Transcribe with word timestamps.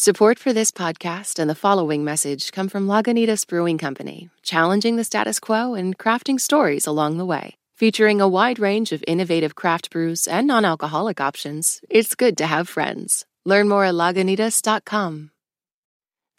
Support 0.00 0.38
for 0.38 0.52
this 0.52 0.70
podcast 0.70 1.40
and 1.40 1.50
the 1.50 1.56
following 1.56 2.04
message 2.04 2.52
come 2.52 2.68
from 2.68 2.86
Lagunitas 2.86 3.44
Brewing 3.44 3.78
Company, 3.78 4.30
challenging 4.44 4.94
the 4.94 5.02
status 5.02 5.40
quo 5.40 5.74
and 5.74 5.98
crafting 5.98 6.38
stories 6.38 6.86
along 6.86 7.18
the 7.18 7.26
way. 7.26 7.56
Featuring 7.74 8.20
a 8.20 8.28
wide 8.28 8.60
range 8.60 8.92
of 8.92 9.02
innovative 9.08 9.56
craft 9.56 9.90
brews 9.90 10.28
and 10.28 10.46
non 10.46 10.64
alcoholic 10.64 11.20
options, 11.20 11.80
it's 11.90 12.14
good 12.14 12.38
to 12.38 12.46
have 12.46 12.68
friends. 12.68 13.26
Learn 13.44 13.68
more 13.68 13.86
at 13.86 13.94
lagunitas.com. 13.94 15.32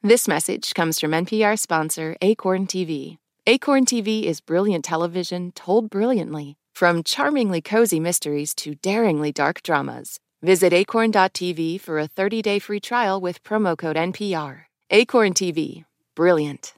This 0.01 0.25
message 0.25 0.73
comes 0.73 0.97
from 0.97 1.11
NPR 1.11 1.59
sponsor 1.59 2.15
Acorn 2.21 2.65
TV. 2.65 3.17
Acorn 3.45 3.83
TV 3.83 4.23
is 4.23 4.39
brilliant 4.39 4.85
television 4.85 5.51
told 5.51 5.89
brilliantly, 5.89 6.55
from 6.73 7.03
charmingly 7.03 7.59
cozy 7.59 7.99
mysteries 7.99 8.55
to 8.55 8.75
daringly 8.75 9.33
dark 9.33 9.61
dramas. 9.63 10.21
Visit 10.41 10.71
acorn.tv 10.71 11.81
for 11.81 11.99
a 11.99 12.07
30 12.07 12.41
day 12.41 12.59
free 12.59 12.79
trial 12.79 13.19
with 13.19 13.43
promo 13.43 13.77
code 13.77 13.97
NPR. 13.97 14.61
Acorn 14.89 15.33
TV. 15.33 15.85
Brilliant. 16.15 16.73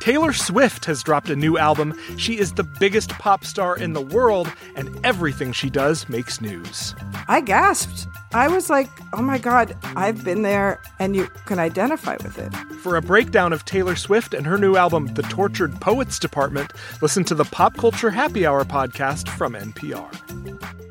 Taylor 0.00 0.32
Swift 0.32 0.86
has 0.86 1.02
dropped 1.02 1.28
a 1.30 1.36
new 1.36 1.58
album. 1.58 1.96
She 2.16 2.38
is 2.38 2.54
the 2.54 2.64
biggest 2.80 3.10
pop 3.10 3.44
star 3.44 3.76
in 3.76 3.92
the 3.92 4.00
world, 4.00 4.50
and 4.74 4.98
everything 5.04 5.52
she 5.52 5.68
does 5.70 6.08
makes 6.08 6.40
news. 6.40 6.94
I 7.28 7.42
gasped. 7.42 8.08
I 8.32 8.48
was 8.48 8.70
like, 8.70 8.88
oh 9.12 9.22
my 9.22 9.38
God, 9.38 9.76
I've 9.96 10.24
been 10.24 10.42
there, 10.42 10.80
and 10.98 11.14
you 11.14 11.28
can 11.44 11.58
identify 11.58 12.16
with 12.22 12.38
it. 12.38 12.52
For 12.78 12.96
a 12.96 13.02
breakdown 13.02 13.52
of 13.52 13.64
Taylor 13.66 13.94
Swift 13.94 14.32
and 14.32 14.46
her 14.46 14.56
new 14.58 14.76
album, 14.76 15.06
The 15.14 15.22
Tortured 15.22 15.78
Poets 15.80 16.18
Department, 16.18 16.72
listen 17.02 17.22
to 17.24 17.34
the 17.34 17.44
Pop 17.44 17.76
Culture 17.76 18.10
Happy 18.10 18.46
Hour 18.46 18.64
podcast 18.64 19.28
from 19.28 19.52
NPR. 19.52 20.89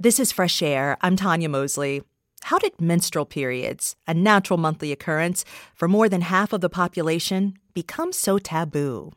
This 0.00 0.20
is 0.20 0.30
Fresh 0.30 0.62
Air. 0.62 0.96
I'm 1.00 1.16
Tanya 1.16 1.48
Mosley. 1.48 2.04
How 2.42 2.60
did 2.60 2.80
menstrual 2.80 3.24
periods, 3.24 3.96
a 4.06 4.14
natural 4.14 4.56
monthly 4.56 4.92
occurrence 4.92 5.44
for 5.74 5.88
more 5.88 6.08
than 6.08 6.20
half 6.20 6.52
of 6.52 6.60
the 6.60 6.68
population, 6.68 7.54
become 7.74 8.12
so 8.12 8.38
taboo? 8.38 9.10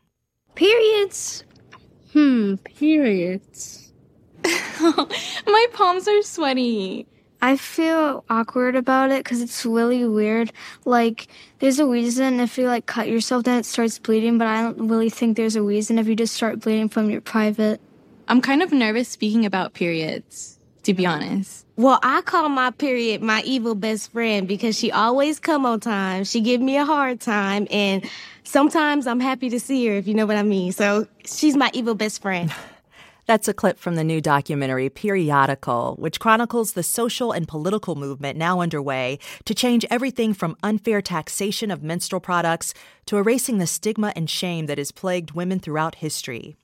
Periods? 0.56 1.44
Hmm, 2.12 2.56
periods. 2.64 3.92
My 4.44 5.66
palms 5.72 6.08
are 6.08 6.20
sweaty. 6.22 7.06
I 7.40 7.58
feel 7.58 8.24
awkward 8.28 8.74
about 8.74 9.12
it 9.12 9.22
because 9.22 9.40
it's 9.40 9.64
really 9.64 10.04
weird. 10.04 10.52
Like, 10.84 11.28
there's 11.60 11.78
a 11.78 11.86
reason 11.86 12.40
if 12.40 12.58
you 12.58 12.66
like 12.66 12.86
cut 12.86 13.06
yourself, 13.06 13.44
then 13.44 13.60
it 13.60 13.66
starts 13.66 14.00
bleeding, 14.00 14.36
but 14.36 14.48
I 14.48 14.62
don't 14.62 14.88
really 14.88 15.10
think 15.10 15.36
there's 15.36 15.54
a 15.54 15.62
reason 15.62 16.00
if 16.00 16.08
you 16.08 16.16
just 16.16 16.34
start 16.34 16.58
bleeding 16.58 16.88
from 16.88 17.08
your 17.08 17.20
private. 17.20 17.80
I'm 18.26 18.40
kind 18.40 18.64
of 18.64 18.72
nervous 18.72 19.08
speaking 19.08 19.46
about 19.46 19.74
periods 19.74 20.58
to 20.84 20.94
be 20.94 21.06
honest. 21.06 21.66
Well, 21.76 21.98
I 22.02 22.20
call 22.20 22.48
my 22.48 22.70
period 22.70 23.22
my 23.22 23.42
evil 23.42 23.74
best 23.74 24.12
friend 24.12 24.46
because 24.46 24.78
she 24.78 24.90
always 24.90 25.38
come 25.38 25.64
on 25.64 25.80
time. 25.80 26.24
She 26.24 26.40
give 26.40 26.60
me 26.60 26.76
a 26.76 26.84
hard 26.84 27.20
time 27.20 27.66
and 27.70 28.08
sometimes 28.44 29.06
I'm 29.06 29.20
happy 29.20 29.48
to 29.50 29.60
see 29.60 29.86
her 29.86 29.94
if 29.94 30.06
you 30.06 30.14
know 30.14 30.26
what 30.26 30.36
I 30.36 30.42
mean. 30.42 30.72
So 30.72 31.06
she's 31.24 31.56
my 31.56 31.70
evil 31.72 31.94
best 31.94 32.20
friend. 32.20 32.52
That's 33.26 33.46
a 33.46 33.54
clip 33.54 33.78
from 33.78 33.94
the 33.94 34.02
new 34.02 34.20
documentary 34.20 34.90
Periodical, 34.90 35.94
which 35.98 36.18
chronicles 36.18 36.72
the 36.72 36.82
social 36.82 37.30
and 37.30 37.46
political 37.46 37.94
movement 37.94 38.36
now 38.36 38.60
underway 38.60 39.20
to 39.44 39.54
change 39.54 39.86
everything 39.90 40.34
from 40.34 40.56
unfair 40.62 41.00
taxation 41.00 41.70
of 41.70 41.84
menstrual 41.84 42.20
products 42.20 42.74
to 43.06 43.18
erasing 43.18 43.58
the 43.58 43.66
stigma 43.66 44.12
and 44.16 44.28
shame 44.28 44.66
that 44.66 44.78
has 44.78 44.90
plagued 44.90 45.30
women 45.32 45.60
throughout 45.60 45.96
history. 45.96 46.56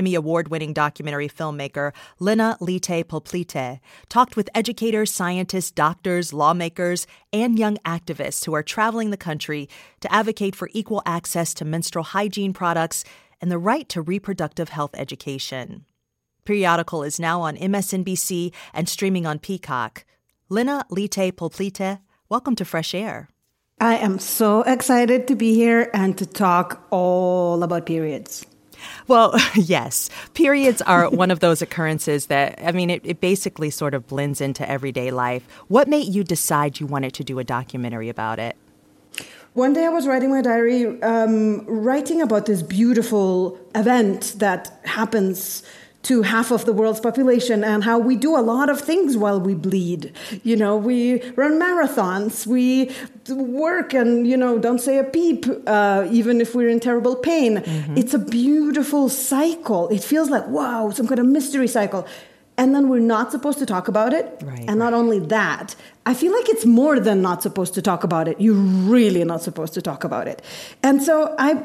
Emmy 0.00 0.14
Award 0.14 0.48
winning 0.48 0.72
documentary 0.72 1.28
filmmaker 1.28 1.92
Lina 2.18 2.56
Lyte 2.58 3.06
Plioplyte 3.06 3.80
talked 4.08 4.34
with 4.34 4.48
educators, 4.54 5.12
scientists, 5.12 5.70
doctors, 5.70 6.32
lawmakers, 6.32 7.06
and 7.34 7.58
young 7.58 7.76
activists 7.84 8.46
who 8.46 8.54
are 8.54 8.62
traveling 8.62 9.10
the 9.10 9.18
country 9.18 9.68
to 10.00 10.10
advocate 10.10 10.56
for 10.56 10.70
equal 10.72 11.02
access 11.04 11.52
to 11.52 11.66
menstrual 11.66 12.02
hygiene 12.02 12.54
products 12.54 13.04
and 13.42 13.50
the 13.50 13.58
right 13.58 13.90
to 13.90 14.00
reproductive 14.00 14.70
health 14.70 14.92
education. 14.94 15.84
Periodical 16.46 17.02
is 17.02 17.20
now 17.20 17.42
on 17.42 17.58
MSNBC 17.58 18.54
and 18.72 18.88
streaming 18.88 19.26
on 19.26 19.38
Peacock. 19.38 20.06
Lina 20.48 20.86
Lyte 20.88 21.36
Plioplyte, 21.36 22.00
welcome 22.30 22.56
to 22.56 22.64
Fresh 22.64 22.94
Air. 22.94 23.28
I 23.78 23.96
am 23.96 24.18
so 24.18 24.62
excited 24.62 25.28
to 25.28 25.34
be 25.34 25.52
here 25.54 25.90
and 25.92 26.16
to 26.16 26.24
talk 26.24 26.86
all 26.90 27.62
about 27.62 27.84
periods. 27.84 28.46
Well, 29.08 29.34
yes. 29.54 30.10
Periods 30.34 30.82
are 30.82 31.08
one 31.22 31.30
of 31.30 31.40
those 31.40 31.62
occurrences 31.62 32.26
that, 32.26 32.58
I 32.64 32.72
mean, 32.72 32.90
it, 32.90 33.02
it, 33.04 33.20
basically 33.20 33.70
sort 33.70 33.94
of 33.94 34.06
blends 34.06 34.40
into 34.40 34.68
everyday 34.68 35.10
life. 35.10 35.46
What 35.68 35.88
made 35.88 36.14
you 36.14 36.24
decide 36.24 36.80
you 36.80 36.86
wanted 36.86 37.12
to 37.14 37.24
do 37.24 37.38
a 37.38 37.44
documentary 37.44 38.08
about 38.08 38.38
it? 38.38 38.56
One 39.54 39.72
day 39.72 39.84
I 39.84 39.88
was 39.88 40.06
writing 40.06 40.30
my 40.30 40.42
diary, 40.42 41.02
um, 41.02 41.64
writing 41.66 42.22
about 42.22 42.46
this 42.46 42.62
beautiful 42.62 43.58
event 43.74 44.36
that 44.38 44.80
happens 44.84 45.64
to 46.02 46.22
half 46.22 46.50
of 46.50 46.64
the 46.64 46.72
world's 46.72 47.00
population 47.00 47.62
and 47.62 47.84
how 47.84 47.98
we 47.98 48.16
do 48.16 48.36
a 48.36 48.40
lot 48.40 48.70
of 48.70 48.80
things 48.80 49.16
while 49.16 49.38
we 49.38 49.54
bleed. 49.54 50.12
You 50.42 50.56
know, 50.56 50.76
we 50.76 51.22
run 51.32 51.60
marathons, 51.60 52.46
we 52.46 52.90
work 53.28 53.92
and, 53.92 54.26
you 54.26 54.36
know, 54.36 54.58
don't 54.58 54.80
say 54.80 54.98
a 54.98 55.04
peep, 55.04 55.44
uh, 55.66 56.08
even 56.10 56.40
if 56.40 56.54
we're 56.54 56.70
in 56.70 56.80
terrible 56.80 57.16
pain. 57.16 57.58
Mm-hmm. 57.58 57.98
It's 57.98 58.14
a 58.14 58.18
beautiful 58.18 59.08
cycle. 59.08 59.88
It 59.88 60.02
feels 60.02 60.30
like, 60.30 60.46
wow, 60.46 60.90
some 60.90 61.06
kind 61.06 61.20
of 61.20 61.26
mystery 61.26 61.68
cycle. 61.68 62.06
And 62.56 62.74
then 62.74 62.88
we're 62.88 62.98
not 62.98 63.30
supposed 63.30 63.58
to 63.60 63.66
talk 63.66 63.88
about 63.88 64.12
it. 64.12 64.42
Right, 64.42 64.64
and 64.68 64.78
not 64.78 64.92
only 64.92 65.18
that, 65.18 65.74
I 66.04 66.12
feel 66.12 66.30
like 66.32 66.48
it's 66.50 66.66
more 66.66 67.00
than 67.00 67.22
not 67.22 67.42
supposed 67.42 67.72
to 67.74 67.82
talk 67.82 68.04
about 68.04 68.28
it. 68.28 68.38
You're 68.38 68.54
really 68.54 69.24
not 69.24 69.40
supposed 69.40 69.72
to 69.74 69.82
talk 69.82 70.04
about 70.04 70.28
it. 70.28 70.42
And 70.82 71.02
so 71.02 71.34
I 71.38 71.62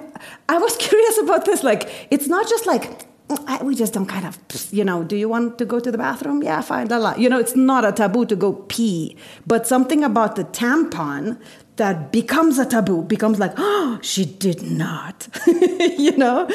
I 0.47 0.57
was 0.57 0.78
curious 0.79 1.17
about 1.17 1.44
this. 1.44 1.63
Like, 1.63 2.07
it's 2.12 2.28
not 2.28 2.47
just 2.47 2.66
like 2.66 3.06
Mm, 3.29 3.43
I, 3.47 3.63
we 3.63 3.75
just 3.75 3.93
don't 3.93 4.05
kind 4.05 4.25
of, 4.25 4.37
you 4.71 4.83
know, 4.83 5.03
do 5.03 5.15
you 5.15 5.27
want 5.27 5.57
to 5.57 5.65
go 5.65 5.79
to 5.79 5.91
the 5.91 5.97
bathroom? 5.97 6.43
Yeah, 6.43 6.61
fine. 6.61 6.87
La, 6.87 6.97
la. 6.97 7.15
You 7.15 7.29
know, 7.29 7.39
it's 7.39 7.55
not 7.55 7.83
a 7.83 7.91
taboo 7.91 8.25
to 8.27 8.35
go 8.35 8.53
pee, 8.53 9.17
but 9.47 9.65
something 9.65 10.03
about 10.03 10.35
the 10.35 10.43
tampon 10.43 11.39
that 11.77 12.11
becomes 12.11 12.57
a 12.59 12.65
taboo 12.65 13.03
becomes 13.03 13.39
like, 13.39 13.53
oh, 13.57 13.99
she 14.01 14.25
did 14.25 14.61
not. 14.61 15.27
you 15.47 16.15
know, 16.17 16.49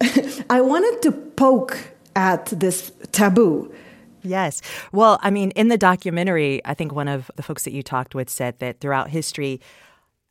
I 0.50 0.60
wanted 0.60 1.02
to 1.02 1.12
poke 1.12 1.92
at 2.14 2.46
this 2.46 2.92
taboo. 3.12 3.72
Yes. 4.22 4.60
Well, 4.90 5.18
I 5.22 5.30
mean, 5.30 5.50
in 5.52 5.68
the 5.68 5.78
documentary, 5.78 6.60
I 6.64 6.74
think 6.74 6.92
one 6.92 7.08
of 7.08 7.30
the 7.36 7.42
folks 7.42 7.62
that 7.64 7.72
you 7.72 7.82
talked 7.82 8.14
with 8.14 8.28
said 8.28 8.58
that 8.58 8.80
throughout 8.80 9.10
history, 9.10 9.60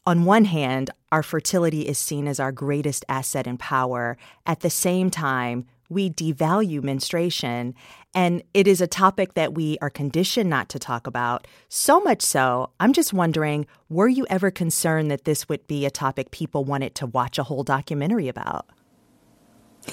on 0.06 0.26
one 0.26 0.46
hand, 0.46 0.90
our 1.12 1.24
fertility 1.24 1.88
is 1.88 1.98
seen 1.98 2.28
as 2.28 2.40
our 2.40 2.52
greatest 2.52 3.06
asset 3.08 3.48
and 3.48 3.58
power. 3.58 4.18
At 4.46 4.60
the 4.60 4.70
same 4.70 5.10
time, 5.10 5.66
we 5.90 6.10
devalue 6.10 6.84
menstruation. 6.84 7.76
And 8.14 8.44
it 8.54 8.68
is 8.68 8.82
a 8.82 8.88
topic 8.88 9.34
that 9.34 9.54
we 9.54 9.78
are 9.82 9.90
conditioned 9.90 10.50
not 10.50 10.70
to 10.70 10.80
talk 10.80 11.06
about. 11.08 11.48
So 11.70 12.00
much 12.00 12.22
so, 12.22 12.70
I'm 12.80 12.94
just 12.94 13.14
wondering 13.14 13.68
were 13.90 14.08
you 14.08 14.26
ever 14.30 14.52
concerned 14.52 15.12
that 15.12 15.26
this 15.26 15.48
would 15.50 15.68
be 15.68 15.86
a 15.86 15.92
topic 15.92 16.32
people 16.32 16.64
wanted 16.64 16.96
to 16.96 17.06
watch 17.06 17.38
a 17.38 17.44
whole 17.44 17.64
documentary 17.64 18.28
about? 18.28 18.68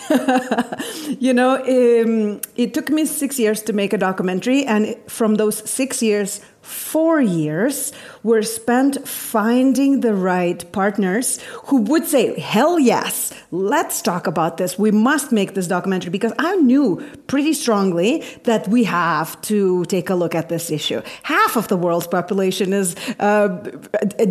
you 1.20 1.32
know, 1.34 1.56
um, 1.56 2.41
it 2.56 2.72
took 2.74 2.91
me 2.91 3.04
six 3.04 3.38
years 3.38 3.62
to 3.62 3.72
make 3.72 3.92
a 3.92 3.98
documentary, 3.98 4.64
and 4.64 4.97
from 5.06 5.34
those 5.34 5.69
six 5.69 6.03
years, 6.03 6.41
four 6.62 7.21
years 7.21 7.93
were 8.23 8.43
spent 8.43 9.06
finding 9.06 10.00
the 10.00 10.15
right 10.15 10.71
partners 10.73 11.41
who 11.65 11.78
would 11.83 12.06
say, 12.06 12.39
Hell 12.39 12.78
yes, 12.78 13.33
let's 13.50 14.00
talk 14.00 14.27
about 14.27 14.56
this. 14.56 14.78
We 14.78 14.93
must 14.93 15.33
make 15.33 15.55
this 15.55 15.67
documentary 15.67 16.11
because 16.11 16.33
I 16.39 16.56
knew 16.56 17.05
pretty 17.27 17.53
strongly 17.53 18.25
that 18.45 18.69
we 18.69 18.84
have 18.84 19.41
to 19.43 19.84
take 19.87 20.09
a 20.09 20.15
look 20.15 20.34
at 20.34 20.49
this 20.49 20.71
issue. 20.71 21.03
Half 21.25 21.56
of 21.56 21.67
the 21.69 21.77
world's 21.77 22.06
population 22.06 22.72
is 22.72 22.95
uh, 23.19 23.48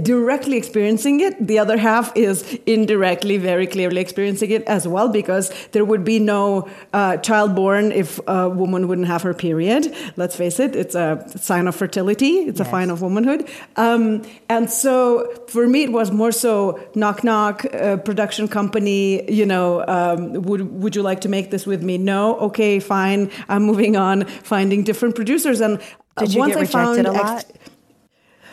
directly 0.01 0.57
experiencing 0.57 1.19
it, 1.19 1.45
the 1.45 1.59
other 1.59 1.77
half 1.77 2.15
is 2.15 2.44
indirectly, 2.65 3.38
very 3.38 3.67
clearly 3.67 4.00
experiencing 4.00 4.51
it 4.51 4.63
as 4.63 4.88
well 4.88 5.09
because 5.09 5.51
there 5.73 5.83
would 5.83 6.05
be 6.05 6.19
no 6.19 6.69
uh, 6.94 7.17
child 7.17 7.55
born 7.55 7.91
if 7.91 8.19
a 8.27 8.50
woman 8.50 8.88
wouldn't 8.88 9.07
have 9.07 9.21
her 9.23 9.33
period. 9.33 9.94
Let's 10.15 10.35
face 10.35 10.59
it, 10.59 10.75
it's 10.75 10.95
a 10.95 11.25
sign 11.38 11.67
of 11.67 11.75
fertility 11.75 12.30
it's 12.39 12.59
yes. 12.59 12.67
a 12.67 12.71
sign 12.71 12.89
of 12.89 13.01
womanhood. 13.01 13.49
Um, 13.75 14.23
and 14.49 14.69
so 14.69 15.43
for 15.47 15.67
me, 15.67 15.83
it 15.83 15.91
was 15.91 16.11
more 16.11 16.31
so 16.31 16.79
knock 16.95 17.23
knock, 17.23 17.65
uh, 17.73 17.97
production 17.97 18.47
company. 18.47 19.31
You 19.31 19.45
know, 19.45 19.85
um, 19.87 20.33
would 20.43 20.61
would 20.81 20.95
you 20.95 21.01
like 21.01 21.21
to 21.21 21.29
make 21.29 21.51
this 21.51 21.65
with 21.65 21.83
me? 21.83 21.97
No. 21.97 22.37
Okay, 22.39 22.79
fine. 22.79 23.31
I'm 23.49 23.63
moving 23.63 23.95
on, 23.95 24.25
finding 24.25 24.83
different 24.83 25.15
producers. 25.15 25.61
And 25.61 25.79
did 26.17 26.33
you 26.33 26.39
once 26.39 26.55
get 26.55 26.61
rejected 26.61 27.05
a 27.05 27.11
lot? 27.11 27.45
Ex- 27.45 27.71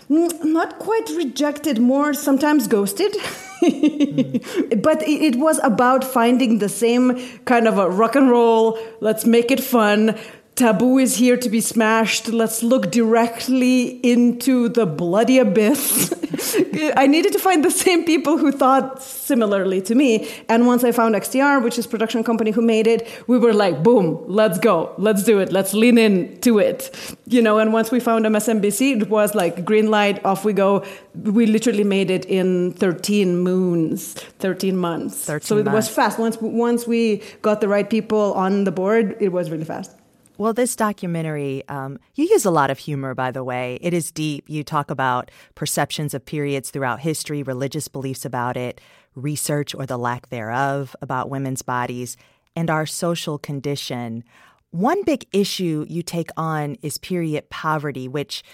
not 0.09 0.79
quite 0.79 1.09
rejected, 1.11 1.79
more 1.79 2.15
sometimes 2.15 2.67
ghosted. 2.67 3.13
mm. 3.13 4.83
But 4.83 5.03
it, 5.03 5.23
it, 5.23 5.37
was 5.37 5.61
about 5.63 6.05
finding 6.05 6.59
the 6.59 6.69
same 6.69 7.19
kind 7.45 7.69
of 7.69 7.79
a 7.79 7.91
rock 7.91 8.15
and 8.15 8.31
roll, 8.31 8.79
let's 9.01 9.25
make 9.27 9.51
it 9.51 9.61
fun, 9.63 10.17
taboo 10.59 10.99
is 10.99 11.17
here 11.17 11.37
to 11.37 11.49
be 11.49 11.61
smashed. 11.61 12.29
Let's 12.29 12.65
look 12.65 12.91
directly 12.91 14.01
into 14.05 14.69
the 14.69 14.87
bloody 14.87 15.39
abyss. 15.39 16.13
I 16.97 17.07
needed 17.07 17.33
to 17.35 17.39
find 17.39 17.65
the 17.65 17.71
same 17.71 18.05
people 18.05 18.39
who 18.39 18.51
thought 18.51 19.01
similarly 19.01 19.81
to 19.83 19.95
me. 19.95 20.29
And 20.49 20.67
once 20.67 20.83
I 20.83 20.91
found 20.91 21.15
XTR, 21.15 21.63
which 21.63 21.79
is 21.79 21.87
production 21.87 22.25
company 22.25 22.51
who 22.51 22.61
made 22.61 22.89
it, 22.89 23.09
we 23.29 23.39
were 23.39 23.55
like, 23.55 23.85
boom, 23.85 24.25
let's 24.27 24.59
go. 24.59 24.95
Let's 24.99 25.23
do 25.23 25.39
it. 25.39 25.53
Let's 25.53 25.75
lean 25.75 25.97
in 25.97 26.41
to 26.41 26.59
it. 26.59 26.91
You 27.27 27.41
know, 27.41 27.59
and 27.59 27.73
once 27.73 27.93
we 27.93 28.01
found 28.01 28.25
MSNBC, 28.25 29.03
it 29.03 29.09
was 29.09 29.37
like 29.37 29.65
green 29.65 29.91
light, 29.93 30.25
off 30.25 30.45
we 30.45 30.53
go. 30.53 30.85
We 31.15 31.47
literally 31.47 31.85
made 31.85 32.11
it 32.11 32.25
in 32.25 32.73
13 32.73 33.39
moons, 33.39 34.15
13 34.41 34.77
months. 34.77 35.25
13 35.25 35.47
so 35.47 35.57
it 35.59 35.65
months. 35.65 35.75
was 35.75 35.89
fast. 35.89 36.19
Once 36.19 36.37
once 36.41 36.87
we 36.87 37.23
got 37.43 37.61
the 37.61 37.69
right 37.69 37.89
people 37.89 38.33
on 38.35 38.65
the 38.65 38.73
board, 38.73 39.17
it 39.21 39.29
was 39.29 39.51
really 39.51 39.65
fast. 39.65 39.98
Well, 40.39 40.53
this 40.53 40.77
documentary, 40.77 41.65
um, 41.69 41.99
you 42.15 42.25
use 42.25 42.45
a 42.45 42.53
lot 42.53 42.71
of 42.71 42.79
humor, 42.79 43.13
by 43.13 43.33
the 43.33 43.43
way. 43.43 43.77
It 43.81 43.93
is 43.93 44.13
deep. 44.13 44.49
You 44.49 44.63
talk 44.63 44.89
about 44.89 45.33
perceptions 45.57 46.15
of 46.15 46.25
periods 46.25 46.71
throughout 46.71 47.01
history, 47.01 47.43
religious 47.43 47.89
beliefs 47.89 48.25
about 48.25 48.57
it, 48.57 48.81
research 49.17 49.75
or 49.75 49.85
the 49.85 49.97
lack 49.99 50.29
thereof 50.29 50.95
about 51.03 51.29
women's 51.29 51.63
bodies, 51.63 52.17
and 52.55 52.71
our 52.71 52.87
social 52.87 53.37
condition. 53.37 54.23
One 54.71 55.03
big 55.03 55.27
issue 55.33 55.85
you 55.89 56.05
take 56.05 56.31
on 56.37 56.77
is 56.83 56.99
period 56.99 57.51
poverty, 57.51 58.07
which 58.07 58.45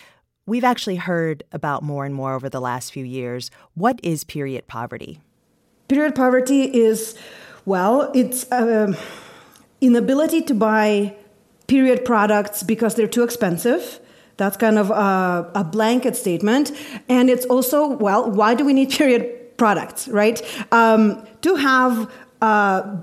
we've 0.46 0.64
actually 0.64 0.96
heard 0.96 1.44
about 1.52 1.82
more 1.82 2.06
and 2.06 2.14
more 2.14 2.32
over 2.32 2.48
the 2.48 2.62
last 2.62 2.92
few 2.94 3.04
years. 3.04 3.50
What 3.74 4.00
is 4.02 4.24
period 4.24 4.66
poverty? 4.68 5.20
Period 5.88 6.14
poverty 6.14 6.62
is, 6.62 7.14
well, 7.66 8.10
it's 8.14 8.50
um 8.50 8.96
inability 9.82 10.40
to 10.40 10.54
buy 10.54 11.14
period 11.66 12.04
products 12.04 12.62
because 12.62 12.94
they're 12.94 13.08
too 13.08 13.22
expensive. 13.22 14.00
That's 14.36 14.56
kind 14.56 14.78
of 14.78 14.90
a, 14.90 15.50
a 15.54 15.64
blanket 15.64 16.16
statement. 16.16 16.72
And 17.08 17.30
it's 17.30 17.46
also, 17.46 17.86
well, 17.86 18.30
why 18.30 18.54
do 18.54 18.64
we 18.64 18.72
need 18.72 18.90
period 18.98 19.56
products, 19.56 20.08
right? 20.08 20.42
Um, 20.72 21.26
to 21.42 21.54
have 21.56 22.10
uh, 22.42 22.96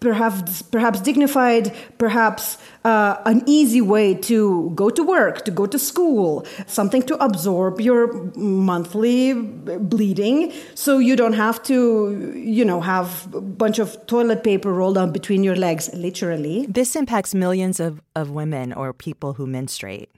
perhaps 0.00 0.62
perhaps 0.62 1.00
dignified, 1.00 1.74
perhaps 1.98 2.58
uh, 2.84 3.16
an 3.24 3.42
easy 3.46 3.80
way 3.80 4.14
to 4.14 4.70
go 4.74 4.90
to 4.90 5.02
work, 5.02 5.44
to 5.44 5.50
go 5.50 5.66
to 5.66 5.78
school, 5.78 6.46
something 6.66 7.02
to 7.02 7.22
absorb 7.22 7.80
your 7.80 8.12
monthly 8.36 9.34
bleeding, 9.34 10.52
so 10.74 10.98
you 10.98 11.16
don't 11.16 11.34
have 11.34 11.62
to, 11.64 12.32
you 12.34 12.64
know, 12.64 12.80
have 12.80 13.32
a 13.34 13.40
bunch 13.40 13.78
of 13.78 14.06
toilet 14.06 14.44
paper 14.44 14.72
rolled 14.72 14.98
up 14.98 15.12
between 15.12 15.42
your 15.44 15.56
legs, 15.56 15.90
literally. 15.92 16.66
This 16.66 16.96
impacts 16.96 17.34
millions 17.34 17.80
of, 17.80 18.00
of 18.14 18.30
women 18.30 18.72
or 18.72 18.92
people 18.92 19.34
who 19.34 19.46
menstruate. 19.46 20.10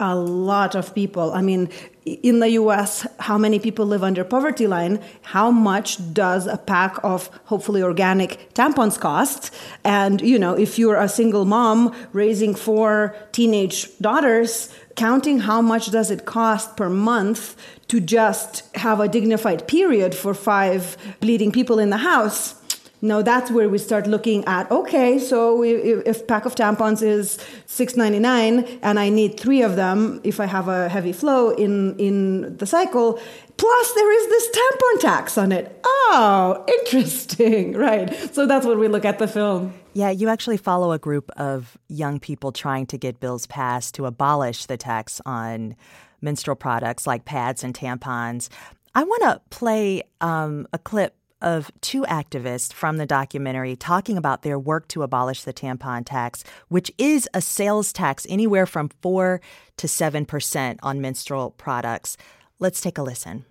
A 0.00 0.14
lot 0.14 0.74
of 0.74 0.94
people. 0.94 1.32
I 1.32 1.42
mean, 1.42 1.70
in 2.04 2.40
the 2.40 2.50
US, 2.50 3.06
how 3.18 3.36
many 3.36 3.58
people 3.58 3.84
live 3.84 4.02
under 4.02 4.24
poverty 4.24 4.66
line? 4.66 5.00
How 5.22 5.50
much 5.50 6.14
does 6.14 6.46
a 6.46 6.56
pack 6.56 6.96
of 7.02 7.28
hopefully 7.44 7.82
organic 7.82 8.54
tampons 8.54 8.98
cost? 8.98 9.54
And, 9.84 10.20
you 10.20 10.38
know, 10.38 10.54
if 10.54 10.78
you're 10.78 11.00
a 11.00 11.08
single 11.08 11.44
mom 11.44 11.94
raising 12.12 12.54
four 12.54 13.16
teenage 13.32 13.98
daughters, 13.98 14.72
counting 14.96 15.40
how 15.40 15.60
much 15.60 15.90
does 15.90 16.10
it 16.10 16.24
cost 16.24 16.76
per 16.76 16.88
month 16.88 17.56
to 17.88 18.00
just 18.00 18.74
have 18.76 19.00
a 19.00 19.08
dignified 19.08 19.66
period 19.68 20.14
for 20.14 20.34
five 20.34 20.96
bleeding 21.20 21.52
people 21.52 21.78
in 21.78 21.90
the 21.90 21.98
house? 21.98 22.57
Now 23.00 23.22
that's 23.22 23.50
where 23.50 23.68
we 23.68 23.78
start 23.78 24.06
looking 24.06 24.44
at 24.46 24.70
okay, 24.70 25.18
so 25.18 25.62
if, 25.62 26.26
pack 26.26 26.44
of 26.44 26.54
tampons 26.54 27.02
is 27.02 27.38
six 27.66 27.96
ninety 27.96 28.18
nine 28.18 28.64
and 28.82 28.98
I 28.98 29.08
need 29.08 29.38
three 29.38 29.62
of 29.62 29.76
them 29.76 30.20
if 30.24 30.40
I 30.40 30.46
have 30.46 30.68
a 30.68 30.88
heavy 30.88 31.12
flow 31.12 31.50
in 31.50 31.96
in 31.98 32.56
the 32.56 32.66
cycle, 32.66 33.20
plus 33.56 33.92
there 33.92 34.12
is 34.12 34.28
this 34.28 34.48
tampon 34.48 35.00
tax 35.00 35.38
on 35.38 35.52
it. 35.52 35.80
Oh, 35.84 36.64
interesting, 36.80 37.72
right? 37.76 38.12
So 38.34 38.46
that's 38.46 38.66
what 38.66 38.78
we 38.78 38.88
look 38.88 39.04
at 39.04 39.18
the 39.18 39.28
film. 39.28 39.74
Yeah, 39.94 40.10
you 40.10 40.28
actually 40.28 40.58
follow 40.58 40.92
a 40.92 40.98
group 40.98 41.30
of 41.36 41.78
young 41.88 42.18
people 42.20 42.52
trying 42.52 42.86
to 42.86 42.98
get 42.98 43.20
bills 43.20 43.46
passed 43.46 43.94
to 43.96 44.06
abolish 44.06 44.66
the 44.66 44.76
tax 44.76 45.20
on 45.24 45.76
menstrual 46.20 46.56
products 46.56 47.06
like 47.06 47.24
pads 47.24 47.62
and 47.62 47.74
tampons. 47.74 48.48
I 48.94 49.04
want 49.04 49.22
to 49.22 49.40
play 49.50 50.02
um, 50.20 50.66
a 50.72 50.78
clip 50.78 51.14
of 51.40 51.70
two 51.80 52.02
activists 52.02 52.72
from 52.72 52.96
the 52.96 53.06
documentary 53.06 53.76
talking 53.76 54.16
about 54.16 54.42
their 54.42 54.58
work 54.58 54.88
to 54.88 55.02
abolish 55.02 55.42
the 55.42 55.52
tampon 55.52 56.04
tax, 56.04 56.44
which 56.68 56.90
is 56.98 57.28
a 57.34 57.40
sales 57.40 57.92
tax 57.92 58.26
anywhere 58.28 58.66
from 58.66 58.90
4 59.02 59.40
to 59.76 59.86
7% 59.86 60.78
on 60.82 61.00
menstrual 61.00 61.50
products. 61.52 62.16
Let's 62.58 62.80
take 62.80 62.98
a 62.98 63.02
listen. 63.02 63.44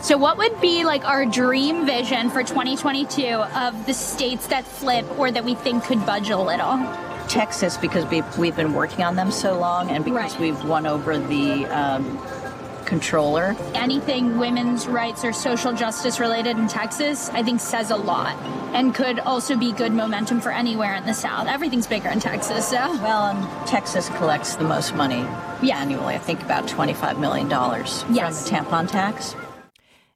So, 0.00 0.16
what 0.16 0.38
would 0.38 0.60
be 0.60 0.84
like 0.84 1.04
our 1.04 1.26
dream 1.26 1.84
vision 1.84 2.30
for 2.30 2.42
2022 2.42 3.26
of 3.26 3.86
the 3.86 3.92
states 3.92 4.46
that 4.46 4.64
flip 4.64 5.04
or 5.18 5.30
that 5.30 5.44
we 5.44 5.54
think 5.56 5.84
could 5.84 6.04
budge 6.06 6.30
a 6.30 6.38
little? 6.38 6.78
Texas, 7.28 7.76
because 7.76 8.06
we've, 8.06 8.38
we've 8.38 8.56
been 8.56 8.72
working 8.72 9.04
on 9.04 9.16
them 9.16 9.30
so 9.30 9.58
long 9.58 9.90
and 9.90 10.04
because 10.04 10.32
Right. 10.32 10.40
we've 10.40 10.64
won 10.64 10.86
over 10.86 11.18
the 11.18 11.66
um, 11.66 12.16
controller. 12.88 13.54
Anything 13.74 14.38
women's 14.38 14.88
rights 14.88 15.24
or 15.24 15.32
social 15.32 15.72
justice 15.72 16.18
related 16.18 16.56
in 16.58 16.66
Texas, 16.66 17.28
I 17.30 17.42
think 17.42 17.60
says 17.60 17.90
a 17.90 17.96
lot 17.96 18.36
and 18.74 18.94
could 18.94 19.20
also 19.20 19.56
be 19.56 19.72
good 19.72 19.92
momentum 19.92 20.40
for 20.40 20.50
anywhere 20.50 20.94
in 20.94 21.04
the 21.06 21.14
South. 21.14 21.46
Everything's 21.46 21.86
bigger 21.86 22.08
in 22.08 22.18
Texas, 22.18 22.66
so. 22.68 22.76
Well, 23.02 23.26
and 23.26 23.66
Texas 23.68 24.08
collects 24.10 24.56
the 24.56 24.64
most 24.64 24.94
money 24.94 25.24
Yeah. 25.62 25.78
annually. 25.78 26.14
I 26.14 26.18
think 26.18 26.42
about 26.42 26.66
$25 26.66 27.18
million 27.18 27.48
Yes. 27.50 28.02
from 28.48 28.64
the 28.64 28.64
tampon 28.70 28.90
tax. 28.90 29.34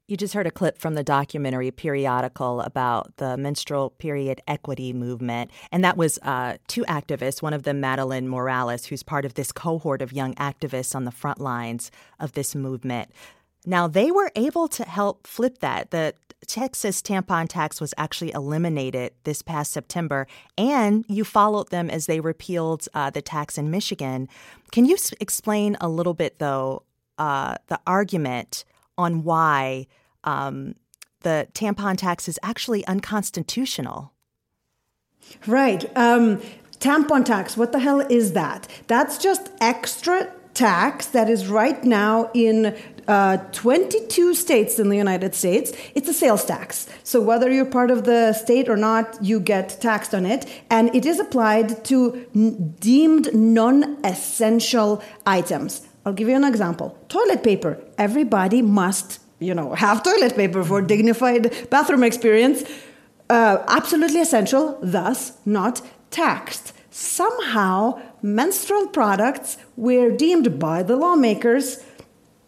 You 0.07 0.17
just 0.17 0.33
heard 0.33 0.47
a 0.47 0.51
clip 0.51 0.77
from 0.77 0.95
the 0.95 1.03
documentary 1.03 1.71
periodical 1.71 2.59
about 2.59 3.15
the 3.17 3.37
menstrual 3.37 3.91
period 3.91 4.41
equity 4.47 4.91
movement. 4.91 5.49
And 5.71 5.81
that 5.85 5.95
was 5.95 6.19
uh, 6.23 6.57
two 6.67 6.83
activists, 6.83 7.41
one 7.41 7.53
of 7.53 7.63
them, 7.63 7.79
Madeline 7.79 8.27
Morales, 8.27 8.85
who's 8.85 9.01
part 9.01 9.23
of 9.23 9.35
this 9.35 9.53
cohort 9.53 10.01
of 10.01 10.11
young 10.11 10.35
activists 10.35 10.93
on 10.93 11.05
the 11.05 11.11
front 11.11 11.39
lines 11.39 11.89
of 12.19 12.33
this 12.33 12.53
movement. 12.53 13.11
Now, 13.65 13.87
they 13.87 14.11
were 14.11 14.29
able 14.35 14.67
to 14.67 14.83
help 14.83 15.25
flip 15.25 15.59
that. 15.59 15.91
The 15.91 16.13
Texas 16.45 17.01
tampon 17.01 17.47
tax 17.47 17.79
was 17.79 17.93
actually 17.97 18.33
eliminated 18.33 19.13
this 19.23 19.41
past 19.41 19.71
September, 19.71 20.27
and 20.57 21.05
you 21.07 21.23
followed 21.23 21.69
them 21.69 21.89
as 21.89 22.07
they 22.07 22.19
repealed 22.19 22.89
uh, 22.93 23.09
the 23.09 23.21
tax 23.21 23.57
in 23.57 23.71
Michigan. 23.71 24.27
Can 24.73 24.83
you 24.83 24.95
s- 24.95 25.13
explain 25.21 25.77
a 25.79 25.87
little 25.87 26.13
bit, 26.13 26.39
though, 26.39 26.83
uh, 27.17 27.55
the 27.67 27.79
argument 27.87 28.65
on 28.97 29.23
why 29.23 29.87
um, 30.23 30.75
the 31.21 31.47
tampon 31.53 31.97
tax 31.97 32.27
is 32.27 32.39
actually 32.43 32.85
unconstitutional? 32.87 34.13
Right. 35.47 35.85
Um, 35.97 36.41
tampon 36.79 37.25
tax, 37.25 37.57
what 37.57 37.71
the 37.71 37.79
hell 37.79 38.01
is 38.01 38.33
that? 38.33 38.67
That's 38.87 39.17
just 39.17 39.49
extra 39.61 40.31
tax 40.53 41.07
that 41.07 41.29
is 41.29 41.47
right 41.47 41.83
now 41.83 42.29
in 42.33 42.77
uh, 43.07 43.37
22 43.51 44.33
states 44.33 44.79
in 44.79 44.89
the 44.89 44.97
United 44.97 45.35
States. 45.35 45.73
It's 45.95 46.07
a 46.07 46.13
sales 46.13 46.45
tax. 46.45 46.87
So 47.03 47.21
whether 47.21 47.51
you're 47.51 47.65
part 47.65 47.91
of 47.91 48.05
the 48.05 48.33
state 48.33 48.69
or 48.69 48.77
not, 48.77 49.17
you 49.21 49.39
get 49.39 49.81
taxed 49.81 50.13
on 50.13 50.25
it. 50.25 50.45
And 50.69 50.93
it 50.95 51.05
is 51.05 51.19
applied 51.19 51.83
to 51.85 52.25
n- 52.35 52.75
deemed 52.79 53.33
non 53.33 53.97
essential 54.05 55.03
items. 55.25 55.87
I'll 56.05 56.13
give 56.13 56.27
you 56.27 56.35
an 56.35 56.43
example 56.43 56.97
toilet 57.09 57.43
paper. 57.43 57.79
Everybody 57.97 58.61
must 58.61 59.19
you 59.43 59.53
know, 59.53 59.73
have 59.73 60.03
toilet 60.03 60.35
paper 60.35 60.63
for 60.63 60.81
dignified 60.81 61.69
bathroom 61.69 62.03
experience. 62.03 62.63
Uh, 63.29 63.63
absolutely 63.67 64.21
essential, 64.21 64.77
thus 64.81 65.37
not 65.45 65.81
taxed. 66.11 66.73
Somehow, 66.89 67.99
menstrual 68.21 68.87
products 68.87 69.57
were 69.75 70.11
deemed 70.11 70.59
by 70.59 70.83
the 70.83 70.95
lawmakers 70.95 71.83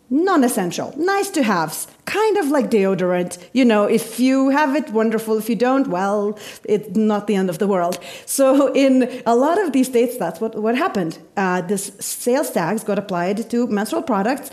non 0.09 0.43
essential, 0.43 0.93
nice 0.97 1.29
to 1.31 1.43
haves, 1.43 1.87
kind 2.05 2.37
of 2.37 2.49
like 2.49 2.69
deodorant. 2.69 3.37
You 3.53 3.65
know, 3.65 3.85
if 3.85 4.19
you 4.19 4.49
have 4.49 4.75
it, 4.75 4.89
wonderful. 4.91 5.37
If 5.37 5.49
you 5.49 5.55
don't, 5.55 5.87
well, 5.87 6.37
it's 6.63 6.95
not 6.95 7.27
the 7.27 7.35
end 7.35 7.49
of 7.49 7.59
the 7.59 7.67
world. 7.67 7.99
So, 8.25 8.73
in 8.73 9.21
a 9.25 9.35
lot 9.35 9.61
of 9.61 9.71
these 9.71 9.87
states, 9.87 10.17
that's 10.17 10.39
what, 10.39 10.55
what 10.55 10.77
happened. 10.77 11.17
Uh, 11.35 11.61
this 11.61 11.91
sales 11.99 12.51
tax 12.51 12.83
got 12.83 12.99
applied 12.99 13.49
to 13.49 13.67
menstrual 13.67 14.03
products. 14.03 14.51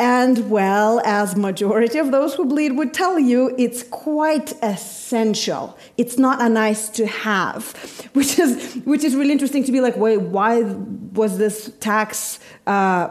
And 0.00 0.50
well, 0.50 1.02
as 1.04 1.36
majority 1.36 1.98
of 1.98 2.10
those 2.10 2.34
who 2.34 2.46
bleed 2.46 2.72
would 2.72 2.94
tell 2.94 3.18
you, 3.18 3.54
it's 3.58 3.82
quite 3.82 4.54
essential. 4.62 5.76
It's 5.98 6.16
not 6.16 6.40
a 6.40 6.48
nice 6.48 6.88
to 6.90 7.06
have, 7.06 7.72
which 8.14 8.38
is 8.38 8.80
which 8.86 9.04
is 9.04 9.14
really 9.14 9.32
interesting 9.32 9.62
to 9.64 9.72
be 9.72 9.82
like, 9.82 9.98
wait, 9.98 10.16
why 10.16 10.62
was 10.62 11.36
this 11.36 11.70
tax? 11.80 12.40
Uh, 12.66 13.10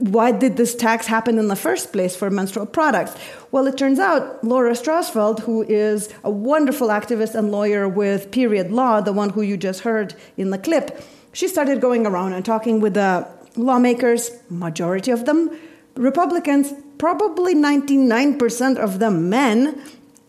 why 0.00 0.32
did 0.32 0.56
this 0.56 0.74
tax 0.74 1.06
happen 1.06 1.38
in 1.38 1.48
the 1.48 1.56
first 1.56 1.92
place 1.92 2.16
for 2.16 2.30
menstrual 2.30 2.66
products? 2.66 3.14
Well, 3.50 3.66
it 3.66 3.76
turns 3.76 3.98
out 3.98 4.42
Laura 4.42 4.72
Strausfeld, 4.72 5.40
who 5.40 5.62
is 5.62 6.08
a 6.24 6.30
wonderful 6.30 6.88
activist 6.88 7.34
and 7.34 7.52
lawyer 7.52 7.88
with 7.88 8.30
Period 8.30 8.72
Law, 8.72 9.00
the 9.00 9.12
one 9.12 9.30
who 9.30 9.42
you 9.42 9.56
just 9.56 9.80
heard 9.80 10.14
in 10.36 10.50
the 10.50 10.58
clip, 10.58 11.02
she 11.32 11.48
started 11.48 11.80
going 11.80 12.06
around 12.06 12.32
and 12.32 12.44
talking 12.44 12.80
with 12.80 12.94
the 12.94 13.28
lawmakers, 13.56 14.30
majority 14.48 15.10
of 15.10 15.26
them 15.26 15.50
Republicans, 15.96 16.72
probably 16.98 17.54
99% 17.54 18.76
of 18.76 18.98
them 18.98 19.28
men, 19.28 19.80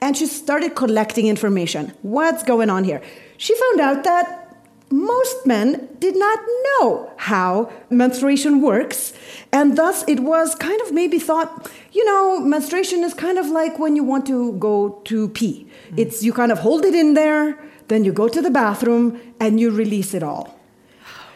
and 0.01 0.15
she 0.15 0.25
started 0.25 0.75
collecting 0.75 1.27
information. 1.27 1.93
What's 2.01 2.43
going 2.43 2.69
on 2.69 2.83
here? 2.83 3.01
She 3.37 3.55
found 3.55 3.81
out 3.81 4.03
that 4.05 4.46
most 4.89 5.45
men 5.45 5.89
did 5.99 6.15
not 6.17 6.39
know 6.65 7.11
how 7.17 7.71
menstruation 7.89 8.61
works, 8.61 9.13
and 9.51 9.77
thus 9.77 10.03
it 10.07 10.21
was 10.21 10.55
kind 10.55 10.79
of 10.81 10.91
maybe 10.91 11.19
thought, 11.19 11.69
you 11.91 12.05
know, 12.05 12.39
menstruation 12.39 13.03
is 13.03 13.13
kind 13.13 13.37
of 13.37 13.47
like 13.47 13.79
when 13.79 13.95
you 13.95 14.03
want 14.03 14.25
to 14.27 14.53
go 14.53 15.01
to 15.05 15.29
pee. 15.29 15.67
Mm. 15.91 15.99
It's 15.99 16.23
you 16.23 16.33
kind 16.33 16.51
of 16.51 16.59
hold 16.59 16.85
it 16.85 16.95
in 16.95 17.13
there, 17.13 17.57
then 17.87 18.03
you 18.03 18.13
go 18.13 18.27
to 18.27 18.41
the 18.41 18.51
bathroom 18.51 19.19
and 19.39 19.59
you 19.59 19.71
release 19.71 20.13
it 20.13 20.23
all. 20.23 20.57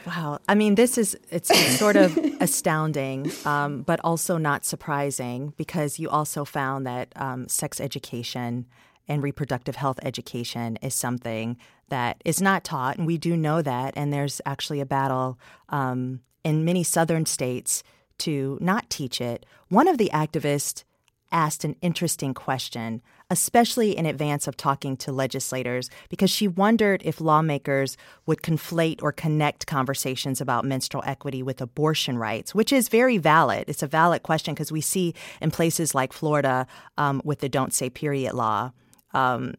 Wow. 0.05 0.39
I 0.47 0.55
mean, 0.55 0.75
this 0.75 0.97
is, 0.97 1.17
it's 1.29 1.51
sort 1.79 1.95
of 1.95 2.17
astounding, 2.39 3.31
um, 3.45 3.83
but 3.83 3.99
also 4.03 4.37
not 4.37 4.65
surprising 4.65 5.53
because 5.57 5.99
you 5.99 6.09
also 6.09 6.43
found 6.45 6.87
that 6.87 7.09
um, 7.15 7.47
sex 7.47 7.79
education 7.79 8.65
and 9.07 9.23
reproductive 9.23 9.75
health 9.75 9.99
education 10.03 10.77
is 10.81 10.93
something 10.93 11.57
that 11.89 12.21
is 12.25 12.41
not 12.41 12.63
taught. 12.63 12.97
And 12.97 13.05
we 13.05 13.17
do 13.17 13.35
know 13.35 13.61
that. 13.61 13.93
And 13.95 14.13
there's 14.13 14.41
actually 14.45 14.79
a 14.79 14.85
battle 14.85 15.37
um, 15.69 16.21
in 16.43 16.65
many 16.65 16.83
southern 16.83 17.25
states 17.25 17.83
to 18.19 18.57
not 18.61 18.89
teach 18.89 19.19
it. 19.19 19.45
One 19.69 19.87
of 19.87 19.97
the 19.97 20.09
activists 20.13 20.83
asked 21.31 21.63
an 21.63 21.75
interesting 21.81 22.33
question, 22.33 23.01
especially 23.29 23.97
in 23.97 24.05
advance 24.05 24.47
of 24.47 24.57
talking 24.57 24.97
to 24.97 25.11
legislators, 25.11 25.89
because 26.09 26.29
she 26.29 26.47
wondered 26.47 27.01
if 27.05 27.21
lawmakers 27.21 27.95
would 28.25 28.41
conflate 28.41 29.01
or 29.01 29.11
connect 29.11 29.65
conversations 29.65 30.41
about 30.41 30.65
menstrual 30.65 31.03
equity 31.05 31.41
with 31.41 31.61
abortion 31.61 32.17
rights, 32.17 32.53
which 32.53 32.73
is 32.73 32.89
very 32.89 33.17
valid. 33.17 33.63
It's 33.69 33.83
a 33.83 33.87
valid 33.87 34.23
question 34.23 34.53
because 34.53 34.71
we 34.71 34.81
see 34.81 35.13
in 35.41 35.51
places 35.51 35.95
like 35.95 36.13
Florida 36.13 36.67
um, 36.97 37.21
with 37.23 37.39
the 37.39 37.49
Don't 37.49 37.73
Say 37.73 37.89
Period 37.89 38.33
law. 38.33 38.71
Um, 39.13 39.55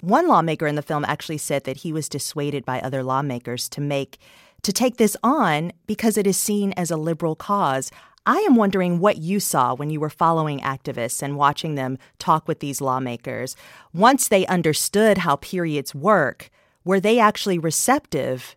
one 0.00 0.26
lawmaker 0.26 0.66
in 0.66 0.74
the 0.74 0.82
film 0.82 1.04
actually 1.04 1.38
said 1.38 1.64
that 1.64 1.78
he 1.78 1.92
was 1.92 2.08
dissuaded 2.08 2.64
by 2.64 2.80
other 2.80 3.02
lawmakers 3.02 3.68
to 3.70 3.80
make 3.80 4.18
to 4.62 4.72
take 4.72 4.96
this 4.96 5.16
on 5.22 5.72
because 5.86 6.16
it 6.16 6.26
is 6.26 6.36
seen 6.36 6.72
as 6.72 6.90
a 6.90 6.96
liberal 6.96 7.34
cause. 7.34 7.90
I 8.24 8.38
am 8.38 8.54
wondering 8.54 9.00
what 9.00 9.18
you 9.18 9.40
saw 9.40 9.74
when 9.74 9.90
you 9.90 9.98
were 9.98 10.10
following 10.10 10.60
activists 10.60 11.22
and 11.22 11.36
watching 11.36 11.74
them 11.74 11.98
talk 12.18 12.46
with 12.46 12.60
these 12.60 12.80
lawmakers. 12.80 13.56
Once 13.92 14.28
they 14.28 14.46
understood 14.46 15.18
how 15.18 15.36
periods 15.36 15.94
work, 15.94 16.48
were 16.84 17.00
they 17.00 17.18
actually 17.18 17.58
receptive 17.58 18.54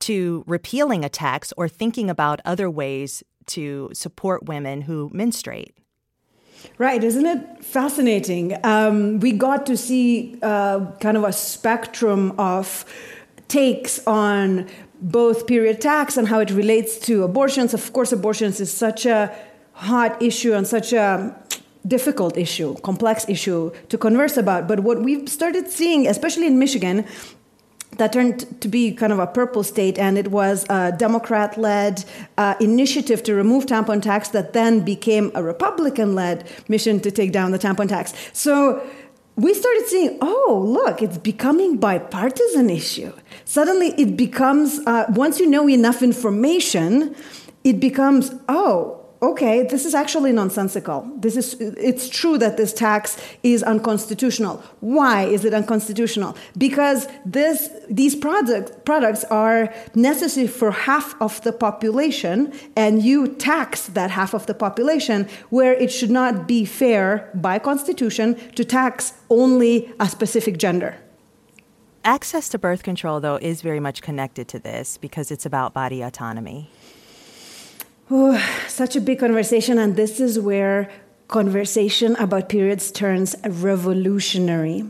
to 0.00 0.44
repealing 0.46 1.04
a 1.04 1.08
tax 1.08 1.52
or 1.56 1.68
thinking 1.68 2.08
about 2.08 2.40
other 2.44 2.70
ways 2.70 3.22
to 3.46 3.90
support 3.92 4.46
women 4.46 4.82
who 4.82 5.10
menstruate? 5.12 5.76
Right, 6.78 7.02
isn't 7.02 7.26
it 7.26 7.64
fascinating? 7.64 8.56
Um, 8.64 9.20
we 9.20 9.32
got 9.32 9.66
to 9.66 9.76
see 9.76 10.38
uh, 10.42 10.92
kind 11.00 11.16
of 11.16 11.24
a 11.24 11.32
spectrum 11.32 12.32
of 12.38 12.84
takes 13.48 14.04
on 14.06 14.68
both 15.00 15.46
period 15.46 15.80
tax 15.80 16.16
and 16.16 16.28
how 16.28 16.40
it 16.40 16.50
relates 16.50 16.98
to 17.00 17.24
abortions. 17.24 17.74
Of 17.74 17.92
course, 17.92 18.12
abortions 18.12 18.60
is 18.60 18.72
such 18.72 19.06
a 19.06 19.34
hot 19.72 20.22
issue 20.22 20.52
and 20.52 20.66
such 20.66 20.92
a 20.92 21.34
difficult 21.86 22.36
issue, 22.36 22.74
complex 22.82 23.28
issue 23.28 23.72
to 23.88 23.98
converse 23.98 24.36
about. 24.36 24.68
But 24.68 24.80
what 24.80 25.02
we've 25.02 25.28
started 25.28 25.70
seeing, 25.70 26.06
especially 26.06 26.46
in 26.46 26.58
Michigan, 26.58 27.06
that 28.00 28.14
turned 28.14 28.60
to 28.62 28.68
be 28.68 28.92
kind 28.92 29.12
of 29.12 29.18
a 29.18 29.26
purple 29.26 29.62
state, 29.62 29.98
and 29.98 30.16
it 30.16 30.28
was 30.28 30.64
a 30.70 30.90
Democrat 30.90 31.58
led 31.58 32.04
uh, 32.38 32.54
initiative 32.58 33.22
to 33.24 33.34
remove 33.34 33.66
tampon 33.66 34.00
tax 34.00 34.30
that 34.30 34.54
then 34.54 34.80
became 34.80 35.30
a 35.34 35.42
Republican 35.42 36.14
led 36.14 36.48
mission 36.66 36.98
to 37.00 37.10
take 37.10 37.30
down 37.30 37.50
the 37.52 37.58
tampon 37.58 37.88
tax. 37.88 38.14
So 38.32 38.82
we 39.36 39.52
started 39.54 39.86
seeing, 39.86 40.18
oh, 40.22 40.64
look, 40.66 41.02
it's 41.02 41.18
becoming 41.18 41.76
bipartisan 41.76 42.70
issue. 42.70 43.12
Suddenly 43.44 43.88
it 43.98 44.16
becomes, 44.16 44.80
uh, 44.86 45.04
once 45.10 45.38
you 45.38 45.48
know 45.48 45.68
enough 45.68 46.02
information, 46.02 47.14
it 47.64 47.80
becomes, 47.80 48.32
oh, 48.48 48.99
okay, 49.22 49.64
this 49.64 49.84
is 49.84 49.94
actually 49.94 50.32
nonsensical. 50.32 51.10
This 51.16 51.36
is, 51.36 51.54
it's 51.60 52.08
true 52.08 52.38
that 52.38 52.56
this 52.56 52.72
tax 52.72 53.18
is 53.42 53.62
unconstitutional. 53.62 54.62
Why 54.80 55.24
is 55.24 55.44
it 55.44 55.52
unconstitutional? 55.52 56.36
Because 56.56 57.06
this, 57.26 57.70
these 57.88 58.16
product, 58.16 58.84
products 58.86 59.24
are 59.24 59.72
necessary 59.94 60.46
for 60.46 60.70
half 60.70 61.14
of 61.20 61.42
the 61.42 61.52
population, 61.52 62.52
and 62.76 63.02
you 63.02 63.28
tax 63.28 63.88
that 63.88 64.10
half 64.10 64.32
of 64.32 64.46
the 64.46 64.54
population, 64.54 65.28
where 65.50 65.74
it 65.74 65.92
should 65.92 66.10
not 66.10 66.48
be 66.48 66.64
fair 66.64 67.30
by 67.34 67.58
constitution 67.58 68.36
to 68.54 68.64
tax 68.64 69.12
only 69.28 69.92
a 70.00 70.08
specific 70.08 70.56
gender. 70.56 70.96
Access 72.02 72.48
to 72.48 72.58
birth 72.58 72.82
control, 72.82 73.20
though, 73.20 73.36
is 73.36 73.60
very 73.60 73.80
much 73.80 74.00
connected 74.00 74.48
to 74.48 74.58
this 74.58 74.96
because 74.96 75.30
it's 75.30 75.44
about 75.44 75.74
body 75.74 76.00
autonomy. 76.00 76.70
Oh, 78.12 78.36
such 78.66 78.96
a 78.96 79.00
big 79.00 79.20
conversation, 79.20 79.78
and 79.78 79.94
this 79.94 80.18
is 80.18 80.40
where 80.40 80.90
conversation 81.28 82.16
about 82.16 82.48
periods 82.48 82.90
turns 82.90 83.36
revolutionary. 83.44 84.84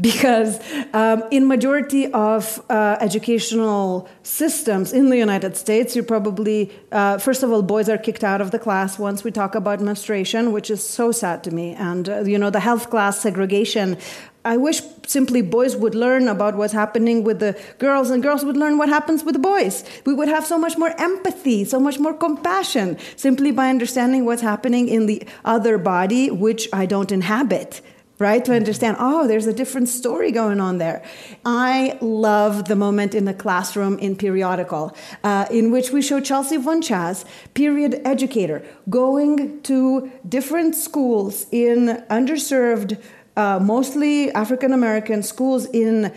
Because 0.00 0.58
um, 0.92 1.22
in 1.30 1.46
majority 1.46 2.12
of 2.12 2.60
uh, 2.68 2.96
educational 3.00 4.08
systems 4.24 4.92
in 4.92 5.08
the 5.08 5.16
united 5.16 5.56
states 5.56 5.94
you 5.94 6.02
probably 6.02 6.72
uh, 6.90 7.18
first 7.18 7.42
of 7.44 7.52
all 7.52 7.62
boys 7.62 7.88
are 7.88 7.98
kicked 7.98 8.24
out 8.24 8.40
of 8.40 8.50
the 8.50 8.58
class 8.58 8.98
once 8.98 9.22
we 9.22 9.30
talk 9.30 9.54
about 9.54 9.80
menstruation 9.80 10.52
which 10.52 10.68
is 10.70 10.82
so 10.82 11.12
sad 11.12 11.44
to 11.44 11.52
me. 11.52 11.74
And 11.74 12.08
uh, 12.08 12.22
you 12.22 12.38
know 12.38 12.50
the 12.50 12.60
health 12.60 12.90
class 12.90 13.20
segregation 13.20 13.96
I 14.44 14.58
wish 14.58 14.82
simply 15.06 15.40
boys 15.40 15.74
would 15.74 15.94
learn 15.94 16.28
about 16.28 16.56
what's 16.56 16.74
happening 16.74 17.24
with 17.24 17.38
the 17.38 17.58
girls 17.78 18.10
and 18.10 18.22
girls 18.22 18.44
would 18.44 18.58
learn 18.58 18.76
what 18.76 18.90
happens 18.90 19.24
with 19.24 19.32
the 19.32 19.38
boys. 19.38 19.84
We 20.04 20.12
would 20.12 20.28
have 20.28 20.44
so 20.44 20.58
much 20.58 20.76
more 20.76 20.94
empathy, 21.00 21.64
so 21.64 21.80
much 21.80 21.98
more 21.98 22.12
compassion 22.12 22.98
simply 23.16 23.52
by 23.52 23.70
understanding 23.70 24.26
what's 24.26 24.42
happening 24.42 24.88
in 24.88 25.06
the 25.06 25.26
other 25.44 25.78
body, 25.78 26.30
which 26.30 26.68
I 26.72 26.84
don't 26.84 27.10
inhabit. 27.10 27.80
Right? 28.20 28.44
To 28.44 28.54
understand, 28.54 28.96
oh, 29.00 29.26
there's 29.26 29.48
a 29.48 29.52
different 29.52 29.88
story 29.88 30.30
going 30.30 30.60
on 30.60 30.78
there. 30.78 31.02
I 31.44 31.98
love 32.00 32.66
the 32.66 32.76
moment 32.76 33.12
in 33.12 33.24
the 33.24 33.34
classroom 33.34 33.98
in 33.98 34.14
periodical, 34.14 34.96
uh, 35.24 35.46
in 35.50 35.72
which 35.72 35.90
we 35.90 36.00
show 36.00 36.20
Chelsea 36.20 36.56
VonChaz, 36.56 37.24
period 37.54 38.00
educator, 38.04 38.64
going 38.88 39.60
to 39.62 40.12
different 40.28 40.76
schools 40.76 41.46
in 41.50 42.04
underserved 42.08 43.02
uh, 43.36 43.58
mostly 43.60 44.32
African 44.32 44.72
American 44.72 45.22
schools 45.22 45.66
in 45.66 46.12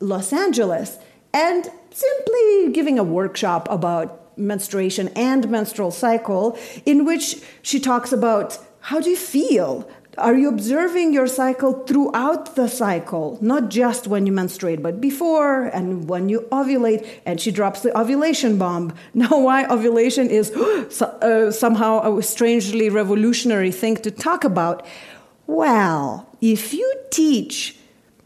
Los 0.00 0.32
Angeles 0.32 0.98
and 1.32 1.70
simply 1.90 2.72
giving 2.72 2.98
a 2.98 3.04
workshop 3.04 3.66
about 3.70 4.38
menstruation 4.38 5.08
and 5.16 5.48
menstrual 5.48 5.90
cycle 5.90 6.58
in 6.84 7.04
which 7.04 7.42
she 7.62 7.80
talks 7.80 8.12
about 8.12 8.58
how 8.80 9.00
do 9.00 9.10
you 9.10 9.16
feel 9.16 9.88
are 10.18 10.34
you 10.34 10.48
observing 10.48 11.12
your 11.12 11.26
cycle 11.26 11.84
throughout 11.84 12.54
the 12.56 12.68
cycle, 12.68 13.38
not 13.42 13.68
just 13.68 14.06
when 14.06 14.24
you 14.24 14.32
menstruate, 14.32 14.82
but 14.82 14.98
before 14.98 15.64
and 15.64 16.08
when 16.08 16.30
you 16.30 16.48
ovulate? 16.50 17.06
And 17.26 17.38
she 17.38 17.50
drops 17.50 17.82
the 17.82 17.96
ovulation 17.98 18.56
bomb. 18.56 18.94
Now, 19.14 19.38
why 19.38 19.66
ovulation 19.66 20.30
is 20.30 20.52
uh, 21.02 21.50
somehow 21.50 22.16
a 22.16 22.22
strangely 22.22 22.88
revolutionary 22.88 23.70
thing 23.70 23.96
to 23.96 24.10
talk 24.10 24.44
about? 24.44 24.86
Well, 25.46 26.28
if 26.40 26.74
you 26.74 26.92
teach 27.10 27.76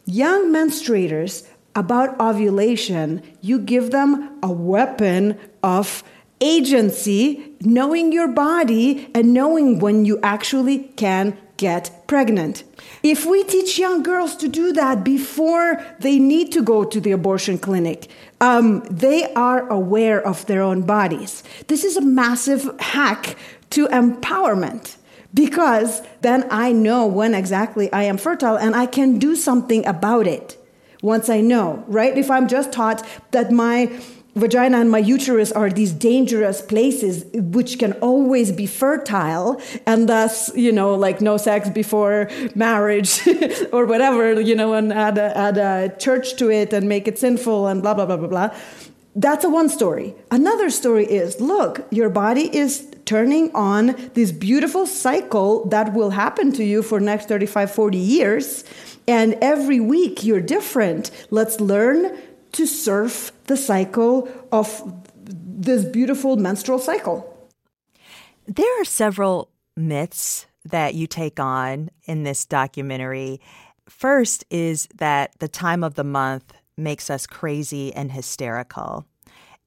young 0.07 0.53
menstruators 0.53 1.47
about 1.75 2.19
ovulation, 2.19 3.23
you 3.41 3.59
give 3.59 3.91
them 3.91 4.39
a 4.43 4.51
weapon 4.51 5.39
of 5.63 6.03
agency, 6.41 7.55
knowing 7.61 8.13
your 8.13 8.29
body 8.29 9.11
and 9.15 9.35
knowing 9.35 9.79
when 9.79 10.07
you 10.07 10.19
actually 10.23 10.79
can 10.97 11.37
get 11.59 12.07
pregnant. 12.07 12.65
If 13.03 13.27
we 13.27 13.45
teach 13.45 13.79
young 13.79 14.03
girls 14.03 14.35
to 14.37 14.49
do 14.49 14.73
that 14.73 15.05
before 15.05 15.85
they 16.01 16.19
need 16.19 16.53
to 16.53 16.63
go 16.63 16.85
to 16.85 17.01
the 17.01 17.13
abortion 17.13 17.59
clinic, 17.59 18.09
um, 18.41 18.81
they 18.91 19.31
are 19.35 19.69
aware 19.69 20.27
of 20.27 20.47
their 20.47 20.63
own 20.63 20.83
bodies. 20.83 21.45
This 21.69 21.85
is 21.85 21.99
a 21.99 22.01
massive 22.01 22.71
hack 22.81 23.37
to 23.71 23.87
empowerment 23.89 24.97
because 25.33 26.03
then 26.23 26.47
I 26.51 26.73
know 26.73 27.07
when 27.07 27.35
exactly 27.35 27.93
I 27.93 28.05
am 28.05 28.19
fertile 28.19 28.57
and 28.57 28.75
I 28.75 28.87
can 28.87 29.19
do 29.19 29.37
something 29.37 29.87
about 29.87 30.27
it 30.27 30.57
once 31.03 31.29
I 31.29 31.41
know, 31.41 31.85
right? 31.87 32.17
If 32.17 32.31
I'm 32.31 32.49
just 32.49 32.73
taught 32.73 33.07
that 33.31 33.51
my 33.51 33.91
vagina 34.37 34.79
and 34.79 34.91
my 34.91 34.99
uterus 34.99 35.51
are 35.53 35.71
these 35.71 35.93
dangerous 35.93 36.63
places 36.63 37.25
which 37.35 37.79
can 37.79 37.93
always 37.95 38.53
be 38.53 38.65
fertile 38.65 39.61
and 39.87 40.09
thus 40.09 40.55
you 40.55 40.71
know 40.71 40.95
like 40.95 41.21
no 41.21 41.37
sex 41.37 41.69
before 41.69 42.31
marriage 42.55 43.27
or 43.73 43.87
whatever 43.87 44.41
you 44.41 44.55
know 44.55 44.73
and 44.75 44.93
add 44.93 45.19
a, 45.19 45.37
add 45.37 45.59
a 45.59 45.93
church 45.99 46.37
to 46.37 46.49
it 46.49 46.73
and 46.73 46.89
make 46.89 47.09
it 47.09 47.19
sinful 47.19 47.67
and 47.67 47.83
blah 47.83 47.93
blah 47.93 48.07
blah 48.07 48.17
blah 48.17 48.29
blah 48.29 48.51
that's 49.17 49.45
a 49.45 49.51
one 49.51 49.69
story. 49.69 50.15
Another 50.31 50.71
story 50.71 51.05
is 51.05 51.41
look, 51.41 51.87
your 51.91 52.09
body 52.11 52.55
is 52.57 52.90
turning 53.11 53.51
on 53.57 53.97
this 54.15 54.31
beautiful 54.31 54.87
cycle 54.87 55.65
that 55.65 55.93
will 55.95 56.11
happen 56.11 56.53
to 56.53 56.63
you 56.63 56.81
for 56.81 57.01
next 57.01 57.27
35 57.27 57.69
40 57.69 57.99
years 57.99 58.63
and 59.09 59.35
every 59.43 59.81
week 59.81 60.23
you're 60.23 60.41
different. 60.41 61.11
Let's 61.31 61.61
learn 61.61 62.17
to 62.53 62.67
surf 62.67 63.33
the 63.47 63.57
cycle 63.57 64.29
of 64.53 64.69
this 65.17 65.85
beautiful 65.85 66.37
menstrual 66.37 66.79
cycle. 66.79 67.19
There 68.47 68.81
are 68.81 68.85
several 68.85 69.51
myths 69.77 70.47
that 70.65 70.95
you 70.95 71.09
take 71.09 71.41
on 71.41 71.91
in 72.05 72.23
this 72.23 72.45
documentary. 72.45 73.41
First 73.89 74.45
is 74.51 74.87
that 74.95 75.37
the 75.41 75.49
time 75.49 75.83
of 75.83 75.97
the 75.97 76.05
month 76.05 76.53
makes 76.77 77.11
us 77.11 77.27
crazy 77.27 77.93
and 77.93 78.13
hysterical. 78.13 79.05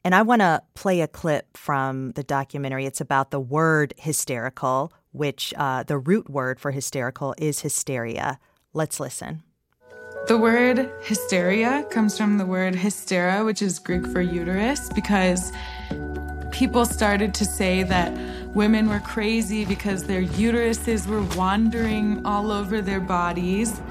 And 0.06 0.14
I 0.14 0.22
want 0.22 0.42
to 0.42 0.62
play 0.74 1.00
a 1.00 1.08
clip 1.08 1.56
from 1.56 2.12
the 2.12 2.24
documentary. 2.24 2.86
It's 2.86 3.00
about 3.00 3.32
the 3.32 3.40
word 3.40 3.94
hysterical, 3.98 4.92
which 5.14 5.54
uh, 5.58 5.84
the 5.84 5.98
root 5.98 6.30
word 6.30 6.60
for 6.60 6.72
hysterical 6.72 7.34
is 7.38 7.62
hysteria. 7.62 8.38
Let's 8.74 9.00
listen. 9.00 9.44
The 10.28 10.38
word 10.38 10.90
hysteria 11.02 11.84
comes 11.90 12.18
from 12.18 12.38
the 12.38 12.46
word 12.46 12.76
hystera, 12.76 13.46
which 13.46 13.62
is 13.62 13.80
Greek 13.80 14.06
for 14.08 14.22
uterus, 14.22 14.90
because 14.94 15.54
people 16.52 16.86
started 16.86 17.34
to 17.36 17.46
say 17.46 17.84
that 17.84 18.14
women 18.54 18.90
were 18.90 19.00
crazy 19.00 19.64
because 19.64 20.04
their 20.04 20.24
uteruses 20.24 21.08
were 21.08 21.24
wandering 21.38 22.26
all 22.26 22.52
over 22.52 22.82
their 22.82 23.02
bodies. 23.02 23.82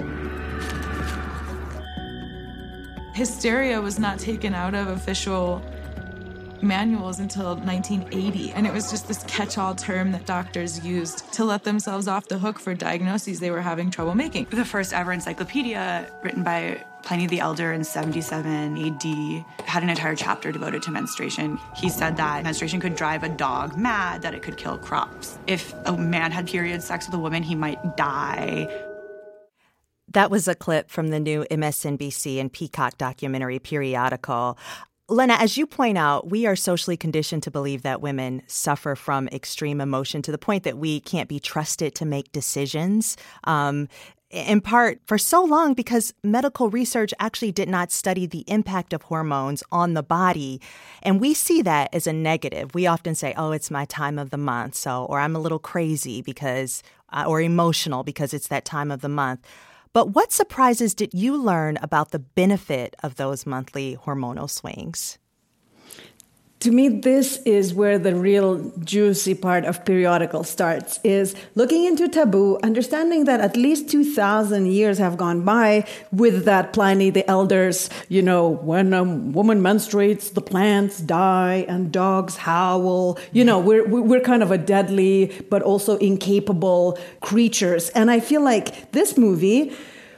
Hysteria 3.15 3.81
was 3.81 3.99
not 3.99 4.19
taken 4.19 4.55
out 4.55 4.75
of 4.75 4.89
official 4.89 5.63
manuals 6.63 7.19
until 7.19 7.57
1980. 7.57 8.53
And 8.53 8.67
it 8.67 8.73
was 8.73 8.91
just 8.91 9.09
this 9.09 9.23
catch 9.25 9.59
all 9.59 9.75
term 9.75 10.13
that 10.13 10.27
doctors 10.27 10.85
used 10.85 11.33
to 11.35 11.45
let 11.45 11.65
themselves 11.65 12.09
off 12.09 12.29
the 12.29 12.39
hook 12.39 12.59
for 12.59 12.75
diagnoses 12.75 13.41
they 13.41 13.51
were 13.51 13.61
having 13.61 13.91
trouble 13.91 14.15
making. 14.15 14.47
The 14.51 14.65
first 14.65 14.93
ever 14.93 15.13
encyclopedia 15.13 16.11
written 16.23 16.43
by 16.43 16.85
Pliny 17.03 17.27
the 17.27 17.41
Elder 17.41 17.73
in 17.73 17.83
77 17.83 18.79
AD 18.79 19.67
had 19.67 19.83
an 19.83 19.89
entire 19.89 20.15
chapter 20.15 20.53
devoted 20.53 20.83
to 20.85 20.91
menstruation. 20.91 21.59
He 21.77 21.89
said 21.89 22.17
that 22.17 22.45
menstruation 22.45 22.81
could 22.81 22.95
drive 22.95 23.25
a 23.25 23.29
dog 23.29 23.77
mad, 23.77 24.23
that 24.23 24.35
it 24.35 24.43
could 24.43 24.57
kill 24.57 24.79
crops. 24.79 25.39
If 25.47 25.75
a 25.85 25.97
man 25.97 26.31
had 26.31 26.47
period 26.47 26.83
sex 26.83 27.07
with 27.07 27.15
a 27.15 27.19
woman, 27.19 27.43
he 27.43 27.55
might 27.55 27.97
die. 27.97 28.69
That 30.13 30.31
was 30.31 30.47
a 30.47 30.55
clip 30.55 30.91
from 30.91 31.09
the 31.09 31.19
new 31.19 31.45
MSNBC 31.51 32.39
and 32.39 32.53
Peacock 32.53 32.99
documentary 32.99 33.59
periodical. 33.59 34.59
Lina, 35.13 35.35
as 35.35 35.59
you 35.59 35.67
point 35.67 35.99
out, 35.99 36.31
we 36.31 36.47
are 36.47 36.57
socially 36.57 36.97
conditioned 36.97 37.43
to 37.43 37.51
believe 37.51 37.83
that 37.83 38.01
women 38.01 38.43
suffer 38.47 38.97
from 38.97 39.29
extreme 39.29 39.79
emotion 39.79 40.23
to 40.23 40.33
the 40.33 40.39
point 40.39 40.65
that 40.65 40.79
we 40.79 41.01
can't 41.01 41.29
be 41.29 41.39
trusted 41.39 41.95
to 41.97 42.07
make 42.07 42.33
decisions. 42.33 43.19
Um, 43.45 43.89
in 44.31 44.63
part 44.63 44.99
for 45.05 45.19
so 45.19 45.45
long 45.45 45.75
because 45.75 46.15
medical 46.25 46.71
research 46.71 47.13
actually 47.21 47.53
did 47.53 47.69
not 47.69 47.93
study 47.93 48.25
the 48.25 48.45
impact 48.47 48.95
of 48.95 49.03
hormones 49.03 49.63
on 49.71 49.93
the 49.93 50.03
body. 50.03 50.59
And 51.03 51.21
we 51.21 51.35
see 51.35 51.61
that 51.61 51.91
as 51.93 52.07
a 52.07 52.15
negative. 52.15 52.75
We 52.75 52.87
often 52.87 53.15
say, 53.15 53.35
oh, 53.37 53.53
it's 53.53 53.71
my 53.71 53.85
time 53.85 54.19
of 54.19 54.31
the 54.31 54.39
month. 54.39 54.75
So, 54.77 55.05
or 55.05 55.21
I'm 55.21 55.37
a 55.37 55.41
little 55.41 55.59
crazy 55.59 56.23
because, 56.23 56.83
uh, 57.13 57.25
or 57.27 57.43
emotional 57.43 58.03
because 58.03 58.33
it's 58.33 58.49
that 58.49 58.65
time 58.65 58.91
of 58.91 59.03
the 59.03 59.11
month. 59.11 59.47
But 59.95 60.15
what 60.15 60.33
surprises 60.33 60.95
did 60.95 61.13
you 61.13 61.37
learn 61.37 61.77
about 61.83 62.13
the 62.13 62.19
benefit 62.19 62.97
of 63.03 63.17
those 63.17 63.45
monthly 63.45 63.95
hormonal 63.95 64.49
swings? 64.49 65.19
To 66.63 66.71
me 66.71 66.89
this 66.89 67.39
is 67.45 67.75
where 67.75 67.99
the 67.99 68.15
real 68.15 68.73
juicy 68.85 69.35
part 69.35 69.65
of 69.65 69.85
periodical 69.85 70.45
starts 70.45 71.01
is 71.03 71.35
looking 71.57 71.85
into 71.85 72.09
taboo 72.09 72.57
understanding 72.63 73.25
that 73.25 73.41
at 73.41 73.57
least 73.57 73.89
2000 73.89 74.67
years 74.67 74.99
have 74.99 75.17
gone 75.17 75.45
by 75.45 75.85
with 76.13 76.45
that 76.45 76.73
pliny 76.73 77.11
the 77.11 77.29
elders 77.29 77.91
you 78.09 78.23
know 78.23 78.49
when 78.49 78.95
a 78.95 79.03
woman 79.03 79.61
menstruates 79.61 80.33
the 80.35 80.41
plants 80.41 80.99
die 80.99 81.65
and 81.69 81.93
dogs 81.93 82.37
howl. 82.37 83.19
You 83.33 83.45
know 83.45 83.59
we're 83.59 83.87
we're 83.87 84.21
kind 84.21 84.43
of 84.43 84.51
a 84.51 84.59
deadly 84.59 85.33
but 85.51 85.63
also 85.63 85.97
incapable 85.99 86.99
creatures. 87.21 87.89
And 87.91 88.11
i 88.11 88.21
feel 88.21 88.43
like 88.43 88.93
this 88.93 89.19
movie 89.19 89.73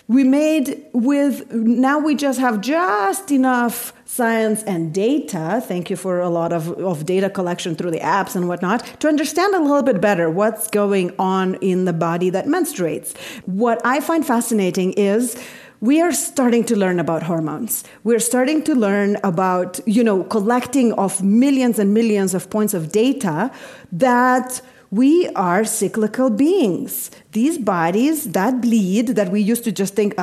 we 0.06 0.22
made 0.22 0.84
with 0.92 1.50
now 1.52 1.98
we 1.98 2.14
just 2.14 2.38
have 2.38 2.60
just 2.60 3.30
enough 3.30 3.92
science 4.04 4.62
and 4.64 4.92
data 4.92 5.62
thank 5.66 5.88
you 5.88 5.96
for 5.96 6.20
a 6.20 6.28
lot 6.28 6.52
of, 6.52 6.68
of 6.78 7.06
data 7.06 7.30
collection 7.30 7.74
through 7.74 7.90
the 7.90 8.00
apps 8.00 8.36
and 8.36 8.46
whatnot 8.46 8.84
to 9.00 9.08
understand 9.08 9.54
a 9.54 9.60
little 9.60 9.82
bit 9.82 10.00
better 10.00 10.28
what's 10.28 10.68
going 10.68 11.14
on 11.18 11.54
in 11.56 11.84
the 11.86 11.92
body 11.92 12.30
that 12.30 12.46
menstruates. 12.46 13.16
What 13.46 13.80
i 13.84 14.00
find 14.00 14.26
fascinating 14.26 14.92
is 14.92 15.36
we 15.80 16.00
are 16.00 16.12
starting 16.12 16.64
to 16.64 16.76
learn 16.76 16.98
about 16.98 17.24
hormones. 17.24 17.84
We're 18.04 18.18
starting 18.20 18.62
to 18.64 18.74
learn 18.74 19.18
about 19.22 19.80
you 19.86 20.04
know 20.04 20.24
collecting 20.24 20.92
of 20.94 21.22
millions 21.22 21.78
and 21.78 21.92
millions 21.92 22.34
of 22.34 22.48
points 22.50 22.74
of 22.74 22.92
data 22.92 23.50
that 23.92 24.62
we 24.94 25.28
are 25.30 25.64
cyclical 25.64 26.30
beings. 26.30 27.10
These 27.32 27.58
bodies 27.58 28.30
that 28.30 28.60
bleed, 28.60 29.08
that 29.18 29.32
we 29.32 29.40
used 29.40 29.64
to 29.64 29.72
just 29.72 29.96
think, 29.96 30.14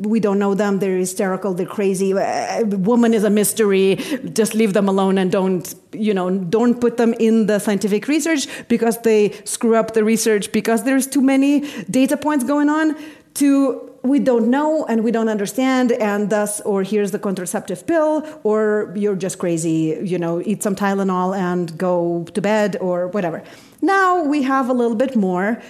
we 0.00 0.20
don't 0.20 0.38
know 0.38 0.54
them, 0.54 0.78
they're 0.78 0.96
hysterical, 0.96 1.52
they're 1.52 1.66
crazy, 1.66 2.14
uh, 2.14 2.64
woman 2.64 3.12
is 3.12 3.24
a 3.24 3.30
mystery, 3.30 3.96
just 4.32 4.54
leave 4.54 4.72
them 4.72 4.88
alone 4.88 5.18
and 5.18 5.30
don't, 5.30 5.74
you 5.92 6.14
know, 6.14 6.30
don't 6.30 6.80
put 6.80 6.96
them 6.96 7.12
in 7.20 7.44
the 7.44 7.58
scientific 7.58 8.08
research 8.08 8.48
because 8.68 8.96
they 9.02 9.32
screw 9.44 9.76
up 9.76 9.92
the 9.92 10.02
research 10.02 10.50
because 10.50 10.84
there's 10.84 11.06
too 11.06 11.20
many 11.20 11.60
data 11.90 12.16
points 12.16 12.42
going 12.42 12.70
on 12.70 12.96
to 13.34 13.89
we 14.02 14.18
don't 14.18 14.48
know 14.48 14.84
and 14.86 15.04
we 15.04 15.10
don't 15.10 15.28
understand 15.28 15.92
and 15.92 16.30
thus 16.30 16.60
or 16.62 16.82
here's 16.82 17.10
the 17.10 17.18
contraceptive 17.18 17.86
pill 17.86 18.26
or 18.44 18.92
you're 18.96 19.16
just 19.16 19.38
crazy 19.38 20.00
you 20.02 20.18
know 20.18 20.40
eat 20.44 20.62
some 20.62 20.74
tylenol 20.74 21.36
and 21.36 21.76
go 21.76 22.24
to 22.34 22.40
bed 22.40 22.76
or 22.80 23.08
whatever 23.08 23.42
now 23.82 24.22
we 24.22 24.42
have 24.42 24.68
a 24.68 24.72
little 24.72 24.96
bit 24.96 25.16
more 25.16 25.60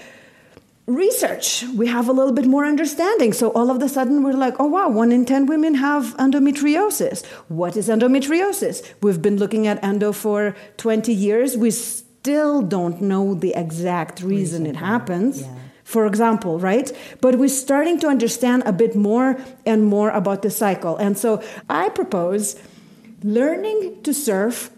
research. 0.90 1.64
We 1.77 1.87
have 1.87 2.09
a 2.09 2.12
little 2.12 2.33
bit 2.33 2.47
more 2.47 2.64
understanding. 2.64 3.33
So 3.33 3.51
all 3.51 3.71
of 3.71 3.83
a 3.83 3.88
sudden 3.88 4.23
we're 4.23 4.33
like, 4.33 4.55
oh 4.59 4.66
wow, 4.66 4.88
one 4.88 5.12
in 5.12 5.25
10 5.25 5.47
women 5.47 5.75
have 5.75 6.16
endometriosis. 6.16 7.25
What 7.49 7.77
is 7.77 7.88
endometriosis? 7.88 8.95
We've 9.03 9.23
been 9.23 9.37
looking 9.37 9.66
at 9.66 9.83
endo 9.85 10.12
for 10.12 10.55
20 10.77 11.12
years. 11.12 11.57
We 11.57 11.71
still 11.71 12.62
don't 12.62 13.01
know 13.01 13.35
the 13.35 13.55
exact 13.55 14.21
reason, 14.21 14.64
reason 14.64 14.66
it 14.66 14.77
happens. 14.77 15.43
Yeah. 15.43 15.55
For 15.90 16.07
example, 16.07 16.61
right? 16.61 16.88
But 17.20 17.35
we're 17.35 17.48
starting 17.48 17.98
to 17.98 18.07
understand 18.07 18.62
a 18.64 18.72
bit 18.72 18.94
more 18.94 19.37
and 19.66 19.85
more 19.85 20.11
about 20.11 20.42
the 20.42 20.50
cycle. 20.50 20.96
And 20.96 21.18
so 21.18 21.42
I 21.68 21.88
propose 21.88 22.55
learning 23.24 24.00
to 24.05 24.14
surf 24.14 24.70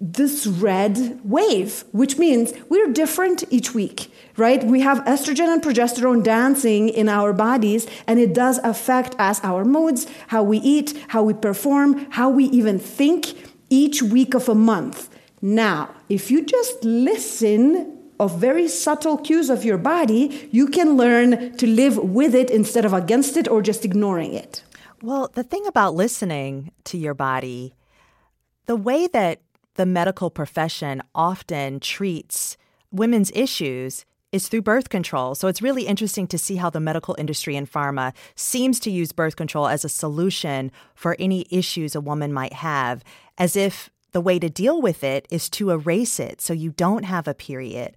this 0.00 0.46
red 0.46 1.20
wave, 1.22 1.84
which 1.92 2.16
means 2.16 2.54
we're 2.70 2.90
different 2.94 3.44
each 3.50 3.74
week, 3.74 4.10
right? 4.38 4.64
We 4.64 4.80
have 4.80 5.04
estrogen 5.04 5.52
and 5.52 5.62
progesterone 5.62 6.22
dancing 6.22 6.88
in 6.88 7.10
our 7.10 7.34
bodies, 7.34 7.86
and 8.06 8.18
it 8.18 8.32
does 8.32 8.56
affect 8.64 9.14
us, 9.18 9.44
our 9.44 9.66
moods, 9.66 10.06
how 10.28 10.42
we 10.42 10.56
eat, 10.60 10.98
how 11.08 11.22
we 11.24 11.34
perform, 11.34 12.06
how 12.12 12.30
we 12.30 12.44
even 12.46 12.78
think 12.78 13.34
each 13.68 14.02
week 14.02 14.32
of 14.32 14.48
a 14.48 14.54
month. 14.54 15.10
Now, 15.42 15.90
if 16.08 16.30
you 16.30 16.40
just 16.42 16.82
listen 16.82 17.93
of 18.20 18.38
very 18.38 18.68
subtle 18.68 19.18
cues 19.18 19.50
of 19.50 19.64
your 19.64 19.78
body, 19.78 20.48
you 20.52 20.66
can 20.66 20.96
learn 20.96 21.56
to 21.56 21.66
live 21.66 21.96
with 21.96 22.34
it 22.34 22.50
instead 22.50 22.84
of 22.84 22.92
against 22.92 23.36
it 23.36 23.48
or 23.48 23.62
just 23.62 23.84
ignoring 23.84 24.34
it. 24.34 24.62
Well, 25.02 25.30
the 25.34 25.42
thing 25.42 25.66
about 25.66 25.94
listening 25.94 26.72
to 26.84 26.96
your 26.96 27.14
body, 27.14 27.74
the 28.66 28.76
way 28.76 29.06
that 29.08 29.40
the 29.74 29.86
medical 29.86 30.30
profession 30.30 31.02
often 31.14 31.80
treats 31.80 32.56
women's 32.90 33.30
issues 33.34 34.06
is 34.34 34.48
through 34.48 34.62
birth 34.62 34.88
control. 34.88 35.34
So 35.34 35.46
it's 35.46 35.62
really 35.62 35.86
interesting 35.86 36.26
to 36.28 36.38
see 36.38 36.56
how 36.56 36.68
the 36.68 36.80
medical 36.80 37.14
industry 37.18 37.54
and 37.54 37.70
pharma 37.70 38.12
seems 38.34 38.80
to 38.80 38.90
use 38.90 39.12
birth 39.12 39.36
control 39.36 39.68
as 39.68 39.84
a 39.84 39.88
solution 39.88 40.72
for 40.94 41.14
any 41.18 41.46
issues 41.50 41.94
a 41.94 42.00
woman 42.00 42.32
might 42.32 42.54
have, 42.54 43.04
as 43.38 43.54
if 43.54 43.90
the 44.14 44.20
way 44.22 44.38
to 44.38 44.48
deal 44.48 44.80
with 44.80 45.04
it 45.04 45.28
is 45.30 45.50
to 45.50 45.70
erase 45.70 46.18
it 46.18 46.40
so 46.40 46.54
you 46.54 46.70
don't 46.70 47.04
have 47.04 47.28
a 47.28 47.34
period. 47.34 47.94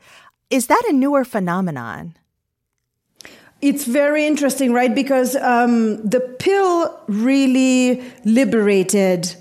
Is 0.50 0.68
that 0.68 0.84
a 0.90 0.94
newer 0.94 1.24
phenomenon? 1.24 2.18
It's 3.62 3.86
very 3.86 4.28
interesting, 4.28 4.74
right? 4.74 4.94
Because 4.94 5.38
um, 5.38 6.06
the 6.06 6.20
pill 6.20 7.00
really 7.08 8.04
liberated 8.26 9.34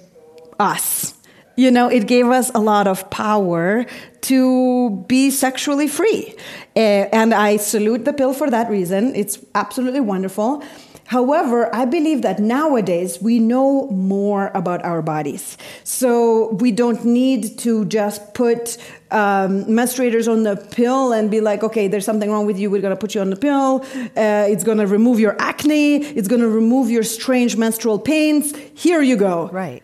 us 0.61 1.17
you 1.57 1.71
know, 1.71 1.89
it 1.89 2.07
gave 2.07 2.27
us 2.27 2.51
a 2.55 2.61
lot 2.61 2.87
of 2.87 3.09
power 3.11 3.87
to 4.23 5.05
be 5.09 5.31
sexually 5.31 5.89
free. 5.89 6.35
Uh, 6.77 7.09
and 7.13 7.33
I 7.33 7.57
salute 7.57 8.05
the 8.05 8.13
pill 8.13 8.35
for 8.35 8.51
that 8.51 8.71
reason. 8.71 9.15
It's 9.15 9.39
absolutely 9.55 10.01
wonderful. 10.01 10.63
However, 11.07 11.73
I 11.75 11.85
believe 11.85 12.23
that 12.23 12.39
nowadays 12.41 13.21
we 13.21 13.39
know 13.39 13.87
more 13.89 14.51
about 14.55 14.85
our 14.85 15.03
bodies. 15.03 15.57
So 15.85 16.53
we 16.55 16.73
don't 16.73 17.05
need 17.05 17.59
to 17.61 17.85
just 17.85 18.35
put 18.35 18.77
um, 19.11 19.65
menstruators 19.67 20.31
on 20.31 20.43
the 20.43 20.57
pill 20.57 21.13
and 21.13 21.31
be 21.31 21.41
like, 21.41 21.63
okay, 21.63 21.87
there's 21.87 22.05
something 22.05 22.31
wrong 22.31 22.45
with 22.45 22.59
you. 22.59 22.71
We're 22.71 22.81
going 22.81 22.95
to 22.95 23.01
put 23.01 23.15
you 23.15 23.21
on 23.21 23.31
the 23.31 23.37
pill. 23.37 23.85
Uh, 24.17 24.47
it's 24.49 24.65
going 24.65 24.79
to 24.79 24.87
remove 24.87 25.21
your 25.21 25.41
acne. 25.41 25.97
It's 25.99 26.29
going 26.29 26.41
to 26.41 26.49
remove 26.49 26.91
your 26.91 27.05
strange 27.05 27.57
menstrual 27.57 28.01
pains. 28.01 28.57
Here 28.75 29.01
you 29.01 29.17
go. 29.17 29.49
Right. 29.49 29.83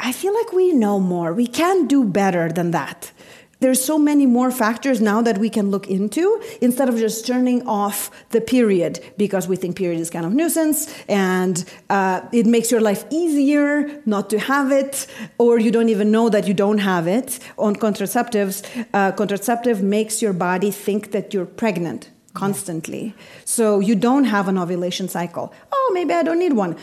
I 0.00 0.12
feel 0.12 0.34
like 0.34 0.52
we 0.52 0.72
know 0.72 0.98
more. 0.98 1.32
We 1.32 1.46
can 1.46 1.86
do 1.86 2.04
better 2.04 2.50
than 2.50 2.72
that. 2.72 3.12
There's 3.60 3.82
so 3.84 3.98
many 3.98 4.24
more 4.24 4.50
factors 4.50 5.00
now 5.00 5.20
that 5.22 5.36
we 5.38 5.50
can 5.50 5.70
look 5.70 5.86
into 5.88 6.42
instead 6.62 6.88
of 6.88 6.96
just 6.96 7.26
turning 7.26 7.66
off 7.66 8.10
the 8.30 8.40
period 8.40 9.00
because 9.18 9.46
we 9.46 9.56
think 9.56 9.76
period 9.76 10.00
is 10.00 10.08
kind 10.08 10.24
of 10.24 10.32
nuisance 10.32 10.92
and 11.08 11.64
uh, 11.90 12.22
it 12.32 12.46
makes 12.46 12.70
your 12.70 12.80
life 12.80 13.04
easier 13.10 14.02
not 14.06 14.30
to 14.30 14.38
have 14.38 14.72
it 14.72 15.06
or 15.36 15.58
you 15.58 15.70
don't 15.70 15.90
even 15.90 16.10
know 16.10 16.30
that 16.30 16.48
you 16.48 16.54
don't 16.54 16.78
have 16.78 17.06
it. 17.06 17.38
On 17.58 17.76
contraceptives, 17.76 18.64
uh, 18.94 19.12
contraceptive 19.12 19.82
makes 19.82 20.22
your 20.22 20.32
body 20.32 20.70
think 20.70 21.12
that 21.12 21.34
you're 21.34 21.46
pregnant 21.46 22.10
constantly. 22.32 23.14
So 23.44 23.80
you 23.80 23.94
don't 23.94 24.24
have 24.24 24.48
an 24.48 24.56
ovulation 24.56 25.08
cycle. 25.08 25.52
Oh, 25.70 25.90
maybe 25.92 26.14
I 26.14 26.22
don't 26.22 26.38
need 26.38 26.54
one. 26.54 26.76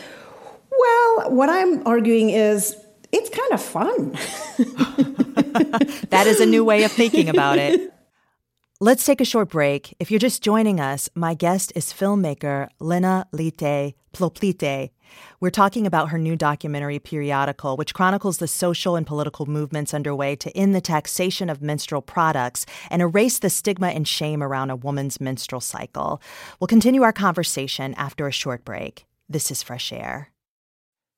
Well, 0.70 1.30
what 1.30 1.48
I'm 1.48 1.84
arguing 1.86 2.30
is 2.30 2.76
it's 3.12 3.30
kind 3.30 3.52
of 3.52 3.62
fun. 3.62 4.12
that 6.10 6.24
is 6.26 6.40
a 6.40 6.46
new 6.46 6.64
way 6.64 6.84
of 6.84 6.92
thinking 6.92 7.28
about 7.28 7.58
it. 7.58 7.92
Let's 8.80 9.04
take 9.04 9.20
a 9.20 9.24
short 9.24 9.48
break. 9.48 9.96
If 9.98 10.10
you're 10.10 10.20
just 10.20 10.40
joining 10.40 10.78
us, 10.78 11.08
my 11.14 11.34
guest 11.34 11.72
is 11.74 11.92
filmmaker 11.92 12.68
Lina 12.78 13.26
Lyte 13.32 13.94
Plioplyte. 14.12 14.90
We're 15.40 15.50
talking 15.50 15.86
about 15.86 16.10
her 16.10 16.18
new 16.18 16.36
documentary 16.36 17.00
periodical, 17.00 17.76
which 17.76 17.92
chronicles 17.92 18.38
the 18.38 18.46
social 18.46 18.94
and 18.94 19.06
political 19.06 19.46
movements 19.46 19.94
underway 19.94 20.36
to 20.36 20.56
end 20.56 20.76
the 20.76 20.80
taxation 20.80 21.50
of 21.50 21.60
menstrual 21.60 22.02
products 22.02 22.66
and 22.88 23.02
erase 23.02 23.40
the 23.40 23.50
stigma 23.50 23.88
and 23.88 24.06
shame 24.06 24.44
around 24.44 24.70
a 24.70 24.76
woman's 24.76 25.20
menstrual 25.20 25.60
cycle. 25.60 26.22
We'll 26.60 26.68
continue 26.68 27.02
our 27.02 27.12
conversation 27.12 27.94
after 27.94 28.28
a 28.28 28.32
short 28.32 28.64
break. 28.64 29.06
This 29.28 29.50
is 29.50 29.62
Fresh 29.62 29.92
Air. 29.92 30.30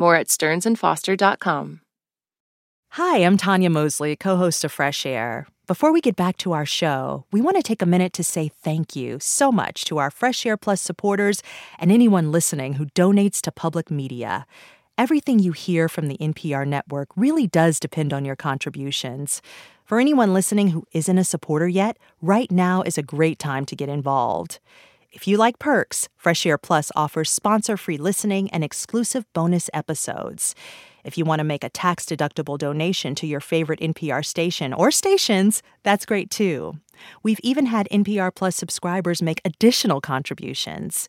More 0.00 0.14
at 0.16 0.28
stearnsandfoster.com. 0.28 1.82
Hi, 2.92 3.18
I'm 3.18 3.36
Tanya 3.36 3.68
Mosley, 3.68 4.16
co 4.16 4.36
host 4.38 4.64
of 4.64 4.72
Fresh 4.72 5.04
Air. 5.04 5.46
Before 5.66 5.92
we 5.92 6.00
get 6.00 6.16
back 6.16 6.38
to 6.38 6.52
our 6.52 6.64
show, 6.64 7.26
we 7.30 7.42
want 7.42 7.58
to 7.58 7.62
take 7.62 7.82
a 7.82 7.86
minute 7.86 8.14
to 8.14 8.24
say 8.24 8.48
thank 8.48 8.96
you 8.96 9.18
so 9.20 9.52
much 9.52 9.84
to 9.84 9.98
our 9.98 10.10
Fresh 10.10 10.46
Air 10.46 10.56
Plus 10.56 10.80
supporters 10.80 11.42
and 11.78 11.92
anyone 11.92 12.32
listening 12.32 12.72
who 12.72 12.86
donates 12.86 13.42
to 13.42 13.52
public 13.52 13.90
media. 13.90 14.46
Everything 14.96 15.38
you 15.38 15.52
hear 15.52 15.86
from 15.86 16.08
the 16.08 16.16
NPR 16.16 16.66
network 16.66 17.10
really 17.14 17.46
does 17.46 17.78
depend 17.78 18.14
on 18.14 18.24
your 18.24 18.36
contributions. 18.36 19.42
For 19.84 20.00
anyone 20.00 20.32
listening 20.32 20.68
who 20.68 20.86
isn't 20.92 21.18
a 21.18 21.24
supporter 21.24 21.68
yet, 21.68 21.98
right 22.22 22.50
now 22.50 22.80
is 22.80 22.96
a 22.96 23.02
great 23.02 23.38
time 23.38 23.66
to 23.66 23.76
get 23.76 23.90
involved. 23.90 24.60
If 25.12 25.26
you 25.26 25.38
like 25.38 25.58
perks, 25.58 26.08
Fresh 26.16 26.46
Air 26.46 26.56
Plus 26.56 26.92
offers 26.94 27.30
sponsor 27.30 27.76
free 27.76 27.96
listening 27.96 28.48
and 28.52 28.62
exclusive 28.62 29.24
bonus 29.32 29.68
episodes. 29.74 30.54
If 31.02 31.18
you 31.18 31.24
want 31.24 31.40
to 31.40 31.44
make 31.44 31.64
a 31.64 31.68
tax 31.68 32.04
deductible 32.04 32.56
donation 32.56 33.16
to 33.16 33.26
your 33.26 33.40
favorite 33.40 33.80
NPR 33.80 34.24
station 34.24 34.72
or 34.72 34.92
stations, 34.92 35.64
that's 35.82 36.06
great 36.06 36.30
too. 36.30 36.78
We've 37.24 37.40
even 37.42 37.66
had 37.66 37.88
NPR 37.90 38.32
Plus 38.32 38.54
subscribers 38.54 39.20
make 39.20 39.40
additional 39.44 40.00
contributions. 40.00 41.08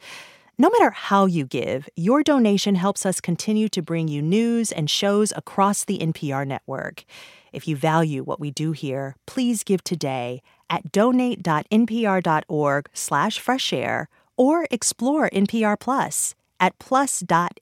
No 0.58 0.72
matter 0.72 0.90
how 0.92 1.28
you 1.28 1.46
give, 1.46 1.88
your 1.96 2.24
donation 2.24 2.76
helps 2.76 3.06
us 3.06 3.22
continue 3.22 3.70
to 3.70 3.84
bring 3.84 4.08
you 4.08 4.22
news 4.24 4.72
and 4.72 4.90
shows 4.90 5.32
across 5.36 5.86
the 5.86 6.00
NPR 6.00 6.48
network. 6.48 7.06
If 7.54 7.68
you 7.68 7.76
value 7.76 8.24
what 8.24 8.40
we 8.40 8.50
do 8.50 8.72
here, 8.72 9.16
please 9.28 9.64
give 9.64 9.84
today 9.84 10.42
at 10.72 10.92
donate.npr.org 10.92 12.90
slash 12.94 13.40
freshair 13.40 14.08
or 14.36 14.66
explore 14.72 15.30
NPR 15.30 15.80
Plus 15.80 16.34
at 16.60 16.80
plus.npr.org. 16.80 17.56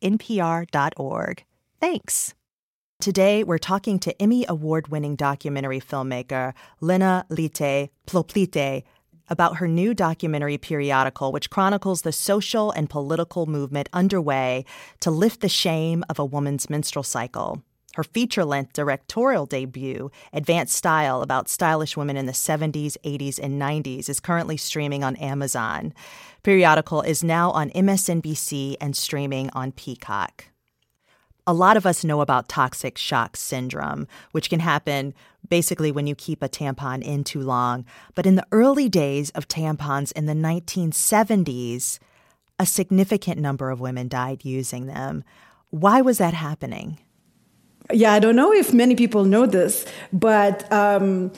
Thanks. 1.82 2.34
Today, 3.02 3.44
we're 3.46 3.58
talking 3.58 3.98
to 4.00 4.22
Emmy 4.22 4.46
Award 4.48 4.90
winning 4.90 5.16
documentary 5.16 5.80
filmmaker 5.80 6.54
Lina 6.82 7.26
Lyte 7.30 7.90
Plioplyte 8.06 8.84
about 9.30 9.58
her 9.58 9.68
new 9.68 9.94
documentary 9.94 10.58
periodical, 10.58 11.32
which 11.32 11.50
chronicles 11.50 12.02
the 12.02 12.12
social 12.12 12.72
and 12.72 12.90
political 12.90 13.46
movement 13.46 13.88
underway 13.94 14.66
to 15.00 15.12
lift 15.12 15.40
the 15.42 15.50
shame 15.50 16.04
of 16.10 16.20
a 16.20 16.26
woman's 16.26 16.70
menstrual 16.70 17.04
cycle. 17.04 17.64
Her 18.00 18.04
feature 18.06 18.46
length 18.46 18.72
directorial 18.72 19.46
debut, 19.46 20.10
Advanced 20.32 20.74
Style, 20.74 21.22
about 21.22 21.50
stylish 21.50 21.98
women 21.98 22.16
in 22.16 22.28
the 22.28 22.32
70s, 22.32 22.96
80s, 23.04 23.38
and 23.38 23.62
90s, 23.62 24.08
is 24.08 24.22
currently 24.22 24.56
streaming 24.56 25.04
on 25.04 25.18
Amazon. 25.18 25.94
Periodical 26.42 27.02
is 27.02 27.26
now 27.26 27.52
on 27.52 27.72
MSNBC 27.72 28.78
and 28.80 28.96
streaming 28.96 29.50
on 29.50 29.74
Peacock. 29.74 30.46
A 31.46 31.52
lot 31.52 31.76
of 31.76 31.86
us 31.86 32.06
know 32.06 32.22
about 32.22 32.48
toxic 32.48 32.98
shock 32.98 33.36
syndrome, 33.36 34.08
which 34.32 34.50
can 34.50 34.62
happen 34.62 35.14
basically 35.50 35.92
when 35.92 36.08
you 36.08 36.16
keep 36.16 36.42
a 36.42 36.48
tampon 36.48 37.04
in 37.04 37.26
too 37.26 37.42
long. 37.42 37.84
But 38.16 38.26
in 38.26 38.36
the 38.36 38.48
early 38.54 38.88
days 38.88 39.30
of 39.32 39.50
tampons 39.50 40.14
in 40.14 40.26
the 40.26 40.32
1970s, 40.32 42.00
a 42.58 42.66
significant 42.66 43.42
number 43.42 43.70
of 43.70 43.82
women 43.82 44.08
died 44.08 44.46
using 44.46 44.86
them. 44.86 45.26
Why 45.70 46.00
was 46.00 46.18
that 46.20 46.34
happening? 46.34 47.00
Yeah, 47.92 48.14
I 48.14 48.20
don't 48.20 48.36
know 48.36 48.54
if 48.54 48.74
many 48.74 48.96
people 48.96 49.26
know 49.26 49.46
this, 49.46 49.86
but 50.14 50.72
um, 50.72 51.32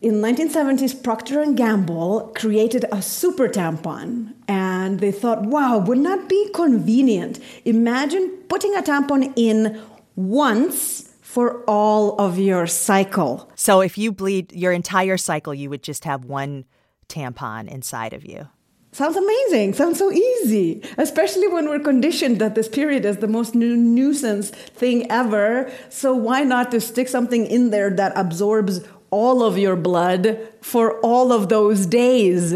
in 0.00 0.14
1970s, 0.14 1.02
Procter 1.02 1.40
and 1.40 1.56
Gamble 1.56 2.32
created 2.34 2.84
a 2.90 3.02
super 3.02 3.48
tampon, 3.48 4.34
and 4.48 5.00
they 5.00 5.12
thought, 5.12 5.42
"Wow, 5.42 5.78
wouldn't 5.78 6.06
that 6.06 6.28
be 6.28 6.50
convenient? 6.54 7.38
Imagine 7.64 8.28
putting 8.48 8.74
a 8.74 8.82
tampon 8.82 9.32
in 9.36 9.80
once." 10.16 11.10
For 11.34 11.64
all 11.64 12.16
of 12.20 12.38
your 12.38 12.68
cycle. 12.68 13.50
So, 13.56 13.80
if 13.80 13.98
you 13.98 14.12
bleed 14.12 14.52
your 14.52 14.70
entire 14.70 15.16
cycle, 15.16 15.52
you 15.52 15.68
would 15.68 15.82
just 15.82 16.04
have 16.04 16.24
one 16.24 16.64
tampon 17.08 17.66
inside 17.66 18.12
of 18.12 18.24
you. 18.24 18.46
Sounds 18.94 19.16
amazing. 19.16 19.74
Sounds 19.74 19.98
so 19.98 20.12
easy, 20.12 20.80
especially 20.98 21.48
when 21.48 21.68
we're 21.68 21.80
conditioned 21.80 22.38
that 22.38 22.54
this 22.54 22.68
period 22.68 23.04
is 23.04 23.16
the 23.16 23.26
most 23.26 23.52
nu- 23.52 23.76
nuisance 23.76 24.50
thing 24.50 25.10
ever. 25.10 25.68
So 25.88 26.14
why 26.14 26.44
not 26.44 26.70
to 26.70 26.80
stick 26.80 27.08
something 27.08 27.44
in 27.44 27.70
there 27.70 27.90
that 27.90 28.12
absorbs 28.14 28.82
all 29.10 29.42
of 29.42 29.58
your 29.58 29.74
blood 29.74 30.38
for 30.60 31.00
all 31.00 31.32
of 31.32 31.48
those 31.48 31.86
days? 31.86 32.54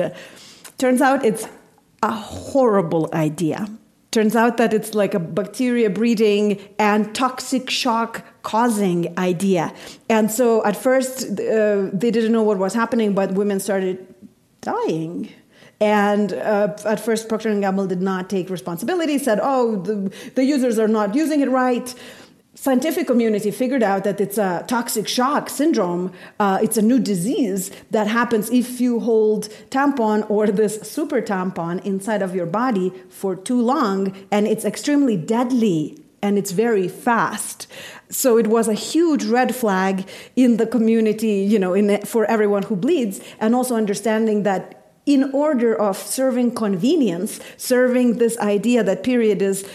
Turns 0.78 1.00
out 1.00 1.24
it's 1.24 1.48
a 2.04 2.12
horrible 2.12 3.10
idea. 3.12 3.66
Turns 4.12 4.36
out 4.36 4.58
that 4.58 4.72
it's 4.72 4.94
like 4.94 5.14
a 5.14 5.18
bacteria 5.18 5.90
breeding 5.90 6.60
and 6.78 7.12
toxic 7.16 7.68
shock 7.68 8.24
causing 8.44 9.12
idea. 9.18 9.74
And 10.08 10.30
so 10.30 10.64
at 10.64 10.76
first, 10.76 11.24
uh, 11.24 11.90
they 11.92 12.12
didn't 12.12 12.30
know 12.30 12.44
what 12.44 12.58
was 12.58 12.74
happening, 12.74 13.12
but 13.12 13.32
women 13.32 13.58
started 13.58 14.06
dying 14.60 15.30
and 15.80 16.32
uh, 16.32 16.76
at 16.84 17.00
first, 17.00 17.28
Procter 17.28 17.58
& 17.60 17.60
Gamble 17.60 17.86
did 17.86 18.02
not 18.02 18.28
take 18.28 18.50
responsibility, 18.50 19.18
said, 19.18 19.38
oh, 19.40 19.76
the, 19.76 20.12
the 20.34 20.44
users 20.44 20.78
are 20.78 20.88
not 20.88 21.14
using 21.14 21.40
it 21.40 21.48
right 21.48 21.94
scientific 22.60 23.06
community 23.06 23.52
figured 23.52 23.84
out 23.84 24.02
that 24.02 24.20
it's 24.20 24.36
a 24.36 24.64
toxic 24.66 25.06
shock 25.06 25.48
syndrome. 25.48 26.12
Uh, 26.40 26.58
it's 26.60 26.76
a 26.76 26.82
new 26.82 26.98
disease 26.98 27.70
that 27.92 28.08
happens 28.08 28.50
if 28.50 28.80
you 28.80 28.98
hold 28.98 29.48
tampon 29.70 30.28
or 30.28 30.48
this 30.48 30.80
super 30.80 31.22
tampon 31.22 31.84
inside 31.84 32.20
of 32.20 32.34
your 32.34 32.46
body 32.46 32.92
for 33.08 33.36
too 33.36 33.62
long, 33.62 34.12
and 34.32 34.48
it's 34.48 34.64
extremely 34.64 35.16
deadly 35.16 35.96
and 36.20 36.36
it's 36.36 36.50
very 36.50 36.88
fast. 36.88 37.68
So 38.10 38.38
it 38.38 38.48
was 38.48 38.66
a 38.66 38.74
huge 38.74 39.24
red 39.24 39.54
flag 39.54 40.08
in 40.34 40.56
the 40.56 40.66
community, 40.66 41.42
you 41.42 41.60
know, 41.60 41.74
in, 41.74 42.04
for 42.04 42.24
everyone 42.24 42.64
who 42.64 42.74
bleeds, 42.74 43.20
and 43.38 43.54
also 43.54 43.76
understanding 43.76 44.42
that 44.42 44.77
in 45.08 45.30
order 45.32 45.74
of 45.74 45.96
serving 45.96 46.54
convenience, 46.54 47.40
serving 47.56 48.18
this 48.18 48.36
idea 48.40 48.84
that 48.84 49.02
period 49.02 49.40
is 49.40 49.66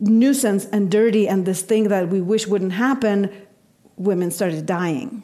nuisance 0.00 0.64
and 0.72 0.90
dirty 0.90 1.28
and 1.28 1.44
this 1.44 1.60
thing 1.60 1.88
that 1.88 2.08
we 2.08 2.22
wish 2.22 2.46
wouldn't 2.46 2.72
happen, 2.72 3.30
women 3.96 4.30
started 4.30 4.64
dying. 4.64 5.22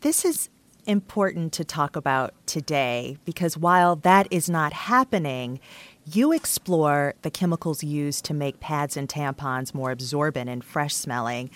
This 0.00 0.24
is 0.24 0.48
important 0.84 1.52
to 1.52 1.64
talk 1.64 1.94
about 1.94 2.34
today 2.44 3.18
because 3.24 3.56
while 3.56 3.94
that 3.94 4.26
is 4.32 4.50
not 4.50 4.72
happening, 4.72 5.60
you 6.04 6.32
explore 6.32 7.14
the 7.22 7.30
chemicals 7.30 7.84
used 7.84 8.24
to 8.24 8.34
make 8.34 8.58
pads 8.58 8.96
and 8.96 9.08
tampons 9.08 9.72
more 9.72 9.92
absorbent 9.92 10.50
and 10.50 10.64
fresh 10.64 10.94
smelling. 10.96 11.50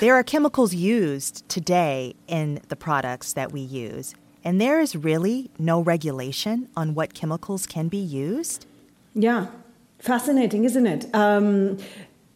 There 0.00 0.16
are 0.16 0.22
chemicals 0.22 0.74
used 0.74 1.48
today 1.48 2.14
in 2.26 2.60
the 2.68 2.76
products 2.76 3.32
that 3.32 3.52
we 3.52 3.60
use, 3.60 4.14
and 4.44 4.60
there 4.60 4.80
is 4.80 4.96
really 4.96 5.50
no 5.58 5.80
regulation 5.80 6.68
on 6.76 6.94
what 6.94 7.14
chemicals 7.14 7.66
can 7.66 7.88
be 7.88 7.98
used. 7.98 8.66
Yeah, 9.14 9.46
fascinating, 9.98 10.64
isn't 10.64 10.86
it? 10.86 11.06
Um, 11.14 11.78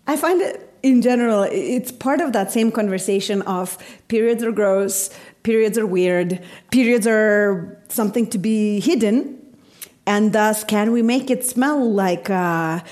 I 0.06 0.16
find 0.16 0.40
it 0.40 0.66
in 0.82 1.02
general, 1.02 1.42
it's 1.50 1.90
part 1.90 2.20
of 2.20 2.32
that 2.32 2.52
same 2.52 2.70
conversation 2.70 3.42
of 3.42 3.76
periods 4.08 4.44
are 4.44 4.52
gross, 4.52 5.10
periods 5.42 5.76
are 5.76 5.86
weird, 5.86 6.40
periods 6.70 7.06
are 7.08 7.76
something 7.88 8.28
to 8.30 8.38
be 8.38 8.78
hidden, 8.78 9.36
and 10.06 10.32
thus, 10.32 10.62
can 10.62 10.92
we 10.92 11.02
make 11.02 11.28
it 11.30 11.44
smell 11.44 11.90
like 11.90 12.28
a 12.28 12.84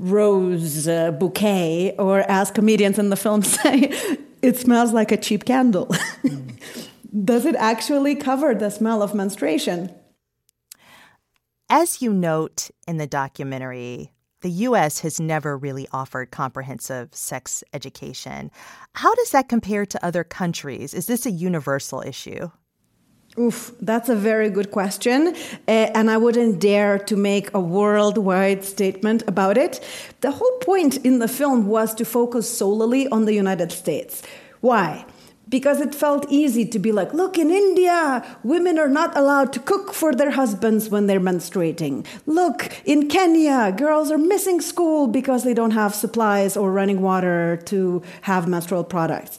rose 0.00 0.86
bouquet, 0.86 1.94
or 1.98 2.20
as 2.28 2.50
comedians 2.50 2.98
in 2.98 3.10
the 3.10 3.16
film 3.16 3.42
say, 3.56 3.92
it 4.42 4.56
smells 4.56 4.92
like 4.92 5.12
a 5.12 5.16
cheap 5.16 5.44
candle? 5.44 5.94
Does 7.12 7.44
it 7.44 7.56
actually 7.56 8.14
cover 8.14 8.54
the 8.54 8.70
smell 8.70 9.02
of 9.02 9.14
menstruation? 9.14 9.92
As 11.68 12.02
you 12.02 12.12
note 12.12 12.70
in 12.86 12.98
the 12.98 13.06
documentary, 13.06 14.12
the 14.42 14.50
U.S. 14.50 15.00
has 15.00 15.20
never 15.20 15.56
really 15.56 15.86
offered 15.92 16.30
comprehensive 16.30 17.14
sex 17.14 17.62
education. 17.72 18.50
How 18.94 19.14
does 19.14 19.30
that 19.30 19.48
compare 19.48 19.84
to 19.86 20.04
other 20.04 20.24
countries? 20.24 20.94
Is 20.94 21.06
this 21.06 21.26
a 21.26 21.30
universal 21.30 22.00
issue? 22.02 22.50
Oof, 23.38 23.72
that's 23.80 24.08
a 24.08 24.16
very 24.16 24.50
good 24.50 24.70
question. 24.70 25.34
Uh, 25.68 25.90
and 25.94 26.10
I 26.10 26.16
wouldn't 26.16 26.58
dare 26.58 26.98
to 26.98 27.16
make 27.16 27.52
a 27.54 27.60
worldwide 27.60 28.64
statement 28.64 29.22
about 29.28 29.56
it. 29.56 29.80
The 30.20 30.32
whole 30.32 30.58
point 30.58 30.96
in 30.98 31.20
the 31.20 31.28
film 31.28 31.66
was 31.66 31.94
to 31.94 32.04
focus 32.04 32.48
solely 32.48 33.06
on 33.08 33.26
the 33.26 33.34
United 33.34 33.70
States. 33.72 34.22
Why? 34.60 35.04
Because 35.50 35.80
it 35.80 35.94
felt 35.94 36.24
easy 36.30 36.64
to 36.64 36.78
be 36.78 36.92
like, 36.92 37.12
look, 37.12 37.36
in 37.36 37.50
India, 37.50 38.24
women 38.42 38.78
are 38.78 38.88
not 38.88 39.16
allowed 39.16 39.52
to 39.52 39.60
cook 39.60 39.92
for 39.92 40.14
their 40.14 40.30
husbands 40.30 40.88
when 40.88 41.06
they're 41.06 41.20
menstruating. 41.20 42.06
Look, 42.24 42.72
in 42.84 43.08
Kenya, 43.08 43.72
girls 43.76 44.10
are 44.10 44.18
missing 44.18 44.60
school 44.60 45.08
because 45.08 45.42
they 45.42 45.54
don't 45.54 45.72
have 45.72 45.94
supplies 45.94 46.56
or 46.56 46.72
running 46.72 47.02
water 47.02 47.60
to 47.66 48.02
have 48.22 48.46
menstrual 48.46 48.84
products. 48.84 49.38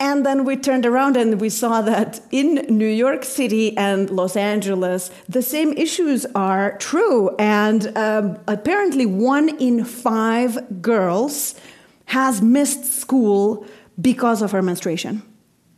And 0.00 0.26
then 0.26 0.44
we 0.44 0.56
turned 0.56 0.84
around 0.84 1.16
and 1.16 1.40
we 1.40 1.48
saw 1.48 1.80
that 1.82 2.20
in 2.32 2.66
New 2.68 2.88
York 2.88 3.24
City 3.24 3.76
and 3.76 4.10
Los 4.10 4.36
Angeles, 4.36 5.10
the 5.28 5.40
same 5.40 5.72
issues 5.74 6.26
are 6.34 6.76
true. 6.78 7.34
And 7.36 7.96
um, 7.96 8.38
apparently, 8.48 9.06
one 9.06 9.50
in 9.60 9.84
five 9.84 10.82
girls 10.82 11.54
has 12.06 12.42
missed 12.42 12.84
school 12.84 13.66
because 14.00 14.42
of 14.42 14.52
her 14.52 14.62
menstruation 14.62 15.22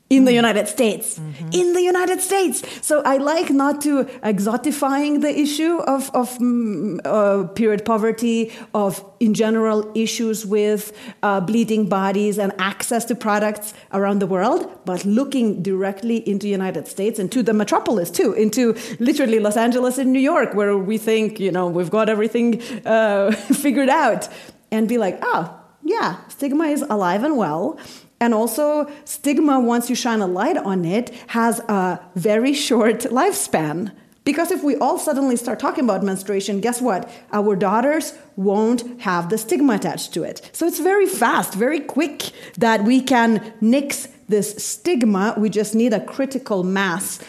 in 0.08 0.24
the 0.24 0.32
United 0.32 0.68
States. 0.68 1.18
Mm-hmm. 1.18 1.48
In 1.52 1.72
the 1.72 1.82
United 1.82 2.20
States. 2.20 2.62
So 2.80 3.02
I 3.04 3.16
like 3.16 3.50
not 3.50 3.80
to 3.82 4.04
exotifying 4.22 5.20
the 5.20 5.36
issue 5.36 5.78
of, 5.78 6.10
of 6.14 6.38
mm, 6.38 7.00
uh, 7.04 7.48
period 7.48 7.84
poverty, 7.84 8.52
of 8.72 9.04
in 9.18 9.34
general 9.34 9.90
issues 9.96 10.46
with 10.46 10.92
uh, 11.24 11.40
bleeding 11.40 11.88
bodies 11.88 12.38
and 12.38 12.52
access 12.58 13.04
to 13.06 13.16
products 13.16 13.74
around 13.92 14.20
the 14.20 14.28
world, 14.28 14.70
but 14.84 15.04
looking 15.04 15.60
directly 15.62 16.28
into 16.28 16.46
United 16.46 16.86
States 16.86 17.18
and 17.18 17.32
to 17.32 17.42
the 17.42 17.52
metropolis 17.52 18.10
too, 18.10 18.32
into 18.32 18.76
literally 19.00 19.40
Los 19.40 19.56
Angeles 19.56 19.98
and 19.98 20.12
New 20.12 20.20
York, 20.20 20.54
where 20.54 20.78
we 20.78 20.98
think, 20.98 21.40
you 21.40 21.50
know, 21.50 21.66
we've 21.66 21.90
got 21.90 22.08
everything 22.08 22.62
uh, 22.86 23.32
figured 23.32 23.88
out, 23.88 24.28
and 24.70 24.88
be 24.88 24.98
like, 24.98 25.18
oh, 25.22 25.58
yeah, 25.82 26.16
stigma 26.28 26.64
is 26.64 26.82
alive 26.82 27.22
and 27.24 27.36
well 27.36 27.78
and 28.20 28.32
also, 28.32 28.90
stigma, 29.04 29.60
once 29.60 29.90
you 29.90 29.94
shine 29.94 30.20
a 30.20 30.26
light 30.26 30.56
on 30.56 30.84
it, 30.84 31.10
has 31.28 31.60
a 31.68 32.00
very 32.14 32.54
short 32.54 33.00
lifespan. 33.00 33.92
Because 34.24 34.50
if 34.50 34.64
we 34.64 34.74
all 34.76 34.98
suddenly 34.98 35.36
start 35.36 35.60
talking 35.60 35.84
about 35.84 36.02
menstruation, 36.02 36.60
guess 36.60 36.80
what? 36.80 37.08
Our 37.32 37.54
daughters 37.54 38.14
won't 38.34 39.00
have 39.02 39.28
the 39.28 39.38
stigma 39.38 39.74
attached 39.74 40.12
to 40.14 40.24
it. 40.24 40.50
So 40.52 40.66
it's 40.66 40.80
very 40.80 41.06
fast, 41.06 41.54
very 41.54 41.78
quick 41.78 42.32
that 42.58 42.82
we 42.84 43.00
can 43.00 43.52
nix 43.60 44.08
this 44.28 44.64
stigma. 44.64 45.34
We 45.36 45.48
just 45.48 45.74
need 45.76 45.92
a 45.92 46.00
critical 46.00 46.64
mass 46.64 47.20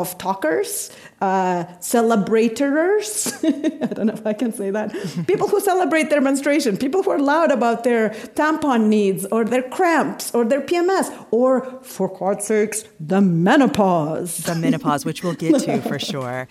of 0.00 0.18
talkers, 0.18 0.90
uh, 1.20 1.64
celebrators. 1.80 3.32
I 3.44 3.50
don't 3.50 4.06
know 4.06 4.14
if 4.14 4.26
I 4.26 4.32
can 4.32 4.52
say 4.52 4.70
that. 4.70 4.92
people 5.26 5.48
who 5.48 5.60
celebrate 5.60 6.10
their 6.10 6.20
menstruation, 6.20 6.76
people 6.76 7.02
who 7.02 7.10
are 7.10 7.18
loud 7.18 7.50
about 7.50 7.84
their 7.84 8.10
tampon 8.34 8.88
needs 8.88 9.26
or 9.26 9.44
their 9.44 9.62
cramps 9.62 10.34
or 10.34 10.44
their 10.44 10.60
PMS, 10.60 11.26
or 11.30 11.80
for 11.82 12.08
God's 12.16 12.46
sakes, 12.46 12.84
the 13.00 13.20
menopause. 13.20 14.38
The 14.38 14.54
menopause, 14.54 15.04
which 15.04 15.22
we'll 15.22 15.34
get 15.34 15.60
to 15.62 15.80
for 15.82 15.98
sure. 16.12 16.48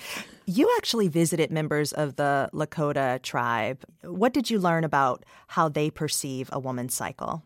You 0.48 0.72
actually 0.78 1.08
visited 1.08 1.50
members 1.50 1.92
of 1.92 2.18
the 2.18 2.50
Lakota 2.54 3.22
tribe. 3.22 3.84
What 4.04 4.32
did 4.34 4.50
you 4.52 4.60
learn 4.60 4.84
about 4.84 5.26
how 5.48 5.70
they 5.70 5.90
perceive 5.90 6.50
a 6.52 6.60
woman's 6.60 6.94
cycle? 6.94 7.42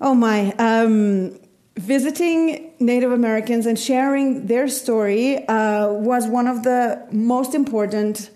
Oh 0.00 0.14
my. 0.14 0.52
Um, 0.58 1.38
visiting 1.78 2.72
Native 2.80 3.12
Americans 3.12 3.64
and 3.64 3.78
sharing 3.78 4.46
their 4.46 4.66
story 4.66 5.46
uh, 5.46 5.88
was 5.92 6.26
one 6.26 6.48
of 6.48 6.64
the 6.64 7.06
most 7.12 7.54
important 7.54 8.30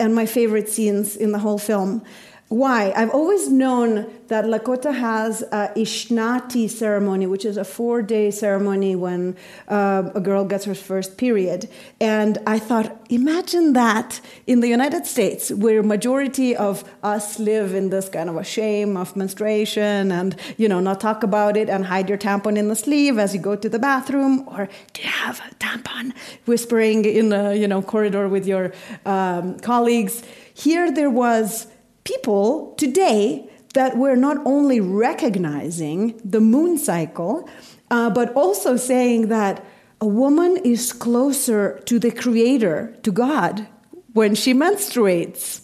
and 0.00 0.14
my 0.14 0.26
favorite 0.26 0.68
scenes 0.68 1.16
in 1.16 1.30
the 1.30 1.38
whole 1.38 1.58
film. 1.58 2.02
Why? 2.50 2.92
I've 2.96 3.10
always 3.10 3.48
known 3.48 4.10
that 4.26 4.44
Lakota 4.44 4.92
has 4.92 5.42
a 5.52 5.70
Ishnati 5.76 6.68
ceremony, 6.68 7.24
which 7.26 7.44
is 7.44 7.56
a 7.56 7.62
four 7.62 8.02
day 8.02 8.32
ceremony 8.32 8.96
when 8.96 9.36
uh, 9.68 10.10
a 10.16 10.20
girl 10.20 10.44
gets 10.44 10.64
her 10.64 10.74
first 10.74 11.16
period. 11.16 11.70
And 12.00 12.38
I 12.48 12.58
thought, 12.58 13.06
imagine 13.08 13.74
that 13.74 14.20
in 14.48 14.58
the 14.58 14.66
United 14.66 15.06
States, 15.06 15.52
where 15.52 15.80
majority 15.84 16.56
of 16.56 16.82
us 17.04 17.38
live 17.38 17.72
in 17.72 17.90
this 17.90 18.08
kind 18.08 18.28
of 18.28 18.36
a 18.36 18.42
shame 18.42 18.96
of 18.96 19.14
menstruation 19.14 20.10
and, 20.10 20.34
you 20.56 20.68
know, 20.68 20.80
not 20.80 21.00
talk 21.00 21.22
about 21.22 21.56
it 21.56 21.70
and 21.70 21.84
hide 21.84 22.08
your 22.08 22.18
tampon 22.18 22.58
in 22.58 22.66
the 22.66 22.74
sleeve 22.74 23.16
as 23.16 23.32
you 23.32 23.40
go 23.40 23.54
to 23.54 23.68
the 23.68 23.78
bathroom, 23.78 24.42
or 24.48 24.68
do 24.92 25.02
you 25.02 25.08
have 25.08 25.38
a 25.48 25.54
tampon? 25.54 26.12
Whispering 26.46 27.04
in 27.04 27.28
the, 27.28 27.56
you 27.56 27.68
know, 27.68 27.80
corridor 27.80 28.28
with 28.28 28.44
your 28.44 28.72
um, 29.06 29.60
colleagues. 29.60 30.24
Here 30.52 30.90
there 30.90 31.10
was 31.10 31.68
people 32.04 32.74
today 32.76 33.48
that 33.74 33.96
we're 33.96 34.16
not 34.16 34.38
only 34.44 34.80
recognizing 34.80 36.20
the 36.24 36.40
moon 36.40 36.76
cycle, 36.78 37.48
uh, 37.90 38.10
but 38.10 38.32
also 38.34 38.76
saying 38.76 39.28
that 39.28 39.64
a 40.00 40.06
woman 40.06 40.56
is 40.64 40.92
closer 40.92 41.80
to 41.84 41.98
the 41.98 42.10
creator, 42.10 42.96
to 43.02 43.12
God, 43.12 43.66
when 44.12 44.34
she 44.34 44.54
menstruates 44.54 45.62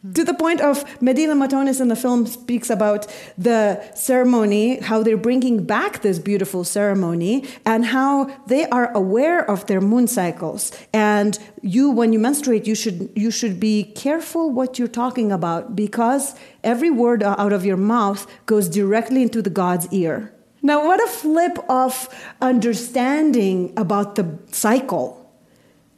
Mm-hmm. 0.00 0.14
to 0.14 0.24
the 0.24 0.32
point 0.32 0.62
of 0.62 1.02
Medina 1.02 1.34
Matonis 1.34 1.78
in 1.78 1.88
the 1.88 1.96
film 1.96 2.26
speaks 2.26 2.70
about 2.70 3.06
the 3.36 3.84
ceremony, 3.94 4.80
how 4.80 5.02
they're 5.02 5.18
bringing 5.18 5.64
back 5.64 6.00
this 6.00 6.18
beautiful 6.18 6.64
ceremony, 6.64 7.44
and 7.66 7.84
how 7.84 8.24
they 8.46 8.64
are 8.70 8.90
aware 8.92 9.44
of 9.44 9.66
their 9.66 9.82
moon 9.82 10.06
cycles. 10.06 10.72
And 10.94 11.38
you, 11.60 11.90
when 11.90 12.14
you 12.14 12.18
menstruate, 12.18 12.66
you 12.66 12.74
should 12.74 13.10
you 13.14 13.30
should 13.30 13.60
be 13.60 13.84
careful 13.84 14.50
what 14.50 14.78
you're 14.78 14.88
talking 14.88 15.30
about 15.30 15.76
because 15.76 16.34
every 16.64 16.90
word 16.90 17.22
out 17.22 17.52
of 17.52 17.66
your 17.66 17.76
mouth 17.76 18.26
goes 18.46 18.70
directly 18.70 19.20
into 19.20 19.42
the 19.42 19.50
God's 19.50 19.86
ear. 19.92 20.32
Now, 20.62 20.82
what 20.86 21.02
a 21.02 21.08
flip 21.08 21.58
of 21.68 22.08
understanding 22.40 23.74
about 23.76 24.14
the 24.14 24.38
cycle 24.50 25.19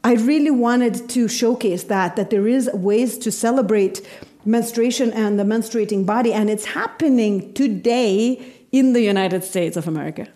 I 0.04 0.14
really 0.14 0.50
wanted 0.50 1.08
to 1.10 1.28
showcase 1.28 1.84
that 1.84 2.16
that 2.16 2.30
there 2.30 2.48
is 2.48 2.68
ways 2.72 3.18
to 3.18 3.30
celebrate 3.30 4.06
menstruation 4.44 5.12
and 5.12 5.38
the 5.38 5.44
menstruating 5.44 6.04
body 6.04 6.32
and 6.32 6.50
it's 6.50 6.64
happening 6.64 7.52
today 7.54 8.54
in 8.72 8.94
the 8.94 9.02
United 9.02 9.44
States 9.44 9.76
of 9.76 9.86
America. 9.86 10.26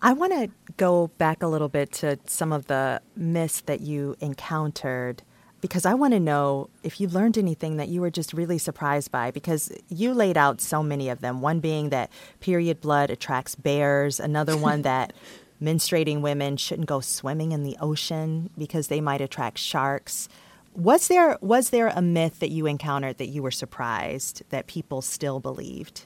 I 0.00 0.12
want 0.12 0.32
to 0.32 0.50
go 0.76 1.08
back 1.18 1.42
a 1.42 1.46
little 1.46 1.68
bit 1.68 1.92
to 1.92 2.18
some 2.26 2.52
of 2.52 2.66
the 2.66 3.00
myths 3.14 3.60
that 3.62 3.80
you 3.80 4.16
encountered 4.20 5.22
because 5.60 5.84
I 5.84 5.94
want 5.94 6.12
to 6.12 6.20
know 6.20 6.70
if 6.82 7.00
you 7.00 7.08
learned 7.08 7.36
anything 7.36 7.76
that 7.78 7.88
you 7.88 8.00
were 8.00 8.10
just 8.10 8.32
really 8.32 8.58
surprised 8.58 9.10
by 9.10 9.30
because 9.30 9.72
you 9.88 10.14
laid 10.14 10.36
out 10.36 10.60
so 10.60 10.82
many 10.82 11.08
of 11.08 11.20
them. 11.20 11.40
One 11.40 11.60
being 11.60 11.90
that 11.90 12.10
period 12.40 12.80
blood 12.80 13.10
attracts 13.10 13.54
bears, 13.54 14.20
another 14.20 14.56
one 14.56 14.82
that 14.82 15.12
menstruating 15.60 16.20
women 16.20 16.56
shouldn't 16.56 16.88
go 16.88 17.00
swimming 17.00 17.52
in 17.52 17.62
the 17.62 17.76
ocean 17.80 18.50
because 18.56 18.88
they 18.88 19.00
might 19.00 19.20
attract 19.20 19.58
sharks. 19.58 20.28
Was 20.74 21.08
there 21.08 21.38
was 21.40 21.70
there 21.70 21.88
a 21.88 22.02
myth 22.02 22.40
that 22.40 22.50
you 22.50 22.66
encountered 22.66 23.18
that 23.18 23.28
you 23.28 23.42
were 23.42 23.50
surprised 23.50 24.42
that 24.50 24.66
people 24.66 25.00
still 25.00 25.40
believed? 25.40 26.04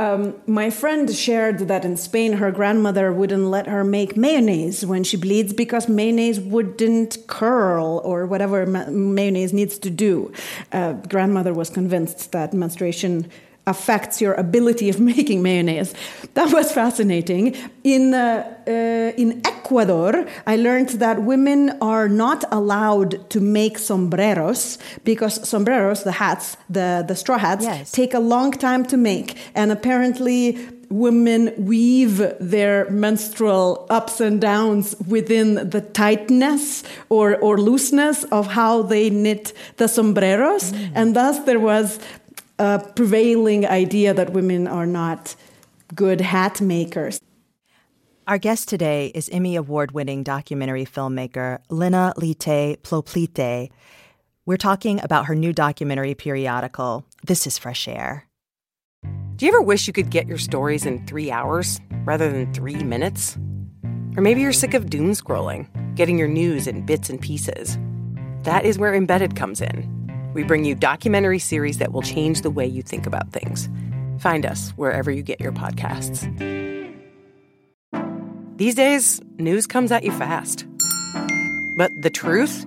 Um, 0.00 0.36
my 0.46 0.70
friend 0.70 1.12
shared 1.12 1.58
that 1.66 1.84
in 1.84 1.96
Spain, 1.96 2.34
her 2.34 2.52
grandmother 2.52 3.12
wouldn't 3.12 3.46
let 3.46 3.66
her 3.66 3.82
make 3.82 4.16
mayonnaise 4.16 4.86
when 4.86 5.02
she 5.02 5.16
bleeds 5.16 5.52
because 5.52 5.88
mayonnaise 5.88 6.38
wouldn't 6.38 7.26
curl 7.26 8.00
or 8.04 8.24
whatever 8.24 8.64
ma- 8.64 8.86
mayonnaise 8.88 9.52
needs 9.52 9.76
to 9.80 9.90
do. 9.90 10.32
Uh, 10.70 10.92
grandmother 10.92 11.52
was 11.52 11.68
convinced 11.68 12.30
that 12.30 12.54
menstruation 12.54 13.28
affects 13.68 14.20
your 14.20 14.34
ability 14.34 14.88
of 14.88 14.98
making 15.14 15.42
mayonnaise. 15.42 15.94
That 16.34 16.52
was 16.52 16.72
fascinating. 16.72 17.54
In, 17.84 18.14
uh, 18.14 18.56
uh, 18.66 18.70
in 19.22 19.40
Ecuador, 19.46 20.26
I 20.46 20.56
learned 20.56 20.90
that 21.00 21.22
women 21.22 21.76
are 21.80 22.08
not 22.08 22.44
allowed 22.50 23.30
to 23.30 23.40
make 23.40 23.78
sombreros 23.78 24.78
because 25.04 25.48
sombreros, 25.48 26.02
the 26.04 26.12
hats, 26.12 26.56
the, 26.68 27.04
the 27.06 27.14
straw 27.14 27.38
hats, 27.38 27.64
yes. 27.64 27.92
take 27.92 28.14
a 28.14 28.20
long 28.20 28.50
time 28.52 28.84
to 28.86 28.96
make. 28.96 29.36
And 29.54 29.70
apparently, 29.70 30.58
women 30.90 31.52
weave 31.58 32.16
their 32.40 32.88
menstrual 32.90 33.86
ups 33.90 34.20
and 34.20 34.40
downs 34.40 34.94
within 35.06 35.68
the 35.68 35.80
tightness 35.80 36.82
or, 37.08 37.36
or 37.36 37.58
looseness 37.58 38.24
of 38.24 38.46
how 38.46 38.82
they 38.82 39.10
knit 39.10 39.52
the 39.76 39.88
sombreros. 39.88 40.72
Mm. 40.72 40.92
And 40.94 41.16
thus 41.16 41.40
there 41.40 41.60
was 41.60 41.98
a 42.58 42.78
prevailing 42.94 43.66
idea 43.66 44.12
that 44.14 44.32
women 44.32 44.66
are 44.66 44.86
not 44.86 45.36
good 45.94 46.20
hat 46.20 46.60
makers. 46.60 47.20
Our 48.26 48.38
guest 48.38 48.68
today 48.68 49.10
is 49.14 49.28
Emmy 49.30 49.56
Award 49.56 49.92
winning 49.92 50.22
documentary 50.22 50.84
filmmaker 50.84 51.60
Lina 51.70 52.12
Lyte 52.16 52.82
Plioplyte. 52.82 53.70
We're 54.44 54.56
talking 54.56 55.00
about 55.02 55.26
her 55.26 55.34
new 55.34 55.52
documentary 55.52 56.14
periodical, 56.14 57.06
This 57.24 57.46
is 57.46 57.58
Fresh 57.58 57.88
Air. 57.88 58.26
Do 59.36 59.46
you 59.46 59.52
ever 59.52 59.62
wish 59.62 59.86
you 59.86 59.92
could 59.92 60.10
get 60.10 60.26
your 60.26 60.38
stories 60.38 60.84
in 60.84 61.06
three 61.06 61.30
hours 61.30 61.80
rather 62.04 62.30
than 62.30 62.52
three 62.52 62.82
minutes? 62.82 63.38
Or 64.16 64.20
maybe 64.20 64.40
you're 64.40 64.52
sick 64.52 64.74
of 64.74 64.90
doom 64.90 65.12
scrolling, 65.12 65.68
getting 65.94 66.18
your 66.18 66.28
news 66.28 66.66
in 66.66 66.84
bits 66.84 67.08
and 67.08 67.20
pieces. 67.20 67.78
That 68.42 68.64
is 68.64 68.78
where 68.78 68.94
Embedded 68.94 69.36
comes 69.36 69.60
in. 69.60 69.97
We 70.38 70.44
bring 70.44 70.64
you 70.64 70.76
documentary 70.76 71.40
series 71.40 71.78
that 71.78 71.90
will 71.92 72.00
change 72.00 72.42
the 72.42 72.50
way 72.50 72.64
you 72.64 72.80
think 72.80 73.08
about 73.08 73.32
things. 73.32 73.68
Find 74.20 74.46
us 74.46 74.70
wherever 74.76 75.10
you 75.10 75.20
get 75.20 75.40
your 75.40 75.50
podcasts. 75.50 76.22
These 78.56 78.76
days, 78.76 79.20
news 79.38 79.66
comes 79.66 79.90
at 79.90 80.04
you 80.04 80.12
fast. 80.12 80.64
But 81.76 81.90
the 82.02 82.10
truth? 82.10 82.64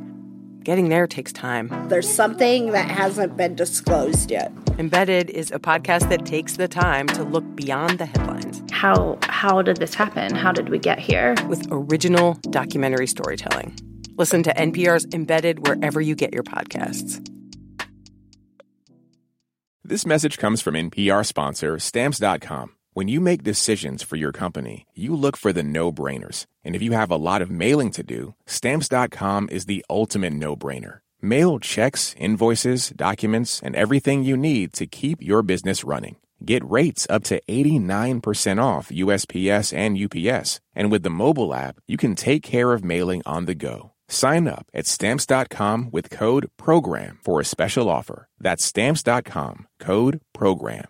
Getting 0.66 0.90
there 0.90 1.08
takes 1.08 1.32
time. 1.32 1.70
There's 1.88 2.10
something 2.10 2.72
that 2.72 2.92
hasn't 2.92 3.38
been 3.38 3.56
disclosed 3.56 4.32
yet. 4.32 4.52
Embedded 4.78 5.30
is 5.30 5.50
a 5.52 5.58
podcast 5.58 6.10
that 6.10 6.26
takes 6.26 6.58
the 6.58 6.68
time 6.68 7.08
to 7.08 7.24
look 7.24 7.56
beyond 7.56 8.00
the 8.00 8.06
headlines. 8.06 8.62
How 8.70 9.18
how 9.22 9.62
did 9.62 9.78
this 9.78 9.94
happen? 9.94 10.36
How 10.36 10.52
did 10.52 10.68
we 10.68 10.78
get 10.78 11.00
here? 11.00 11.36
With 11.48 11.66
original 11.72 12.34
documentary 12.50 13.08
storytelling. 13.08 13.74
Listen 14.18 14.44
to 14.44 14.54
NPR's 14.56 15.08
Embedded 15.14 15.66
wherever 15.66 16.02
you 16.02 16.16
get 16.16 16.34
your 16.34 16.44
podcasts. 16.44 17.26
This 19.84 20.06
message 20.06 20.38
comes 20.38 20.62
from 20.62 20.76
NPR 20.76 21.26
sponsor 21.26 21.80
Stamps.com. 21.80 22.76
When 22.94 23.08
you 23.08 23.20
make 23.20 23.42
decisions 23.42 24.04
for 24.04 24.16
your 24.16 24.32
company, 24.32 24.86
you 24.94 25.16
look 25.16 25.36
for 25.36 25.52
the 25.52 25.64
no 25.64 25.92
brainers. 25.92 26.46
And 26.64 26.76
if 26.76 26.84
you 26.84 26.92
have 26.92 27.10
a 27.10 27.16
lot 27.16 27.42
of 27.42 27.50
mailing 27.50 27.90
to 27.92 28.04
do, 28.04 28.36
Stamps.com 28.46 29.50
is 29.52 29.66
the 29.66 29.84
ultimate 29.90 30.34
no 30.34 30.56
brainer. 30.56 31.00
Mail 31.20 31.58
checks, 31.58 32.14
invoices, 32.20 32.92
documents, 32.92 33.60
and 33.64 33.76
everything 33.76 34.24
you 34.24 34.38
need 34.38 34.74
to 34.74 34.86
keep 34.86 35.20
your 35.20 35.42
business 35.42 35.84
running. 35.84 36.18
Get 36.46 36.64
rates 36.70 37.08
up 37.10 37.24
to 37.26 37.42
89% 37.48 38.62
off 38.62 38.90
USPS 38.90 39.74
and 39.76 39.98
UPS. 39.98 40.62
And 40.76 40.92
with 40.92 41.02
the 41.02 41.10
mobile 41.10 41.56
app, 41.56 41.78
you 41.88 41.98
can 41.98 42.14
take 42.14 42.44
care 42.44 42.72
of 42.72 42.84
mailing 42.84 43.24
on 43.26 43.46
the 43.46 43.56
go. 43.56 43.91
Sign 44.12 44.46
up 44.46 44.68
at 44.74 44.86
stamps.com 44.86 45.88
with 45.90 46.10
code 46.10 46.50
PROGRAM 46.58 47.20
for 47.24 47.40
a 47.40 47.46
special 47.46 47.90
offer. 47.90 48.28
That's 48.42 48.64
stamps.com, 48.64 49.68
code 49.80 50.20
PROGRAM. 50.34 50.88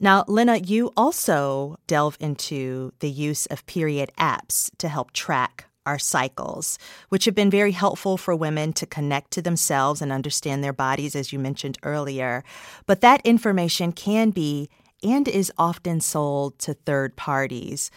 Now, 0.00 0.24
Lina, 0.26 0.56
you 0.56 0.90
also 0.96 1.76
delve 1.86 2.16
into 2.18 2.92
the 2.98 3.08
use 3.08 3.46
of 3.46 3.64
period 3.66 4.10
apps 4.18 4.70
to 4.78 4.88
help 4.88 5.12
track 5.12 5.66
our 5.86 5.98
cycles, 5.98 6.76
which 7.08 7.24
have 7.24 7.36
been 7.36 7.50
very 7.50 7.72
helpful 7.72 8.16
for 8.16 8.34
women 8.34 8.72
to 8.72 8.84
connect 8.84 9.30
to 9.32 9.42
themselves 9.42 10.02
and 10.02 10.10
understand 10.10 10.64
their 10.64 10.72
bodies, 10.72 11.14
as 11.14 11.32
you 11.32 11.38
mentioned 11.38 11.78
earlier. 11.84 12.42
But 12.86 13.00
that 13.02 13.24
information 13.24 13.92
can 13.92 14.30
be 14.30 14.68
and 15.04 15.28
is 15.28 15.52
often 15.56 16.00
sold 16.00 16.58
to 16.60 16.74
third 16.74 17.14
parties. 17.14 17.92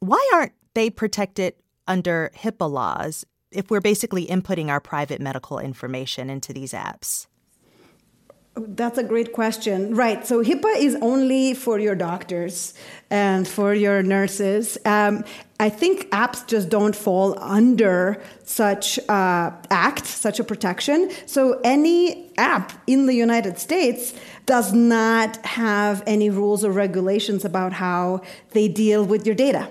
Why 0.00 0.30
aren't 0.34 0.52
they 0.74 0.90
protected 0.90 1.54
under 1.86 2.30
HIPAA 2.36 2.70
laws 2.70 3.24
if 3.50 3.70
we're 3.70 3.80
basically 3.80 4.26
inputting 4.26 4.68
our 4.68 4.80
private 4.80 5.20
medical 5.20 5.58
information 5.58 6.30
into 6.30 6.52
these 6.52 6.72
apps? 6.72 7.26
That's 8.54 8.98
a 8.98 9.02
great 9.02 9.32
question. 9.32 9.94
Right. 9.94 10.26
So 10.26 10.44
HIPAA 10.44 10.76
is 10.76 10.96
only 11.00 11.54
for 11.54 11.78
your 11.78 11.94
doctors 11.94 12.74
and 13.08 13.48
for 13.48 13.72
your 13.72 14.02
nurses. 14.02 14.76
Um, 14.84 15.24
I 15.58 15.70
think 15.70 16.10
apps 16.10 16.46
just 16.46 16.68
don't 16.68 16.94
fall 16.94 17.38
under 17.40 18.22
such 18.44 18.98
uh, 19.08 19.52
act, 19.70 20.04
such 20.04 20.38
a 20.38 20.44
protection. 20.44 21.10
So 21.24 21.60
any 21.64 22.30
app 22.36 22.72
in 22.86 23.06
the 23.06 23.14
United 23.14 23.58
States 23.58 24.12
does 24.44 24.74
not 24.74 25.36
have 25.46 26.02
any 26.06 26.28
rules 26.28 26.62
or 26.62 26.72
regulations 26.72 27.46
about 27.46 27.72
how 27.72 28.20
they 28.50 28.68
deal 28.68 29.02
with 29.02 29.24
your 29.24 29.34
data. 29.34 29.70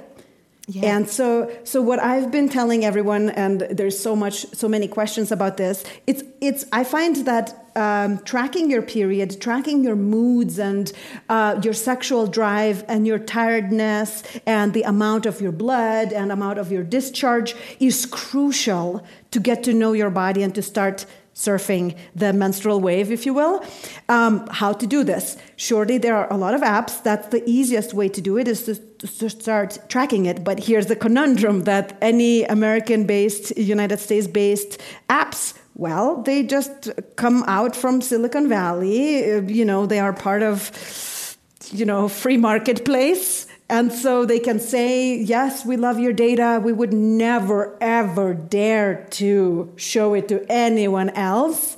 And 0.83 1.09
so, 1.09 1.51
so 1.63 1.81
what 1.81 1.99
I've 1.99 2.31
been 2.31 2.47
telling 2.47 2.85
everyone, 2.85 3.29
and 3.31 3.61
there's 3.61 3.99
so 3.99 4.15
much, 4.15 4.45
so 4.53 4.67
many 4.67 4.87
questions 4.87 5.31
about 5.31 5.57
this. 5.57 5.83
It's, 6.07 6.23
it's. 6.39 6.65
I 6.71 6.83
find 6.83 7.15
that 7.25 7.67
um, 7.75 8.19
tracking 8.19 8.69
your 8.69 8.81
period, 8.81 9.41
tracking 9.41 9.83
your 9.83 9.95
moods 9.95 10.59
and 10.59 10.91
uh, 11.29 11.59
your 11.63 11.73
sexual 11.73 12.27
drive 12.27 12.85
and 12.87 13.07
your 13.07 13.19
tiredness 13.19 14.23
and 14.45 14.73
the 14.73 14.83
amount 14.83 15.25
of 15.25 15.41
your 15.41 15.51
blood 15.51 16.13
and 16.13 16.31
amount 16.31 16.59
of 16.59 16.71
your 16.71 16.83
discharge 16.83 17.55
is 17.79 18.05
crucial 18.05 19.05
to 19.31 19.39
get 19.39 19.63
to 19.63 19.73
know 19.73 19.93
your 19.93 20.09
body 20.09 20.43
and 20.43 20.53
to 20.55 20.61
start 20.61 21.05
surfing 21.33 21.97
the 22.15 22.33
menstrual 22.33 22.79
wave, 22.81 23.11
if 23.11 23.25
you 23.25 23.33
will. 23.33 23.63
Um, 24.09 24.47
how 24.47 24.73
to 24.73 24.85
do 24.85 25.03
this? 25.03 25.37
Surely 25.55 25.97
there 25.97 26.15
are 26.15 26.31
a 26.31 26.37
lot 26.37 26.53
of 26.53 26.61
apps. 26.61 27.01
That's 27.01 27.27
the 27.27 27.41
easiest 27.49 27.93
way 27.93 28.09
to 28.09 28.21
do 28.21 28.37
it 28.37 28.47
is 28.47 28.63
to 28.65 28.75
start 29.07 29.77
tracking 29.89 30.25
it. 30.25 30.43
But 30.43 30.59
here's 30.59 30.87
the 30.87 30.95
conundrum 30.95 31.63
that 31.63 31.97
any 32.01 32.43
American 32.45 33.05
based, 33.05 33.57
United 33.57 33.99
States 33.99 34.27
based 34.27 34.79
apps 35.09 35.53
well, 35.75 36.21
they 36.21 36.43
just 36.43 36.89
come 37.15 37.43
out 37.47 37.75
from 37.75 38.01
Silicon 38.01 38.49
Valley. 38.49 39.31
Uh, 39.31 39.41
you 39.41 39.65
know, 39.65 39.85
they 39.85 39.99
are 39.99 40.13
part 40.13 40.43
of, 40.43 41.37
you 41.71 41.85
know, 41.85 42.07
free 42.07 42.37
marketplace. 42.37 43.47
And 43.69 43.91
so 43.91 44.25
they 44.25 44.39
can 44.39 44.59
say, 44.59 45.15
yes, 45.15 45.65
we 45.65 45.77
love 45.77 45.97
your 45.97 46.11
data. 46.11 46.59
We 46.61 46.73
would 46.73 46.93
never, 46.93 47.77
ever 47.79 48.33
dare 48.33 49.07
to 49.11 49.71
show 49.77 50.13
it 50.13 50.27
to 50.27 50.45
anyone 50.51 51.09
else. 51.11 51.77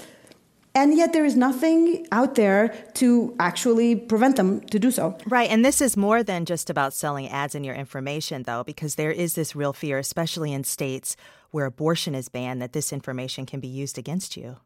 And 0.75 0.97
yet 0.97 1.13
there 1.13 1.25
is 1.25 1.35
nothing 1.35 2.07
out 2.11 2.35
there 2.35 2.69
to 2.95 3.35
actually 3.39 3.95
prevent 3.95 4.37
them 4.37 4.61
to 4.61 4.79
do 4.79 4.89
so. 4.89 5.17
Right. 5.27 5.49
And 5.49 5.63
this 5.63 5.81
is 5.81 5.95
more 5.95 6.23
than 6.23 6.45
just 6.45 6.69
about 6.69 6.93
selling 6.93 7.29
ads 7.29 7.53
in 7.53 7.63
your 7.63 7.75
information, 7.75 8.43
though, 8.43 8.63
because 8.63 8.95
there 8.95 9.11
is 9.11 9.35
this 9.35 9.55
real 9.55 9.73
fear, 9.73 9.99
especially 9.99 10.51
in 10.51 10.63
states 10.63 11.15
where 11.51 11.65
abortion 11.65 12.15
is 12.15 12.27
banned, 12.27 12.61
that 12.61 12.73
this 12.73 12.91
information 12.91 13.45
can 13.45 13.59
be 13.59 13.67
used 13.67 13.99
against 13.99 14.35
you. 14.35 14.57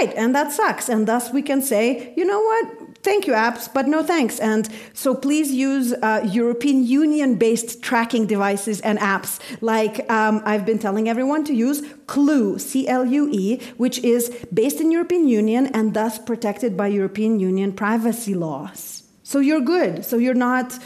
Right, 0.00 0.12
and 0.14 0.34
that 0.34 0.52
sucks. 0.52 0.88
And 0.88 1.06
thus 1.06 1.32
we 1.32 1.42
can 1.42 1.62
say, 1.62 2.12
you 2.16 2.24
know 2.24 2.40
what, 2.40 2.98
thank 3.02 3.26
you, 3.26 3.32
apps, 3.32 3.72
but 3.72 3.86
no 3.86 4.02
thanks. 4.02 4.38
And 4.40 4.68
so 4.92 5.14
please 5.14 5.52
use 5.52 5.92
uh, 5.94 6.28
European 6.30 6.84
Union 6.84 7.36
based 7.36 7.82
tracking 7.82 8.26
devices 8.26 8.80
and 8.82 8.98
apps 8.98 9.38
like 9.60 10.10
um, 10.10 10.42
I've 10.44 10.66
been 10.66 10.78
telling 10.78 11.08
everyone 11.08 11.44
to 11.44 11.54
use 11.54 11.82
Clue, 12.06 12.58
C 12.58 12.88
L 12.88 13.06
U 13.06 13.28
E, 13.32 13.60
which 13.76 13.98
is 14.00 14.28
based 14.52 14.80
in 14.80 14.90
European 14.90 15.28
Union 15.28 15.68
and 15.68 15.94
thus 15.94 16.18
protected 16.18 16.76
by 16.76 16.88
European 16.88 17.40
Union 17.40 17.72
privacy 17.72 18.34
laws. 18.34 19.04
So 19.22 19.38
you're 19.38 19.60
good. 19.60 20.04
So 20.04 20.18
you're 20.18 20.34
not 20.34 20.78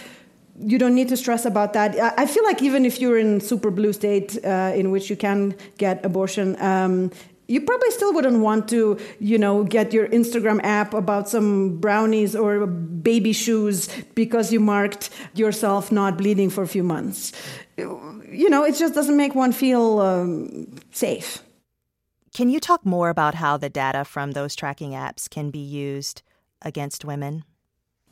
you 0.63 0.79
don't 0.79 0.95
need 0.95 1.09
to 1.09 1.17
stress 1.17 1.47
about 1.47 1.73
that. 1.73 1.97
I 2.19 2.27
feel 2.27 2.45
like 2.45 2.61
even 2.63 2.85
if 2.85 3.01
you're 3.01 3.19
in 3.19 3.41
super 3.41 3.71
blue 3.71 3.95
state 3.95 4.39
uh, 4.45 4.73
in 4.75 4.91
which 4.91 5.09
you 5.09 5.17
can 5.17 5.55
get 5.79 6.05
abortion, 6.05 6.61
um, 6.61 7.11
you 7.51 7.61
probably 7.61 7.91
still 7.91 8.13
wouldn't 8.13 8.39
want 8.39 8.69
to, 8.69 8.97
you 9.19 9.37
know, 9.37 9.65
get 9.65 9.93
your 9.93 10.07
Instagram 10.09 10.61
app 10.63 10.95
about 10.95 11.29
some 11.29 11.79
brownies 11.81 12.37
or 12.37 12.65
baby 12.65 13.33
shoes 13.33 13.89
because 14.15 14.53
you 14.53 14.61
marked 14.61 15.11
yourself 15.35 15.91
not 15.91 16.17
bleeding 16.17 16.49
for 16.49 16.63
a 16.63 16.69
few 16.69 16.85
months. 16.85 17.33
You 17.77 18.49
know, 18.49 18.63
it 18.63 18.77
just 18.77 18.95
doesn't 18.95 19.17
make 19.17 19.35
one 19.35 19.51
feel 19.51 19.99
um, 19.99 20.79
safe. 20.93 21.43
Can 22.33 22.51
you 22.51 22.61
talk 22.61 22.87
more 22.87 23.09
about 23.09 23.35
how 23.35 23.57
the 23.57 23.69
data 23.69 24.05
from 24.05 24.31
those 24.31 24.55
tracking 24.55 24.93
apps 24.93 25.29
can 25.29 25.51
be 25.51 25.59
used 25.59 26.23
against 26.63 27.05
women? 27.05 27.43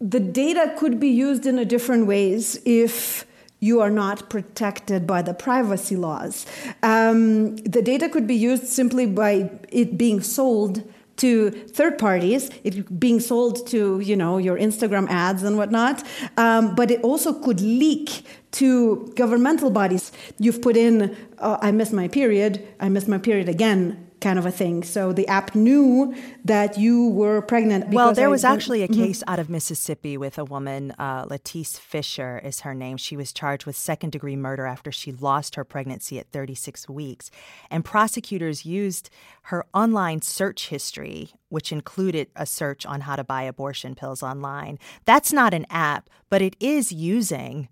The 0.01 0.18
data 0.18 0.74
could 0.76 0.99
be 0.99 1.11
used 1.11 1.47
in 1.47 1.61
a 1.61 1.64
different 1.64 2.09
ways 2.09 2.61
if 2.64 3.24
you 3.61 3.80
are 3.80 3.90
not 3.90 4.30
protected 4.30 5.06
by 5.06 5.22
the 5.22 5.34
privacy 5.34 5.96
laws. 5.96 6.46
Um, 6.82 7.56
the 7.56 7.82
data 7.82 8.09
could 8.09 8.26
be 8.26 8.34
used 8.34 8.66
simply 8.66 9.06
by 9.06 9.50
it 9.70 9.98
being 9.98 10.20
sold 10.20 10.82
to 11.16 11.50
third 11.50 11.98
parties, 11.98 12.48
it 12.62 13.00
being 13.00 13.18
sold 13.18 13.66
to 13.68 13.98
you 14.00 14.16
know 14.16 14.38
your 14.38 14.56
Instagram 14.56 15.09
ads 15.09 15.42
and 15.42 15.56
whatnot. 15.56 16.04
Um, 16.36 16.74
but 16.74 16.90
it 16.90 17.02
also 17.02 17.32
could 17.32 17.61
leak 17.61 18.24
to 18.52 19.12
governmental 19.16 19.70
bodies. 19.70 20.12
You've 20.38 20.62
put 20.62 20.76
in, 20.76 21.16
uh, 21.38 21.59
I 21.61 21.72
missed 21.72 21.92
my 21.92 22.09
period, 22.09 22.66
I 22.80 22.88
missed 22.88 23.09
my 23.09 23.18
period 23.18 23.48
again 23.48 24.07
kind 24.20 24.38
of 24.38 24.46
a 24.46 24.50
thing. 24.50 24.82
So 24.82 25.12
the 25.12 25.26
app 25.28 25.54
knew 25.54 26.14
that 26.44 26.78
you 26.78 27.08
were 27.08 27.40
pregnant. 27.42 27.88
Well, 27.88 28.14
there 28.14 28.28
I, 28.28 28.30
was 28.30 28.44
actually 28.44 28.82
a 28.82 28.88
mm-hmm. 28.88 29.04
case 29.04 29.22
out 29.26 29.38
of 29.38 29.48
Mississippi 29.48 30.16
with 30.16 30.38
a 30.38 30.44
woman, 30.44 30.94
uh, 30.98 31.24
Latice 31.26 31.78
Fisher 31.78 32.40
is 32.44 32.60
her 32.60 32.74
name. 32.74 32.96
She 32.96 33.16
was 33.16 33.32
charged 33.32 33.66
with 33.66 33.76
second 33.76 34.10
degree 34.10 34.36
murder 34.36 34.66
after 34.66 34.90
she 34.90 35.12
lost 35.12 35.54
her 35.54 35.64
pregnancy 35.64 36.18
at 36.18 36.30
36 36.32 36.88
weeks. 36.88 37.30
And 37.70 37.84
prosecutors 37.84 38.64
used 38.64 39.10
her 39.42 39.64
online 39.72 40.22
search 40.22 40.68
history, 40.68 41.32
which 41.48 41.72
included 41.72 42.28
a 42.36 42.46
search 42.46 42.84
on 42.86 43.02
how 43.02 43.16
to 43.16 43.24
buy 43.24 43.42
abortion 43.42 43.94
pills 43.94 44.22
online. 44.22 44.78
That's 45.04 45.32
not 45.32 45.54
an 45.54 45.66
app, 45.70 46.10
but 46.28 46.42
it 46.42 46.56
is 46.60 46.92
using 46.92 47.68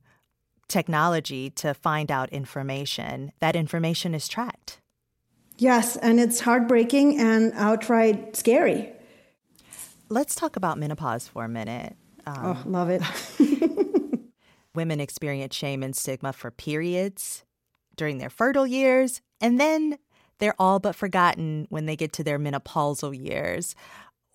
technology 0.69 1.51
to 1.51 1.75
find 1.75 2.11
out 2.11 2.29
information. 2.31 3.33
That 3.41 3.57
information 3.57 4.15
is 4.15 4.29
tracked. 4.29 4.81
Yes, 5.59 5.97
and 5.97 6.21
it's 6.21 6.41
heartbreaking 6.41 7.19
and 7.19 7.53
outright 7.55 8.37
scary. 8.37 8.93
Let's 10.09 10.35
talk 10.35 10.57
about 10.57 10.79
menopause 10.79 11.27
for 11.29 11.45
a 11.45 11.49
minute. 11.49 11.97
Um, 12.27 12.37
oh, 12.45 12.63
love 12.67 12.91
it. 12.91 13.03
women 14.75 15.01
experience 15.01 15.57
shame 15.57 15.83
and 15.83 15.97
stigma 15.97 16.33
for 16.33 16.51
periods 16.51 17.45
during 17.97 18.19
their 18.19 18.31
fertile 18.31 18.67
years, 18.67 19.23
and 19.41 19.59
then 19.59 19.99
they're 20.39 20.55
all 20.59 20.79
but 20.79 20.95
forgotten 20.95 21.67
when 21.71 21.87
they 21.87 21.97
get 21.97 22.13
to 22.13 22.25
their 22.25 22.39
menopausal 22.39 23.19
years 23.19 23.75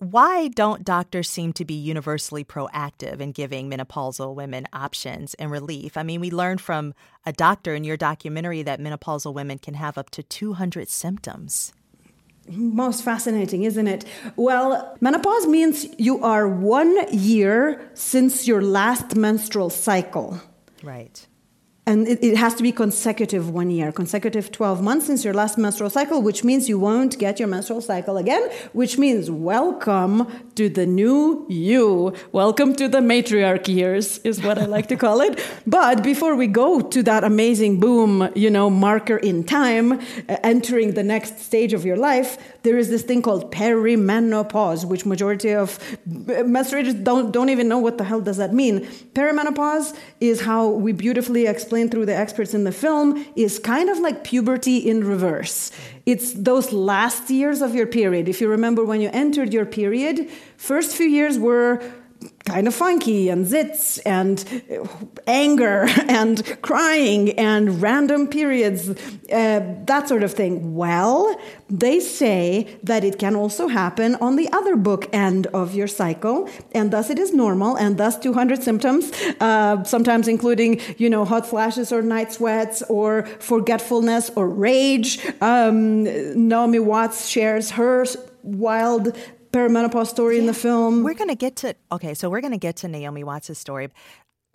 why 0.01 0.47
don't 0.47 0.83
doctors 0.83 1.29
seem 1.29 1.53
to 1.53 1.63
be 1.63 1.75
universally 1.75 2.43
proactive 2.43 3.19
in 3.19 3.31
giving 3.33 3.69
menopausal 3.69 4.33
women 4.33 4.65
options 4.73 5.35
and 5.35 5.51
relief? 5.51 5.95
I 5.95 6.01
mean, 6.01 6.19
we 6.19 6.31
learned 6.31 6.59
from 6.59 6.95
a 7.23 7.31
doctor 7.31 7.75
in 7.75 7.83
your 7.83 7.97
documentary 7.97 8.63
that 8.63 8.79
menopausal 8.79 9.31
women 9.31 9.59
can 9.59 9.75
have 9.75 9.99
up 9.99 10.09
to 10.11 10.23
200 10.23 10.89
symptoms. 10.89 11.71
Most 12.49 13.03
fascinating, 13.03 13.61
isn't 13.61 13.87
it? 13.87 14.05
Well, 14.35 14.97
menopause 15.01 15.45
means 15.45 15.85
you 15.99 16.23
are 16.23 16.47
one 16.47 16.97
year 17.13 17.91
since 17.93 18.47
your 18.47 18.63
last 18.63 19.15
menstrual 19.15 19.69
cycle. 19.69 20.41
Right 20.81 21.27
and 21.87 22.07
it, 22.07 22.23
it, 22.23 22.37
has 22.37 22.53
to 22.53 22.61
be 22.61 22.71
consecutive 22.71 23.49
one 23.49 23.71
year, 23.71 23.91
consecutive 23.91 24.51
12 24.51 24.83
months 24.83 25.07
since 25.07 25.25
your 25.25 25.33
last 25.33 25.57
menstrual 25.57 25.89
cycle, 25.89 26.21
which 26.21 26.43
means 26.43 26.69
you 26.69 26.77
won't 26.77 27.17
get 27.17 27.39
your 27.39 27.47
menstrual 27.47 27.81
cycle 27.81 28.17
again, 28.17 28.51
which 28.73 28.99
means 28.99 29.31
welcome 29.31 30.27
to 30.53 30.69
the 30.69 30.85
new 30.85 31.43
you. 31.49 32.13
Welcome 32.31 32.75
to 32.75 32.87
the 32.87 32.99
matriarch 32.99 33.67
years, 33.67 34.19
is 34.19 34.43
what 34.43 34.59
I 34.59 34.65
like 34.65 34.89
to 34.89 34.95
call 34.95 35.21
it. 35.21 35.43
But 35.65 36.03
before 36.03 36.35
we 36.35 36.45
go 36.45 36.81
to 36.81 37.01
that 37.01 37.23
amazing 37.23 37.79
boom, 37.79 38.31
you 38.35 38.51
know, 38.51 38.69
marker 38.69 39.17
in 39.17 39.43
time, 39.43 39.93
uh, 39.93 40.37
entering 40.43 40.93
the 40.93 41.03
next 41.03 41.39
stage 41.39 41.73
of 41.73 41.83
your 41.83 41.97
life, 41.97 42.37
there 42.63 42.77
is 42.77 42.89
this 42.89 43.01
thing 43.01 43.21
called 43.21 43.51
perimenopause, 43.51 44.85
which 44.85 45.05
majority 45.05 45.53
of 45.53 45.79
menstruators 46.07 47.03
don't, 47.03 47.31
don't 47.31 47.49
even 47.49 47.67
know 47.67 47.79
what 47.79 47.97
the 47.97 48.03
hell 48.03 48.21
does 48.21 48.37
that 48.37 48.53
mean. 48.53 48.85
Perimenopause 49.13 49.95
is 50.19 50.41
how 50.41 50.67
we 50.67 50.91
beautifully 50.91 51.47
explain 51.47 51.89
through 51.89 52.05
the 52.05 52.15
experts 52.15 52.53
in 52.53 52.63
the 52.63 52.71
film 52.71 53.25
is 53.35 53.59
kind 53.59 53.89
of 53.89 53.99
like 53.99 54.23
puberty 54.23 54.77
in 54.77 55.03
reverse. 55.03 55.71
It's 56.05 56.33
those 56.33 56.71
last 56.71 57.29
years 57.29 57.61
of 57.61 57.73
your 57.73 57.87
period. 57.87 58.27
If 58.27 58.41
you 58.41 58.47
remember 58.47 58.83
when 58.83 59.01
you 59.01 59.09
entered 59.13 59.53
your 59.53 59.65
period, 59.65 60.29
first 60.57 60.95
few 60.95 61.07
years 61.07 61.39
were 61.39 61.81
kind 62.45 62.67
of 62.67 62.73
funky 62.73 63.29
and 63.29 63.45
zits 63.45 63.99
and 64.05 64.43
anger 65.27 65.85
and 66.07 66.61
crying 66.61 67.31
and 67.39 67.81
random 67.81 68.27
periods, 68.27 68.89
uh, 68.89 68.95
that 69.85 70.07
sort 70.07 70.23
of 70.23 70.33
thing. 70.33 70.75
Well, 70.75 71.39
they 71.69 71.99
say 71.99 72.77
that 72.83 73.03
it 73.03 73.19
can 73.19 73.35
also 73.35 73.67
happen 73.67 74.15
on 74.15 74.35
the 74.35 74.51
other 74.51 74.75
book 74.75 75.07
end 75.13 75.47
of 75.47 75.73
your 75.73 75.87
cycle, 75.87 76.49
and 76.73 76.91
thus 76.91 77.09
it 77.09 77.19
is 77.19 77.33
normal, 77.33 77.75
and 77.75 77.97
thus 77.97 78.17
200 78.17 78.61
symptoms, 78.63 79.11
uh, 79.39 79.83
sometimes 79.83 80.27
including, 80.27 80.81
you 80.97 81.09
know, 81.09 81.25
hot 81.25 81.45
flashes 81.45 81.91
or 81.91 82.01
night 82.01 82.33
sweats 82.33 82.81
or 82.89 83.25
forgetfulness 83.39 84.31
or 84.35 84.49
rage. 84.49 85.19
Um, 85.41 86.03
Naomi 86.47 86.79
Watts 86.79 87.27
shares 87.27 87.71
her 87.71 88.05
wild 88.43 89.15
perimenopause 89.51 90.07
story 90.07 90.35
yeah. 90.35 90.41
in 90.41 90.47
the 90.47 90.53
film. 90.53 91.03
We're 91.03 91.13
going 91.13 91.29
to 91.29 91.35
get 91.35 91.55
to 91.57 91.75
okay, 91.91 92.13
so 92.13 92.29
we're 92.29 92.41
going 92.41 92.53
to 92.53 92.57
get 92.57 92.77
to 92.77 92.87
Naomi 92.87 93.23
Watts' 93.23 93.57
story. 93.57 93.89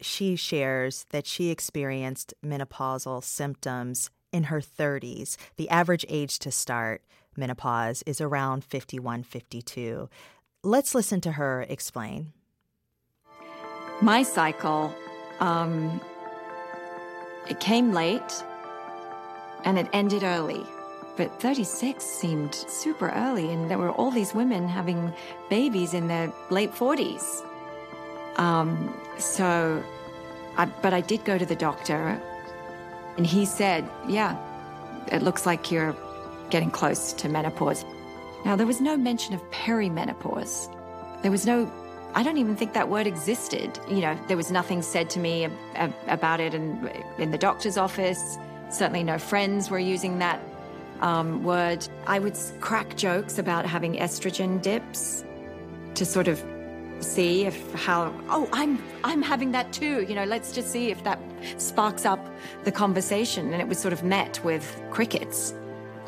She 0.01 0.36
shares 0.36 1.07
that 1.11 1.26
she 1.26 1.51
experienced 1.51 2.34
menopausal 2.44 3.24
symptoms 3.24 4.11
in 4.32 4.44
her 4.44 4.61
30s. 4.61 5.36
The 5.57 5.70
average 5.70 6.05
age 6.09 6.38
to 6.40 6.51
start 6.51 7.03
menopause 7.36 8.03
is 8.07 8.20
around 8.20 8.64
51, 8.64 9.22
52. 9.22 10.09
Let's 10.62 10.94
listen 10.94 11.20
to 11.22 11.32
her 11.32 11.64
explain. 11.68 12.32
My 14.03 14.22
cycle, 14.22 14.94
um, 15.40 16.01
it 17.49 17.61
came 17.61 17.92
late 17.92 18.44
and 19.64 19.78
it 19.78 19.88
ended 19.92 20.22
early. 20.22 20.64
But 21.17 21.41
36 21.41 22.05
seemed 22.05 22.55
super 22.55 23.09
early, 23.11 23.51
and 23.51 23.71
there 23.71 23.79
were 23.79 23.91
all 23.91 24.11
these 24.11 24.35
women 24.35 24.69
having 24.69 25.12
babies 25.49 25.95
in 25.95 26.09
their 26.09 26.33
late 26.51 26.73
40s. 26.73 27.43
Um, 28.37 28.95
so, 29.19 29.83
I, 30.59 30.67
but 30.67 30.93
I 30.93 31.01
did 31.01 31.25
go 31.25 31.39
to 31.39 31.47
the 31.47 31.57
doctor, 31.57 32.21
and 33.17 33.27
he 33.27 33.47
said, 33.47 33.89
Yeah, 34.07 34.37
it 35.11 35.23
looks 35.23 35.47
like 35.47 35.71
you're 35.71 35.97
getting 36.51 36.71
close 36.71 37.14
to 37.14 37.29
menopause. 37.29 37.85
Now, 38.45 38.55
there 38.55 38.67
was 38.67 38.81
no 38.81 38.97
mention 38.97 39.35
of 39.35 39.43
perimenopause. 39.51 40.71
There 41.23 41.31
was 41.31 41.47
no, 41.47 41.71
I 42.14 42.23
don't 42.23 42.37
even 42.37 42.57
think 42.57 42.75
that 42.75 42.89
word 42.89 43.07
existed. 43.07 43.81
You 43.89 44.03
know, 44.03 44.19
there 44.29 44.37
was 44.37 44.51
nothing 44.51 44.83
said 44.83 45.09
to 45.11 45.19
me 45.19 45.49
about 46.07 46.41
it 46.41 46.53
in, 46.55 46.91
in 47.19 47.31
the 47.31 47.39
doctor's 47.39 47.79
office. 47.79 48.39
Certainly, 48.71 49.05
no 49.05 49.19
friends 49.19 49.71
were 49.71 49.79
using 49.79 50.19
that 50.19 50.41
um, 51.01 51.44
word. 51.44 51.86
I 52.07 52.18
would 52.18 52.36
crack 52.61 52.97
jokes 52.97 53.38
about 53.38 53.66
having 53.66 53.94
estrogen 53.94 54.61
dips 54.61 55.24
to 55.94 56.05
sort 56.05 56.28
of 56.28 56.42
see 57.01 57.44
if 57.44 57.72
how 57.74 58.12
oh 58.28 58.49
I'm 58.53 58.82
I'm 59.05 59.22
having 59.22 59.53
that 59.53 59.72
too. 59.72 60.05
You 60.09 60.14
know, 60.14 60.24
let's 60.24 60.53
just 60.53 60.68
see 60.68 60.90
if 60.90 61.03
that 61.05 61.18
sparks 61.59 62.05
up 62.05 62.24
the 62.64 62.72
conversation. 62.72 63.53
And 63.53 63.61
it 63.61 63.68
was 63.68 63.78
sort 63.78 63.92
of 63.92 64.03
met 64.03 64.42
with 64.44 64.64
crickets. 64.90 65.55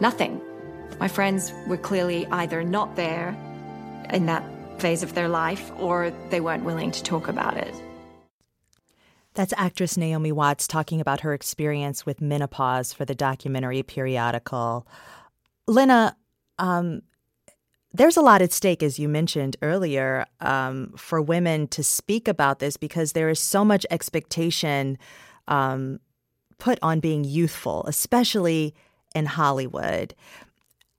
Nothing. 0.01 0.41
My 0.99 1.09
friends 1.09 1.53
were 1.67 1.77
clearly 1.77 2.27
either 2.27 2.65
not 2.65 2.97
there 2.97 3.37
in 4.11 4.27
that 4.27 4.43
phase 4.81 5.03
of 5.03 5.15
their 5.15 5.29
life 5.29 5.71
or 5.79 6.13
they 6.31 6.41
weren't 6.41 6.65
willing 6.65 6.91
to 6.93 7.03
talk 7.03 7.29
about 7.29 7.57
it. 7.57 7.75
That's 9.35 9.55
actress 9.57 9.97
Naomi 9.97 10.33
Watts 10.33 10.67
talking 10.67 11.01
about 11.01 11.21
her 11.21 11.33
experience 11.33 12.05
with 12.05 12.21
menopause 12.21 12.93
for 12.93 13.05
the 13.05 13.15
documentary 13.15 13.83
periodical. 13.83 14.87
Lina, 15.67 16.17
um, 16.59 17.03
there's 17.93 18.17
a 18.17 18.23
lot 18.23 18.43
at 18.43 18.53
stake, 18.53 18.83
as 18.83 18.99
you 18.99 19.09
mentioned 19.09 19.57
earlier, 19.63 20.27
um, 20.41 20.93
for 20.97 21.23
women 21.23 21.69
to 21.69 21.83
speak 21.83 22.29
about 22.29 22.59
this 22.59 22.77
because 22.77 23.13
there 23.13 23.29
is 23.29 23.41
so 23.41 23.65
much 23.65 23.87
expectation 23.91 24.99
um, 25.47 26.01
put 26.59 26.79
on 26.83 27.01
being 27.01 27.25
youthful, 27.25 27.85
especially 27.87 28.75
in 29.15 29.27
Hollywood. 29.27 30.15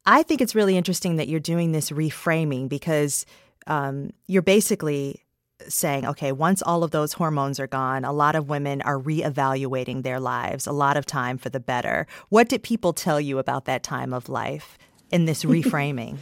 I 0.05 0.23
think 0.23 0.41
it's 0.41 0.55
really 0.55 0.77
interesting 0.77 1.17
that 1.17 1.27
you're 1.27 1.39
doing 1.39 1.71
this 1.71 1.91
reframing 1.91 2.67
because 2.67 3.25
um, 3.67 4.11
you're 4.27 4.41
basically 4.41 5.23
saying, 5.68 6.05
okay, 6.05 6.32
once 6.32 6.62
all 6.62 6.84
of 6.84 6.91
those 6.91 7.14
hormones 7.14 7.60
are 7.60 7.68
gone, 7.68 8.05
a 8.05 8.14
lot 8.14 8.36
of 8.36 8.49
women 8.49 8.82
are 8.84 8.97
reevaluating 8.97 10.03
their 10.03 10.20
lives, 10.20 10.66
a 10.66 10.72
lot 10.72 10.97
of 10.97 11.05
time 11.05 11.38
for 11.38 11.49
the 11.49 11.60
better. 11.60 12.07
What 12.30 12.49
did 12.49 12.64
people 12.64 12.93
tell 12.93 13.20
you 13.20 13.39
about 13.39 13.66
that 13.66 13.84
time 13.84 14.14
of 14.14 14.30
life 14.30 14.78
in 15.12 15.26
this 15.26 15.43
reframing? 15.45 16.18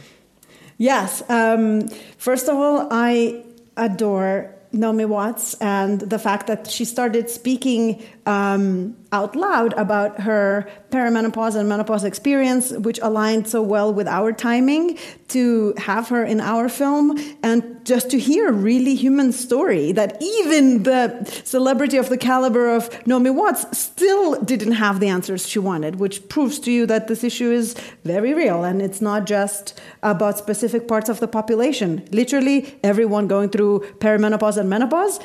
yes. 0.76 1.22
Um, 1.28 1.88
first 2.16 2.48
of 2.48 2.56
all, 2.56 2.88
I 2.90 3.44
adore 3.76 4.54
Naomi 4.72 5.04
Watts 5.04 5.54
and 5.54 6.00
the 6.00 6.18
fact 6.18 6.46
that 6.46 6.70
she 6.70 6.84
started 6.84 7.30
speaking 7.30 8.02
um, 8.28 8.94
out 9.10 9.34
loud 9.34 9.72
about 9.78 10.20
her 10.20 10.70
perimenopause 10.90 11.56
and 11.56 11.66
menopause 11.66 12.04
experience, 12.04 12.72
which 12.72 12.98
aligned 12.98 13.48
so 13.48 13.62
well 13.62 13.92
with 13.92 14.06
our 14.06 14.34
timing 14.34 14.98
to 15.28 15.72
have 15.78 16.08
her 16.10 16.24
in 16.24 16.38
our 16.38 16.68
film 16.68 17.18
and 17.42 17.62
just 17.86 18.10
to 18.10 18.18
hear 18.18 18.50
a 18.50 18.52
really 18.52 18.94
human 18.94 19.32
story 19.32 19.92
that 19.92 20.20
even 20.20 20.82
the 20.82 21.24
celebrity 21.44 21.96
of 21.96 22.10
the 22.10 22.18
caliber 22.18 22.68
of 22.68 22.90
Naomi 23.06 23.30
Watts 23.30 23.78
still 23.78 24.38
didn't 24.42 24.72
have 24.72 25.00
the 25.00 25.08
answers 25.08 25.48
she 25.48 25.58
wanted, 25.58 25.96
which 25.96 26.28
proves 26.28 26.58
to 26.60 26.70
you 26.70 26.84
that 26.84 27.08
this 27.08 27.24
issue 27.24 27.50
is 27.50 27.74
very 28.04 28.34
real 28.34 28.62
and 28.62 28.82
it's 28.82 29.00
not 29.00 29.24
just 29.24 29.80
about 30.02 30.36
specific 30.36 30.86
parts 30.86 31.08
of 31.08 31.18
the 31.20 31.28
population. 31.28 32.06
Literally, 32.12 32.78
everyone 32.84 33.26
going 33.26 33.48
through 33.48 33.80
perimenopause 34.00 34.58
and 34.58 34.68
menopause 34.68 35.18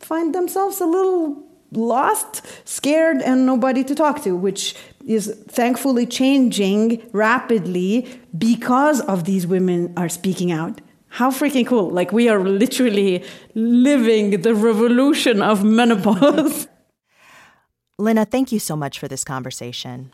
find 0.00 0.34
themselves 0.34 0.82
a 0.82 0.86
little 0.86 1.45
lost, 1.72 2.42
scared, 2.64 3.22
and 3.22 3.46
nobody 3.46 3.84
to 3.84 3.94
talk 3.94 4.22
to, 4.24 4.36
which 4.36 4.74
is 5.06 5.34
thankfully 5.48 6.06
changing 6.06 7.08
rapidly 7.12 8.20
because 8.36 9.00
of 9.02 9.24
these 9.24 9.46
women 9.46 9.92
are 9.96 10.08
speaking 10.08 10.52
out. 10.52 10.80
How 11.08 11.30
freaking 11.30 11.66
cool! 11.66 11.90
Like 11.90 12.12
we 12.12 12.28
are 12.28 12.40
literally 12.40 13.24
living 13.54 14.42
the 14.42 14.54
revolution 14.54 15.40
of 15.40 15.64
menopause. 15.64 16.68
Lina, 17.98 18.26
thank 18.26 18.52
you 18.52 18.58
so 18.58 18.76
much 18.76 18.98
for 18.98 19.08
this 19.08 19.24
conversation. 19.24 20.12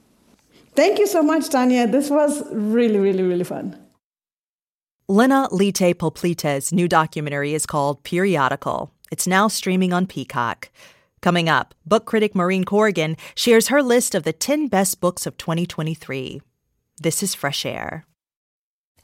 Thank 0.74 0.98
you 0.98 1.06
so 1.06 1.22
much, 1.22 1.48
Tanya. 1.48 1.86
This 1.86 2.08
was 2.08 2.42
really, 2.52 2.98
really, 2.98 3.22
really 3.22 3.44
fun. 3.44 3.76
Lina 5.08 5.48
Lyte 5.50 5.98
Plioplyte's 5.98 6.72
new 6.72 6.88
documentary 6.88 7.52
is 7.52 7.66
called 7.66 8.02
Periodical. 8.04 8.92
It's 9.10 9.26
now 9.26 9.48
streaming 9.48 9.92
on 9.92 10.06
Peacock. 10.06 10.70
Coming 11.22 11.48
up, 11.48 11.72
book 11.86 12.04
critic 12.04 12.34
Maureen 12.34 12.64
Corrigan 12.64 13.16
shares 13.36 13.68
her 13.68 13.80
list 13.80 14.16
of 14.16 14.24
the 14.24 14.32
10 14.32 14.66
best 14.66 15.00
books 15.00 15.24
of 15.24 15.38
2023. 15.38 16.42
This 17.00 17.22
is 17.22 17.32
Fresh 17.32 17.64
Air. 17.64 18.04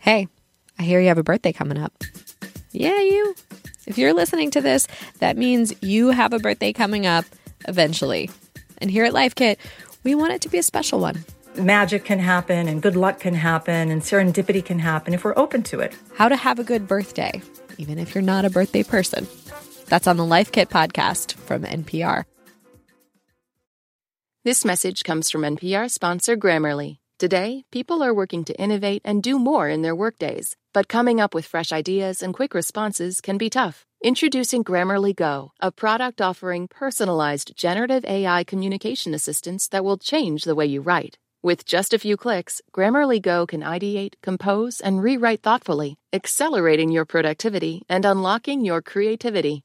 Hey, 0.01 0.27
I 0.81 0.83
hear 0.83 1.01
you 1.01 1.07
have 1.07 1.19
a 1.19 1.23
birthday 1.23 1.53
coming 1.53 1.79
up. 1.79 2.03
Yeah, 2.73 3.01
you. 3.01 3.37
If 3.87 3.99
you're 3.99 4.13
listening 4.13 4.51
to 4.51 4.61
this, 4.61 4.89
that 5.21 5.37
means 5.37 5.73
you 5.81 6.11
have 6.11 6.33
a 6.33 6.41
birthday 6.41 6.73
coming 6.73 7.07
up 7.07 7.25
eventually. 7.69 8.31
And 8.79 8.91
here 8.91 9.05
at 9.05 9.15
Life 9.15 9.37
Kit, 9.37 9.61
we 10.03 10.17
want 10.17 10.33
it 10.33 10.43
to 10.43 10.49
be 10.49 10.59
a 10.59 10.65
special 10.65 10.99
one. 10.99 11.25
Magic 11.55 12.05
can 12.05 12.19
happen, 12.19 12.67
and 12.67 12.83
good 12.83 12.97
luck 12.97 13.21
can 13.21 13.35
happen, 13.35 13.93
and 13.93 14.03
serendipity 14.03 14.65
can 14.65 14.81
happen 14.81 15.15
if 15.15 15.23
we're 15.23 15.39
open 15.39 15.63
to 15.63 15.79
it. 15.79 15.97
How 16.17 16.29
to 16.29 16.35
have 16.35 16.59
a 16.59 16.65
good 16.65 16.89
birthday, 16.89 17.41
even 17.77 17.97
if 17.97 18.13
you're 18.13 18.23
not 18.23 18.45
a 18.45 18.51
birthday 18.51 18.83
person. 18.83 19.29
That's 19.89 20.07
on 20.07 20.19
the 20.19 20.25
Life 20.25 20.53
Kit 20.53 20.69
podcast 20.69 21.33
from 21.35 21.65
NPR. 21.65 22.25
This 24.45 24.65
message 24.65 25.03
comes 25.03 25.31
from 25.31 25.43
NPR 25.43 25.91
sponsor 25.91 26.37
Grammarly. 26.37 26.99
Today, 27.19 27.65
people 27.73 28.03
are 28.03 28.15
working 28.15 28.45
to 28.45 28.61
innovate 28.61 29.03
and 29.05 29.23
do 29.23 29.39
more 29.39 29.69
in 29.69 29.83
their 29.83 29.97
workdays, 29.97 30.57
but 30.73 30.89
coming 30.89 31.21
up 31.21 31.35
with 31.35 31.47
fresh 31.47 31.73
ideas 31.73 32.23
and 32.23 32.33
quick 32.33 32.55
responses 32.55 33.21
can 33.21 33.39
be 33.39 33.51
tough. 33.51 33.85
Introducing 34.05 34.63
Grammarly 34.63 35.17
Go, 35.17 35.53
a 35.59 35.73
product 35.73 36.21
offering 36.21 36.69
personalized 36.69 37.57
generative 37.57 38.05
AI 38.05 38.45
communication 38.45 39.15
assistance 39.15 39.69
that 39.69 39.85
will 39.85 39.99
change 39.99 40.45
the 40.45 40.55
way 40.55 40.67
you 40.67 40.81
write. 40.83 41.19
With 41.43 41.65
just 41.65 41.95
a 41.95 41.99
few 41.99 42.17
clicks, 42.17 42.61
Grammarly 42.73 43.21
Go 43.21 43.47
can 43.47 43.63
ideate, 43.63 44.15
compose, 44.23 44.81
and 44.81 45.03
rewrite 45.03 45.43
thoughtfully, 45.43 45.97
accelerating 46.13 46.91
your 46.91 47.05
productivity 47.05 47.83
and 47.89 48.05
unlocking 48.05 48.65
your 48.65 48.83
creativity. 48.83 49.65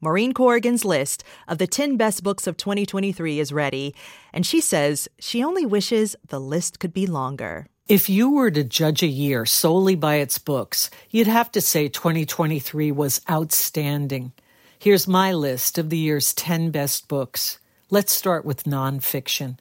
Maureen 0.00 0.32
Corrigan's 0.32 0.84
list 0.84 1.24
of 1.48 1.58
the 1.58 1.66
10 1.66 1.96
best 1.96 2.22
books 2.22 2.46
of 2.46 2.56
2023 2.56 3.40
is 3.40 3.52
ready, 3.52 3.96
and 4.32 4.46
she 4.46 4.60
says 4.60 5.08
she 5.18 5.42
only 5.42 5.66
wishes 5.66 6.14
the 6.28 6.38
list 6.38 6.78
could 6.78 6.92
be 6.92 7.04
longer. 7.04 7.66
If 7.88 8.08
you 8.08 8.30
were 8.30 8.52
to 8.52 8.62
judge 8.62 9.02
a 9.02 9.08
year 9.08 9.44
solely 9.44 9.96
by 9.96 10.16
its 10.16 10.38
books, 10.38 10.88
you'd 11.10 11.26
have 11.26 11.50
to 11.50 11.60
say 11.60 11.88
2023 11.88 12.92
was 12.92 13.20
outstanding. 13.28 14.32
Here's 14.78 15.08
my 15.08 15.32
list 15.32 15.78
of 15.78 15.90
the 15.90 15.98
year's 15.98 16.32
10 16.32 16.70
best 16.70 17.08
books. 17.08 17.58
Let's 17.90 18.12
start 18.12 18.44
with 18.44 18.64
nonfiction. 18.64 19.58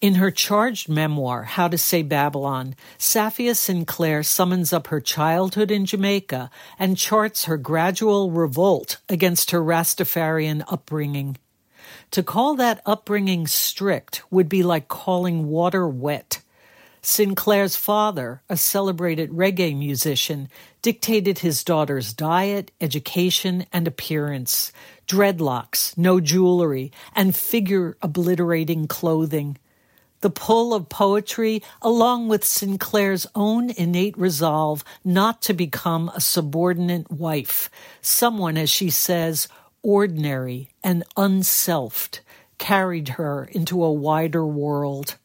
In 0.00 0.16
her 0.16 0.30
charged 0.30 0.88
memoir, 0.88 1.44
How 1.44 1.68
to 1.68 1.78
Say 1.78 2.02
Babylon, 2.02 2.74
Safiya 2.98 3.56
Sinclair 3.56 4.22
summons 4.22 4.72
up 4.72 4.88
her 4.88 5.00
childhood 5.00 5.70
in 5.70 5.86
Jamaica 5.86 6.50
and 6.78 6.98
charts 6.98 7.44
her 7.44 7.56
gradual 7.56 8.30
revolt 8.30 8.98
against 9.08 9.52
her 9.52 9.62
Rastafarian 9.62 10.64
upbringing. 10.68 11.36
To 12.12 12.22
call 12.22 12.56
that 12.56 12.82
upbringing 12.84 13.46
strict 13.46 14.22
would 14.30 14.48
be 14.48 14.62
like 14.62 14.88
calling 14.88 15.48
water 15.48 15.88
wet. 15.88 16.42
Sinclair's 17.04 17.74
father, 17.74 18.42
a 18.48 18.56
celebrated 18.56 19.30
reggae 19.30 19.76
musician, 19.76 20.48
dictated 20.82 21.40
his 21.40 21.64
daughter's 21.64 22.12
diet, 22.12 22.70
education, 22.80 23.66
and 23.72 23.88
appearance 23.88 24.72
dreadlocks, 25.08 25.96
no 25.98 26.20
jewelry, 26.20 26.92
and 27.14 27.34
figure 27.34 27.96
obliterating 28.02 28.86
clothing. 28.86 29.58
The 30.22 30.30
pull 30.30 30.72
of 30.72 30.88
poetry, 30.88 31.64
along 31.82 32.28
with 32.28 32.44
Sinclair's 32.44 33.26
own 33.34 33.70
innate 33.70 34.16
resolve 34.16 34.84
not 35.04 35.42
to 35.42 35.52
become 35.52 36.10
a 36.14 36.20
subordinate 36.20 37.10
wife, 37.10 37.68
someone, 38.00 38.56
as 38.56 38.70
she 38.70 38.88
says, 38.88 39.48
ordinary 39.82 40.70
and 40.82 41.02
unselfed, 41.16 42.20
carried 42.56 43.08
her 43.10 43.48
into 43.50 43.82
a 43.82 43.92
wider 43.92 44.46
world. 44.46 45.16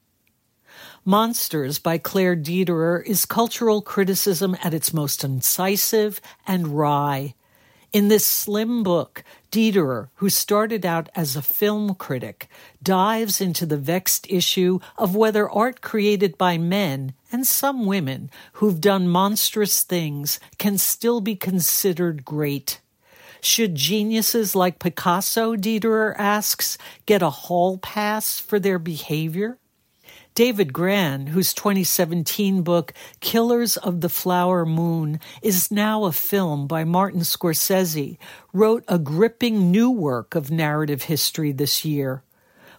Monsters 1.05 1.77
by 1.77 1.99
Claire 1.99 2.35
Dederer 2.35 3.05
is 3.05 3.27
cultural 3.27 3.83
criticism 3.83 4.57
at 4.63 4.73
its 4.73 4.93
most 4.93 5.23
incisive 5.23 6.19
and 6.47 6.69
wry. 6.69 7.35
In 7.93 8.09
this 8.09 8.25
slim 8.25 8.83
book, 8.83 9.23
Dederer, 9.49 10.09
who 10.15 10.29
started 10.29 10.85
out 10.85 11.07
as 11.15 11.35
a 11.37 11.41
film 11.41 11.95
critic, 11.95 12.49
dives 12.83 13.39
into 13.39 13.65
the 13.65 13.77
vexed 13.77 14.29
issue 14.29 14.79
of 14.97 15.15
whether 15.15 15.49
art 15.49 15.79
created 15.79 16.37
by 16.37 16.57
men 16.57 17.13
and 17.31 17.47
some 17.47 17.85
women 17.85 18.29
who've 18.53 18.81
done 18.81 19.07
monstrous 19.07 19.83
things 19.83 20.37
can 20.57 20.77
still 20.77 21.21
be 21.21 21.35
considered 21.35 22.25
great. 22.25 22.81
Should 23.39 23.75
geniuses 23.75 24.53
like 24.53 24.79
Picasso, 24.79 25.55
Dederer 25.55 26.13
asks, 26.17 26.77
get 27.05 27.21
a 27.21 27.29
hall 27.29 27.77
pass 27.77 28.37
for 28.37 28.59
their 28.59 28.79
behavior? 28.79 29.59
David 30.37 30.71
Grann, 30.71 31.25
whose 31.25 31.51
2017 31.51 32.61
book 32.61 32.93
Killers 33.21 33.75
of 33.75 34.01
the 34.01 34.07
Flower 34.07 34.67
Moon 34.67 35.19
is 35.41 35.71
now 35.71 36.05
a 36.05 36.11
film 36.11 36.67
by 36.67 36.83
Martin 36.83 37.21
Scorsese, 37.21 38.19
wrote 38.53 38.83
a 38.87 38.99
gripping 38.99 39.71
new 39.71 39.89
work 39.89 40.35
of 40.35 40.51
narrative 40.51 41.01
history 41.01 41.51
this 41.51 41.83
year. 41.83 42.21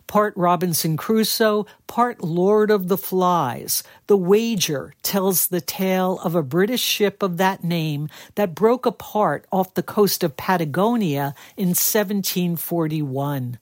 Part 0.07 0.35
Robinson 0.37 0.97
Crusoe, 0.97 1.67
part 1.89 2.23
Lord 2.23 2.71
of 2.71 2.87
the 2.87 2.97
Flies, 2.97 3.83
The 4.07 4.17
Wager 4.17 4.95
tells 5.03 5.49
the 5.49 5.61
tale 5.61 6.21
of 6.23 6.37
a 6.37 6.45
British 6.45 6.81
ship 6.81 7.25
of 7.25 7.39
that 7.39 7.65
name 7.65 8.09
that 8.37 8.55
broke 8.55 8.87
apart 8.87 9.49
off 9.51 9.75
the 9.75 9.83
coast 9.83 10.23
of 10.23 10.37
Patagonia 10.37 11.35
in 11.57 11.71
1741 11.71 13.59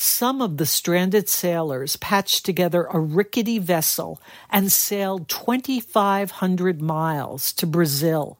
some 0.00 0.40
of 0.40 0.58
the 0.58 0.66
stranded 0.66 1.28
sailors 1.28 1.96
patched 1.96 2.46
together 2.46 2.84
a 2.84 3.00
rickety 3.00 3.58
vessel 3.58 4.20
and 4.48 4.70
sailed 4.70 5.28
2,500 5.28 6.80
miles 6.80 7.52
to 7.54 7.66
Brazil. 7.66 8.38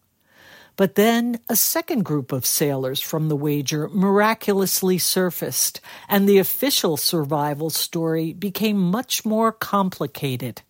But 0.76 0.94
then 0.94 1.40
a 1.48 1.56
second 1.56 2.04
group 2.04 2.30
of 2.30 2.46
sailors 2.46 3.00
from 3.00 3.28
the 3.28 3.34
wager 3.34 3.88
miraculously 3.88 4.98
surfaced, 4.98 5.80
and 6.08 6.28
the 6.28 6.38
official 6.38 6.96
survival 6.96 7.70
story 7.70 8.32
became 8.32 8.78
much 8.78 9.24
more 9.24 9.50
complicated. 9.50 10.62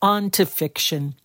On 0.00 0.30
to 0.30 0.46
fiction. 0.46 1.16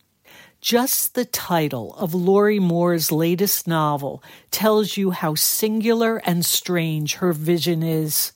Just 0.62 1.14
the 1.14 1.26
title 1.26 1.94
of 2.00 2.16
Lorrie 2.16 2.60
Moore's 2.60 3.12
latest 3.12 3.68
novel 3.68 4.24
tells 4.50 4.98
you 4.98 5.12
how 5.12 5.36
singular 5.36 6.18
and 6.26 6.44
strange 6.44 7.16
her 7.16 7.32
vision 7.32 7.84
is. 7.84 8.32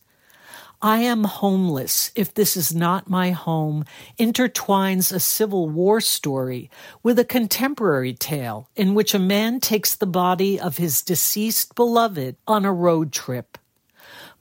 I 0.86 0.98
am 0.98 1.24
homeless 1.24 2.12
if 2.14 2.34
this 2.34 2.58
is 2.58 2.76
not 2.76 3.10
my 3.10 3.32
home 3.32 3.86
intertwines 4.20 5.14
a 5.14 5.20
Civil 5.22 5.70
War 5.70 6.02
story 6.02 6.70
with 7.02 7.18
a 7.18 7.24
contemporary 7.24 8.14
tale 8.14 8.68
in 8.76 8.94
which 8.94 9.14
a 9.14 9.20
man 9.20 9.62
takes 9.62 9.96
the 9.96 10.06
body 10.06 10.60
of 10.60 10.76
his 10.76 11.02
deceased 11.02 11.74
beloved 11.76 12.36
on 12.46 12.66
a 12.66 12.74
road 12.74 13.14
trip. 13.14 13.58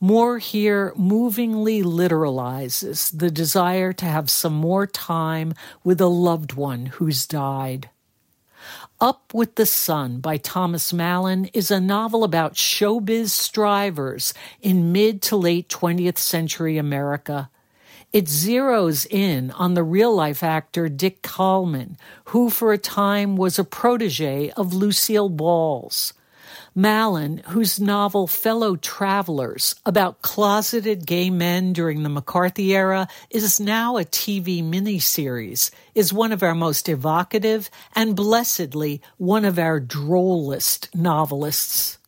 Moore 0.01 0.39
here 0.39 0.93
movingly 0.97 1.81
literalizes 1.81 3.17
the 3.17 3.31
desire 3.31 3.93
to 3.93 4.07
have 4.07 4.29
some 4.29 4.55
more 4.55 4.89
time 4.89 5.55
with 5.85 6.01
a 6.01 6.07
loved 6.07 6.55
one 6.55 6.87
who's 6.87 7.25
died. 7.25 7.89
Up 9.03 9.35
with 9.35 9.57
the 9.57 9.67
Sun 9.67 10.21
by 10.21 10.37
Thomas 10.37 10.93
Mallon 10.93 11.47
is 11.47 11.73
a 11.73 11.81
novel 11.81 12.23
about 12.23 12.55
showbiz 12.55 13.31
strivers 13.31 14.33
in 14.61 14.93
mid 14.93 15.21
to 15.23 15.35
late 15.35 15.69
20th 15.69 16.19
century 16.19 16.79
America. 16.79 17.51
It 18.13 18.27
zeroes 18.27 19.05
in 19.11 19.51
on 19.51 19.75
the 19.75 19.83
real 19.83 20.15
life 20.15 20.45
actor 20.45 20.89
Dick 20.89 21.21
Kallman, 21.21 21.97
who 22.27 22.49
for 22.49 22.73
a 22.73 22.79
time 22.79 23.35
was 23.35 23.59
a 23.59 23.65
protege 23.65 24.51
of 24.51 24.73
Lucille 24.73 25.31
Ball's. 25.31 26.15
Mallon, 26.75 27.43
whose 27.49 27.79
novel 27.79 28.27
Fellow 28.27 28.77
Travelers, 28.77 29.75
about 29.85 30.23
closeted 30.23 31.07
gay 31.07 31.29
men 31.29 31.75
during 31.75 32.03
the 32.03 32.09
McCarthy 32.09 32.75
era, 32.75 33.09
is 33.29 33.61
now 33.61 33.99
a 33.99 34.07
TV 34.07 34.65
miniseries, 34.65 35.71
is 35.95 36.15
one 36.15 36.33
of 36.33 36.43
our 36.43 36.55
most 36.55 36.89
evocative 36.89 37.69
and 37.95 38.17
blessedly 38.17 39.03
one 39.19 39.45
of 39.45 39.59
our 39.59 39.81
drollest 39.81 40.89
novelists. 40.95 41.99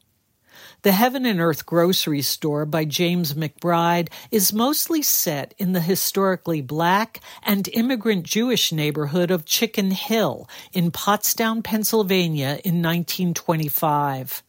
The 0.81 0.93
Heaven 0.93 1.27
and 1.27 1.41
Earth 1.41 1.67
Grocery 1.67 2.23
Store 2.23 2.65
by 2.65 2.87
James 2.87 3.35
McBride 3.35 4.09
is 4.31 4.55
mostly 4.55 5.03
set 5.03 5.53
in 5.59 5.73
the 5.73 5.81
historically 5.81 6.63
black 6.63 7.21
and 7.43 7.69
immigrant 7.75 8.25
Jewish 8.25 8.73
neighborhood 8.73 9.31
of 9.31 9.45
Chicken 9.45 9.91
Hill 9.91 10.49
in 10.73 10.91
Pottstown, 10.91 11.63
Pennsylvania 11.63 12.61
in 12.65 12.81
1925 12.81 14.43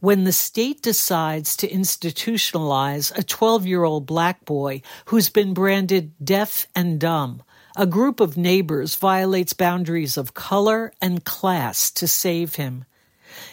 when 0.00 0.24
the 0.24 0.32
state 0.32 0.82
decides 0.82 1.56
to 1.56 1.68
institutionalize 1.68 3.16
a 3.16 3.22
12 3.22 3.66
year 3.66 3.84
old 3.84 4.06
black 4.06 4.44
boy 4.44 4.82
who's 5.06 5.28
been 5.28 5.54
branded 5.54 6.12
deaf 6.24 6.66
and 6.74 6.98
dumb. 7.00 7.42
A 7.76 7.86
group 7.86 8.20
of 8.20 8.36
neighbors 8.36 8.96
violates 8.96 9.52
boundaries 9.52 10.16
of 10.16 10.34
color 10.34 10.92
and 11.00 11.24
class 11.24 11.90
to 11.92 12.08
save 12.08 12.56
him. 12.56 12.84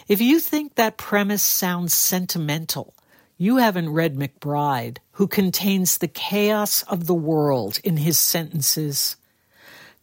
If 0.08 0.20
you 0.20 0.40
think 0.40 0.74
that 0.74 0.96
premise 0.96 1.42
sounds 1.42 1.94
sentimental, 1.94 2.94
you 3.36 3.58
haven't 3.58 3.90
read 3.90 4.16
McBride, 4.16 4.98
who 5.12 5.28
contains 5.28 5.98
the 5.98 6.08
chaos 6.08 6.82
of 6.84 7.06
the 7.06 7.14
world 7.14 7.78
in 7.84 7.98
his 7.98 8.18
sentences. 8.18 9.16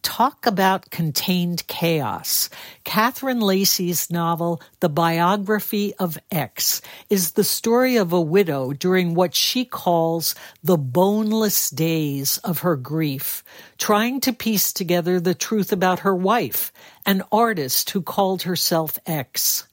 Talk 0.06 0.46
about 0.46 0.90
contained 0.90 1.66
chaos. 1.66 2.48
Catherine 2.84 3.40
Lacey's 3.40 4.08
novel, 4.08 4.62
The 4.78 4.88
Biography 4.88 5.94
of 5.96 6.16
X, 6.30 6.80
is 7.10 7.32
the 7.32 7.42
story 7.42 7.96
of 7.96 8.12
a 8.12 8.20
widow 8.20 8.72
during 8.72 9.14
what 9.14 9.34
she 9.34 9.64
calls 9.64 10.36
the 10.62 10.78
boneless 10.78 11.70
days 11.70 12.38
of 12.38 12.60
her 12.60 12.76
grief, 12.76 13.42
trying 13.78 14.20
to 14.20 14.32
piece 14.32 14.72
together 14.72 15.18
the 15.18 15.34
truth 15.34 15.72
about 15.72 15.98
her 15.98 16.14
wife, 16.14 16.70
an 17.04 17.24
artist 17.32 17.90
who 17.90 18.00
called 18.00 18.42
herself 18.42 18.96
X 19.06 19.66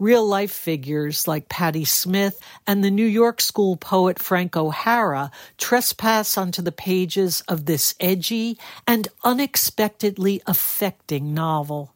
real 0.00 0.26
life 0.26 0.50
figures 0.50 1.28
like 1.28 1.48
Patti 1.48 1.84
Smith 1.84 2.40
and 2.66 2.82
the 2.82 2.90
New 2.90 3.06
York 3.06 3.40
School 3.40 3.76
poet 3.76 4.18
Frank 4.18 4.56
O'Hara 4.56 5.30
trespass 5.58 6.36
onto 6.36 6.62
the 6.62 6.72
pages 6.72 7.42
of 7.46 7.66
this 7.66 7.94
edgy 8.00 8.58
and 8.86 9.06
unexpectedly 9.22 10.42
affecting 10.46 11.32
novel. 11.34 11.94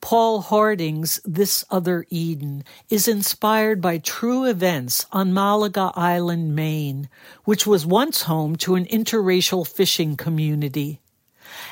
Paul 0.00 0.42
Harding's 0.42 1.20
This 1.24 1.64
Other 1.70 2.06
Eden 2.08 2.62
is 2.88 3.08
inspired 3.08 3.80
by 3.80 3.98
true 3.98 4.44
events 4.44 5.06
on 5.10 5.34
Malaga 5.34 5.90
Island, 5.96 6.54
Maine, 6.54 7.08
which 7.44 7.66
was 7.66 7.84
once 7.84 8.22
home 8.22 8.54
to 8.56 8.76
an 8.76 8.84
interracial 8.84 9.66
fishing 9.66 10.16
community. 10.16 11.00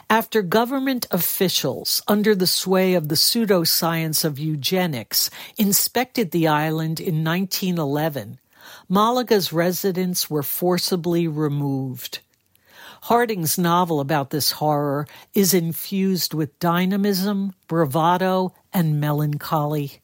After 0.09 0.41
government 0.41 1.07
officials, 1.11 2.01
under 2.07 2.37
the 2.37 2.47
sway 2.47 2.95
of 2.95 3.09
the 3.09 3.17
pseudoscience 3.17 4.25
of 4.25 4.39
eugenics, 4.39 5.31
inspected 5.59 6.31
the 6.31 6.47
island 6.47 7.01
in 7.01 7.25
1911, 7.25 8.39
Malaga's 8.89 9.53
residents 9.53 10.31
were 10.31 10.45
forcibly 10.45 11.27
removed. 11.27 12.21
Harding's 13.03 13.59
novel 13.59 13.99
about 13.99 14.31
this 14.31 14.53
horror 14.53 15.09
is 15.35 15.53
infused 15.53 16.35
with 16.35 16.59
dynamism, 16.61 17.55
bravado, 17.67 18.55
and 18.73 19.01
melancholy. 19.01 20.01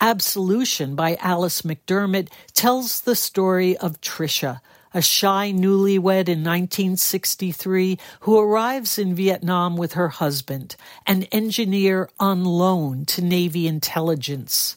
Absolution 0.00 0.94
by 0.94 1.16
Alice 1.16 1.60
McDermott 1.60 2.28
tells 2.54 3.02
the 3.02 3.16
story 3.16 3.76
of 3.76 4.00
Tricia, 4.00 4.60
a 4.94 5.02
shy 5.02 5.52
newlywed 5.52 6.28
in 6.28 6.44
1963 6.44 7.98
who 8.20 8.38
arrives 8.38 8.98
in 8.98 9.14
Vietnam 9.14 9.76
with 9.76 9.94
her 9.94 10.08
husband, 10.08 10.76
an 11.06 11.24
engineer 11.24 12.08
on 12.20 12.44
loan 12.44 13.04
to 13.04 13.20
Navy 13.20 13.66
intelligence. 13.66 14.76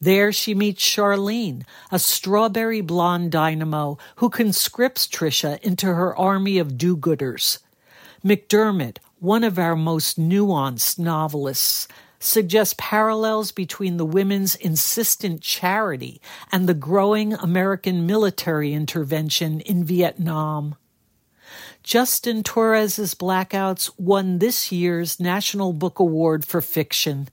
There 0.00 0.30
she 0.30 0.54
meets 0.54 0.82
Charlene, 0.82 1.64
a 1.90 1.98
strawberry 1.98 2.80
blonde 2.80 3.32
dynamo 3.32 3.98
who 4.16 4.30
conscripts 4.30 5.08
Tricia 5.08 5.60
into 5.62 5.86
her 5.86 6.16
army 6.16 6.58
of 6.58 6.78
do 6.78 6.96
gooders. 6.96 7.58
McDermott, 8.24 8.98
one 9.18 9.42
of 9.42 9.58
our 9.58 9.74
most 9.74 10.18
nuanced 10.18 10.98
novelists, 10.98 11.88
suggests 12.18 12.74
parallels 12.78 13.52
between 13.52 13.96
the 13.96 14.06
women's 14.06 14.54
insistent 14.54 15.40
charity 15.40 16.20
and 16.50 16.68
the 16.68 16.74
growing 16.74 17.34
American 17.34 18.06
military 18.06 18.72
intervention 18.72 19.60
in 19.60 19.84
Vietnam. 19.84 20.76
Justin 21.82 22.42
Torres's 22.42 23.14
Blackouts 23.14 23.90
won 23.96 24.38
this 24.38 24.72
year's 24.72 25.20
National 25.20 25.72
Book 25.72 25.98
Award 25.98 26.44
for 26.44 26.60
Fiction. 26.60 27.28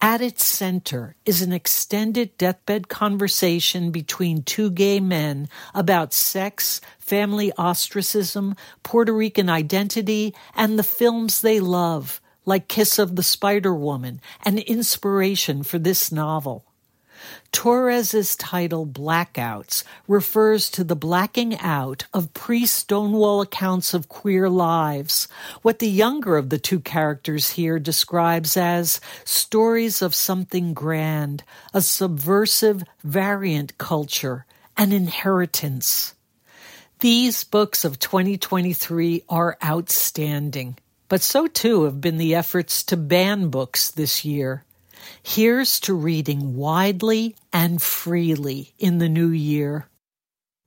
At 0.00 0.20
its 0.20 0.44
center 0.44 1.16
is 1.24 1.42
an 1.42 1.52
extended 1.52 2.36
deathbed 2.36 2.88
conversation 2.88 3.90
between 3.90 4.42
two 4.42 4.70
gay 4.70 5.00
men 5.00 5.48
about 5.74 6.12
sex, 6.12 6.80
family 6.98 7.52
ostracism, 7.56 8.54
Puerto 8.82 9.12
Rican 9.12 9.48
identity, 9.48 10.34
and 10.54 10.78
the 10.78 10.82
films 10.82 11.40
they 11.40 11.60
love, 11.60 12.20
like 12.46 12.68
Kiss 12.68 12.98
of 12.98 13.16
the 13.16 13.22
Spider 13.22 13.74
Woman, 13.74 14.20
an 14.44 14.58
inspiration 14.58 15.62
for 15.62 15.78
this 15.78 16.10
novel. 16.10 16.64
Torres's 17.52 18.36
title 18.36 18.86
Blackouts 18.86 19.82
refers 20.06 20.70
to 20.70 20.84
the 20.84 20.96
blacking 20.96 21.58
out 21.58 22.06
of 22.12 22.34
pre-Stonewall 22.34 23.40
accounts 23.40 23.94
of 23.94 24.08
queer 24.08 24.48
lives, 24.48 25.26
what 25.62 25.78
the 25.78 25.88
younger 25.88 26.36
of 26.36 26.50
the 26.50 26.58
two 26.58 26.80
characters 26.80 27.52
here 27.52 27.78
describes 27.78 28.56
as 28.56 29.00
stories 29.24 30.02
of 30.02 30.14
something 30.14 30.74
grand, 30.74 31.42
a 31.72 31.80
subversive 31.80 32.84
variant 33.02 33.78
culture, 33.78 34.44
an 34.76 34.92
inheritance. 34.92 36.14
These 37.00 37.44
books 37.44 37.84
of 37.84 37.98
2023 37.98 39.24
are 39.28 39.56
outstanding. 39.64 40.76
But 41.08 41.22
so 41.22 41.46
too 41.46 41.84
have 41.84 42.00
been 42.00 42.16
the 42.16 42.34
efforts 42.34 42.82
to 42.84 42.96
ban 42.96 43.48
books 43.48 43.90
this 43.90 44.24
year. 44.24 44.64
Here's 45.22 45.78
to 45.80 45.92
reading 45.94 46.56
widely 46.56 47.36
and 47.52 47.80
freely 47.80 48.72
in 48.78 48.98
the 48.98 49.08
new 49.08 49.28
year. 49.28 49.86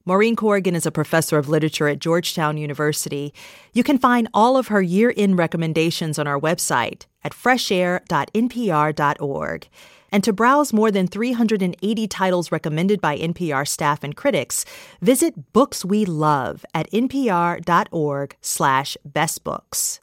Maureen 0.06 0.38
Corrigan 0.38 0.76
is 0.76 0.86
a 0.86 0.92
professor 0.92 1.38
of 1.38 1.50
literature 1.50 1.90
at 1.90 2.00
Georgetown 2.00 2.58
University. 2.58 3.34
You 3.74 3.84
can 3.84 3.98
find 3.98 4.30
all 4.34 4.56
of 4.58 4.70
her 4.70 4.82
year 4.82 5.10
in 5.10 5.36
recommendations 5.36 6.18
on 6.18 6.26
our 6.26 6.40
website 6.40 7.06
at 7.24 7.34
freshair.npr.org. 7.34 9.68
And 10.12 10.24
to 10.24 10.34
browse 10.34 10.74
more 10.74 10.90
than 10.90 11.08
380 11.08 12.08
titles 12.08 12.52
recommended 12.52 13.00
by 13.00 13.20
NPR 13.20 13.68
staff 13.68 14.04
and 14.04 14.16
critics, 14.16 14.66
visit 15.02 15.54
Books 15.54 15.86
We 15.86 16.04
Love 16.06 16.66
at 16.74 16.92
npr.org 16.92 18.36
slash 18.42 18.98
bestbooks. 19.08 20.00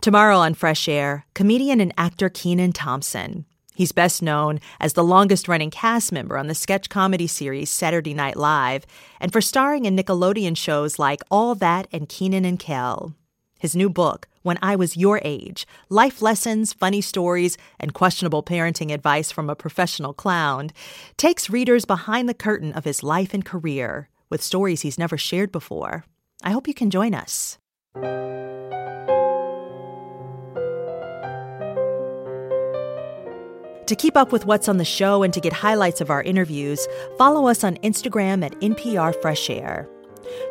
Tomorrow 0.00 0.38
on 0.38 0.54
Fresh 0.54 0.88
Air, 0.88 1.26
comedian 1.34 1.80
and 1.80 1.92
actor 1.98 2.28
Kenan 2.28 2.70
Thompson. 2.72 3.46
He's 3.74 3.90
best 3.90 4.22
known 4.22 4.60
as 4.78 4.92
the 4.92 5.02
longest 5.02 5.48
running 5.48 5.70
cast 5.70 6.12
member 6.12 6.38
on 6.38 6.46
the 6.46 6.54
sketch 6.54 6.88
comedy 6.88 7.26
series 7.26 7.68
Saturday 7.68 8.14
Night 8.14 8.36
Live 8.36 8.86
and 9.20 9.32
for 9.32 9.40
starring 9.40 9.86
in 9.86 9.96
Nickelodeon 9.96 10.56
shows 10.56 11.00
like 11.00 11.22
All 11.32 11.56
That 11.56 11.88
and 11.92 12.08
Kenan 12.08 12.44
and 12.44 12.60
Kel. 12.60 13.14
His 13.58 13.74
new 13.74 13.90
book, 13.90 14.28
When 14.42 14.56
I 14.62 14.76
Was 14.76 14.96
Your 14.96 15.20
Age 15.24 15.66
Life 15.88 16.22
Lessons, 16.22 16.72
Funny 16.72 17.00
Stories, 17.00 17.58
and 17.80 17.92
Questionable 17.92 18.44
Parenting 18.44 18.92
Advice 18.92 19.32
from 19.32 19.50
a 19.50 19.56
Professional 19.56 20.12
Clown, 20.12 20.70
takes 21.16 21.50
readers 21.50 21.84
behind 21.84 22.28
the 22.28 22.34
curtain 22.34 22.72
of 22.72 22.84
his 22.84 23.02
life 23.02 23.34
and 23.34 23.44
career 23.44 24.08
with 24.30 24.42
stories 24.42 24.82
he's 24.82 24.98
never 24.98 25.18
shared 25.18 25.50
before. 25.50 26.04
I 26.44 26.52
hope 26.52 26.68
you 26.68 26.74
can 26.74 26.90
join 26.90 27.14
us. 27.14 27.58
To 33.88 33.96
keep 33.96 34.18
up 34.18 34.32
with 34.32 34.44
what's 34.44 34.68
on 34.68 34.76
the 34.76 34.84
show 34.84 35.22
and 35.22 35.32
to 35.32 35.40
get 35.40 35.54
highlights 35.54 36.02
of 36.02 36.10
our 36.10 36.22
interviews, 36.22 36.86
follow 37.16 37.46
us 37.48 37.64
on 37.64 37.76
Instagram 37.76 38.44
at 38.44 38.52
NPR 38.60 39.18
Fresh 39.22 39.48
Air. 39.48 39.88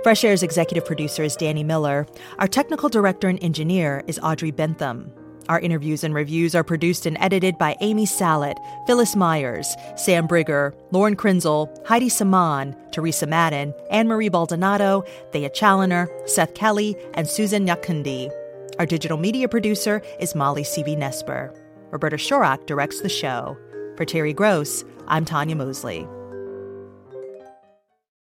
Fresh 0.01 0.23
Air's 0.23 0.41
executive 0.41 0.83
producer 0.83 1.21
is 1.21 1.35
Danny 1.35 1.63
Miller. 1.63 2.07
Our 2.39 2.47
technical 2.47 2.89
director 2.89 3.29
and 3.29 3.37
engineer 3.43 4.03
is 4.07 4.19
Audrey 4.23 4.49
Bentham. 4.49 5.13
Our 5.49 5.59
interviews 5.59 6.03
and 6.03 6.15
reviews 6.15 6.55
are 6.55 6.63
produced 6.63 7.05
and 7.05 7.15
edited 7.19 7.59
by 7.59 7.75
Amy 7.79 8.07
Salit, 8.07 8.57
Phyllis 8.87 9.15
Myers, 9.15 9.75
Sam 9.97 10.27
Briger, 10.27 10.73
Lauren 10.89 11.15
Krenzel, 11.15 11.69
Heidi 11.87 12.09
Saman, 12.09 12.75
Teresa 12.91 13.27
Madden, 13.27 13.71
Anne 13.91 14.07
Marie 14.07 14.29
Baldonado, 14.29 15.03
Thea 15.31 15.51
Challoner, 15.51 16.09
Seth 16.25 16.55
Kelly, 16.55 16.95
and 17.13 17.27
Susan 17.27 17.67
Nyakundi. 17.67 18.31
Our 18.79 18.87
digital 18.87 19.17
media 19.17 19.47
producer 19.47 20.01
is 20.19 20.33
Molly 20.33 20.63
Seavy-Nesper. 20.63 21.66
Roberta 21.91 22.17
Shorrock 22.17 22.65
directs 22.65 23.01
the 23.01 23.09
show. 23.09 23.57
For 23.95 24.05
Terry 24.05 24.33
Gross, 24.33 24.83
I'm 25.07 25.25
Tanya 25.25 25.55
Mosley. 25.55 26.07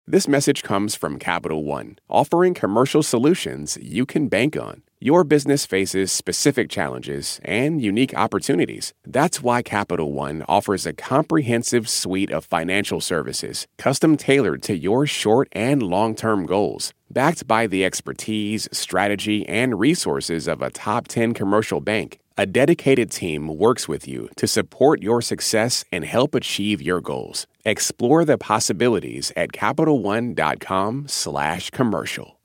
This 0.09 0.29
message 0.29 0.63
comes 0.63 0.95
from 0.95 1.19
Capital 1.19 1.65
One, 1.65 1.99
offering 2.09 2.55
commercial 2.55 3.03
solutions 3.03 3.77
you 3.83 4.07
can 4.07 4.29
bank 4.29 4.57
on. 4.57 4.83
Your 5.01 5.25
business 5.25 5.67
faces 5.67 6.13
specific 6.13 6.71
challenges 6.71 7.41
and 7.45 7.83
unique 7.83 8.17
opportunities. 8.17 8.95
That's 9.05 9.43
why 9.43 9.63
Capital 9.63 10.13
One 10.13 10.45
offers 10.49 10.87
a 10.87 10.93
comprehensive 10.93 11.89
suite 11.89 12.31
of 12.31 12.45
financial 12.45 13.01
services, 13.01 13.67
custom 13.79 14.17
tailored 14.17 14.63
to 14.63 14.77
your 14.77 15.09
short 15.09 15.49
and 15.51 15.83
long 15.83 16.15
term 16.15 16.47
goals. 16.47 16.95
Backed 17.11 17.47
by 17.49 17.67
the 17.67 17.85
expertise, 17.85 18.69
strategy, 18.71 19.47
and 19.49 19.81
resources 19.81 20.47
of 20.47 20.63
a 20.63 20.71
top 20.71 21.09
10 21.09 21.35
commercial 21.35 21.81
bank, 21.81 22.21
a 22.37 22.47
dedicated 22.47 23.11
team 23.11 23.49
works 23.49 23.89
with 23.89 24.07
you 24.07 24.29
to 24.37 24.47
support 24.47 25.03
your 25.03 25.23
success 25.23 25.85
and 25.91 26.05
help 26.05 26.35
achieve 26.35 26.83
your 26.83 27.01
goals. 27.01 27.47
Explore 27.65 28.25
the 28.25 28.39
possibilities 28.39 29.33
at 29.37 29.51
CapitalOne.com/commercial. 29.53 32.37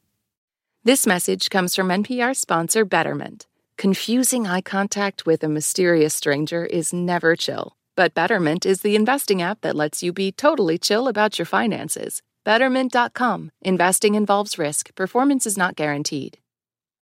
This 0.83 1.05
message 1.05 1.51
comes 1.51 1.75
from 1.75 1.91
NPR 1.91 2.33
sponsor 2.33 2.85
Betterment. 2.85 3.45
Confusing 3.77 4.47
eye 4.47 4.61
contact 4.61 5.27
with 5.27 5.43
a 5.43 5.47
mysterious 5.47 6.15
stranger 6.15 6.65
is 6.65 6.91
never 6.91 7.35
chill, 7.35 7.77
but 7.95 8.15
Betterment 8.15 8.65
is 8.65 8.81
the 8.81 8.95
investing 8.95 9.43
app 9.43 9.61
that 9.61 9.75
lets 9.75 10.01
you 10.01 10.11
be 10.11 10.31
totally 10.31 10.79
chill 10.79 11.07
about 11.07 11.37
your 11.37 11.45
finances. 11.45 12.23
Betterment.com. 12.43 13.51
Investing 13.61 14.15
involves 14.15 14.57
risk. 14.57 14.95
Performance 14.95 15.45
is 15.45 15.57
not 15.57 15.75
guaranteed. 15.75 16.39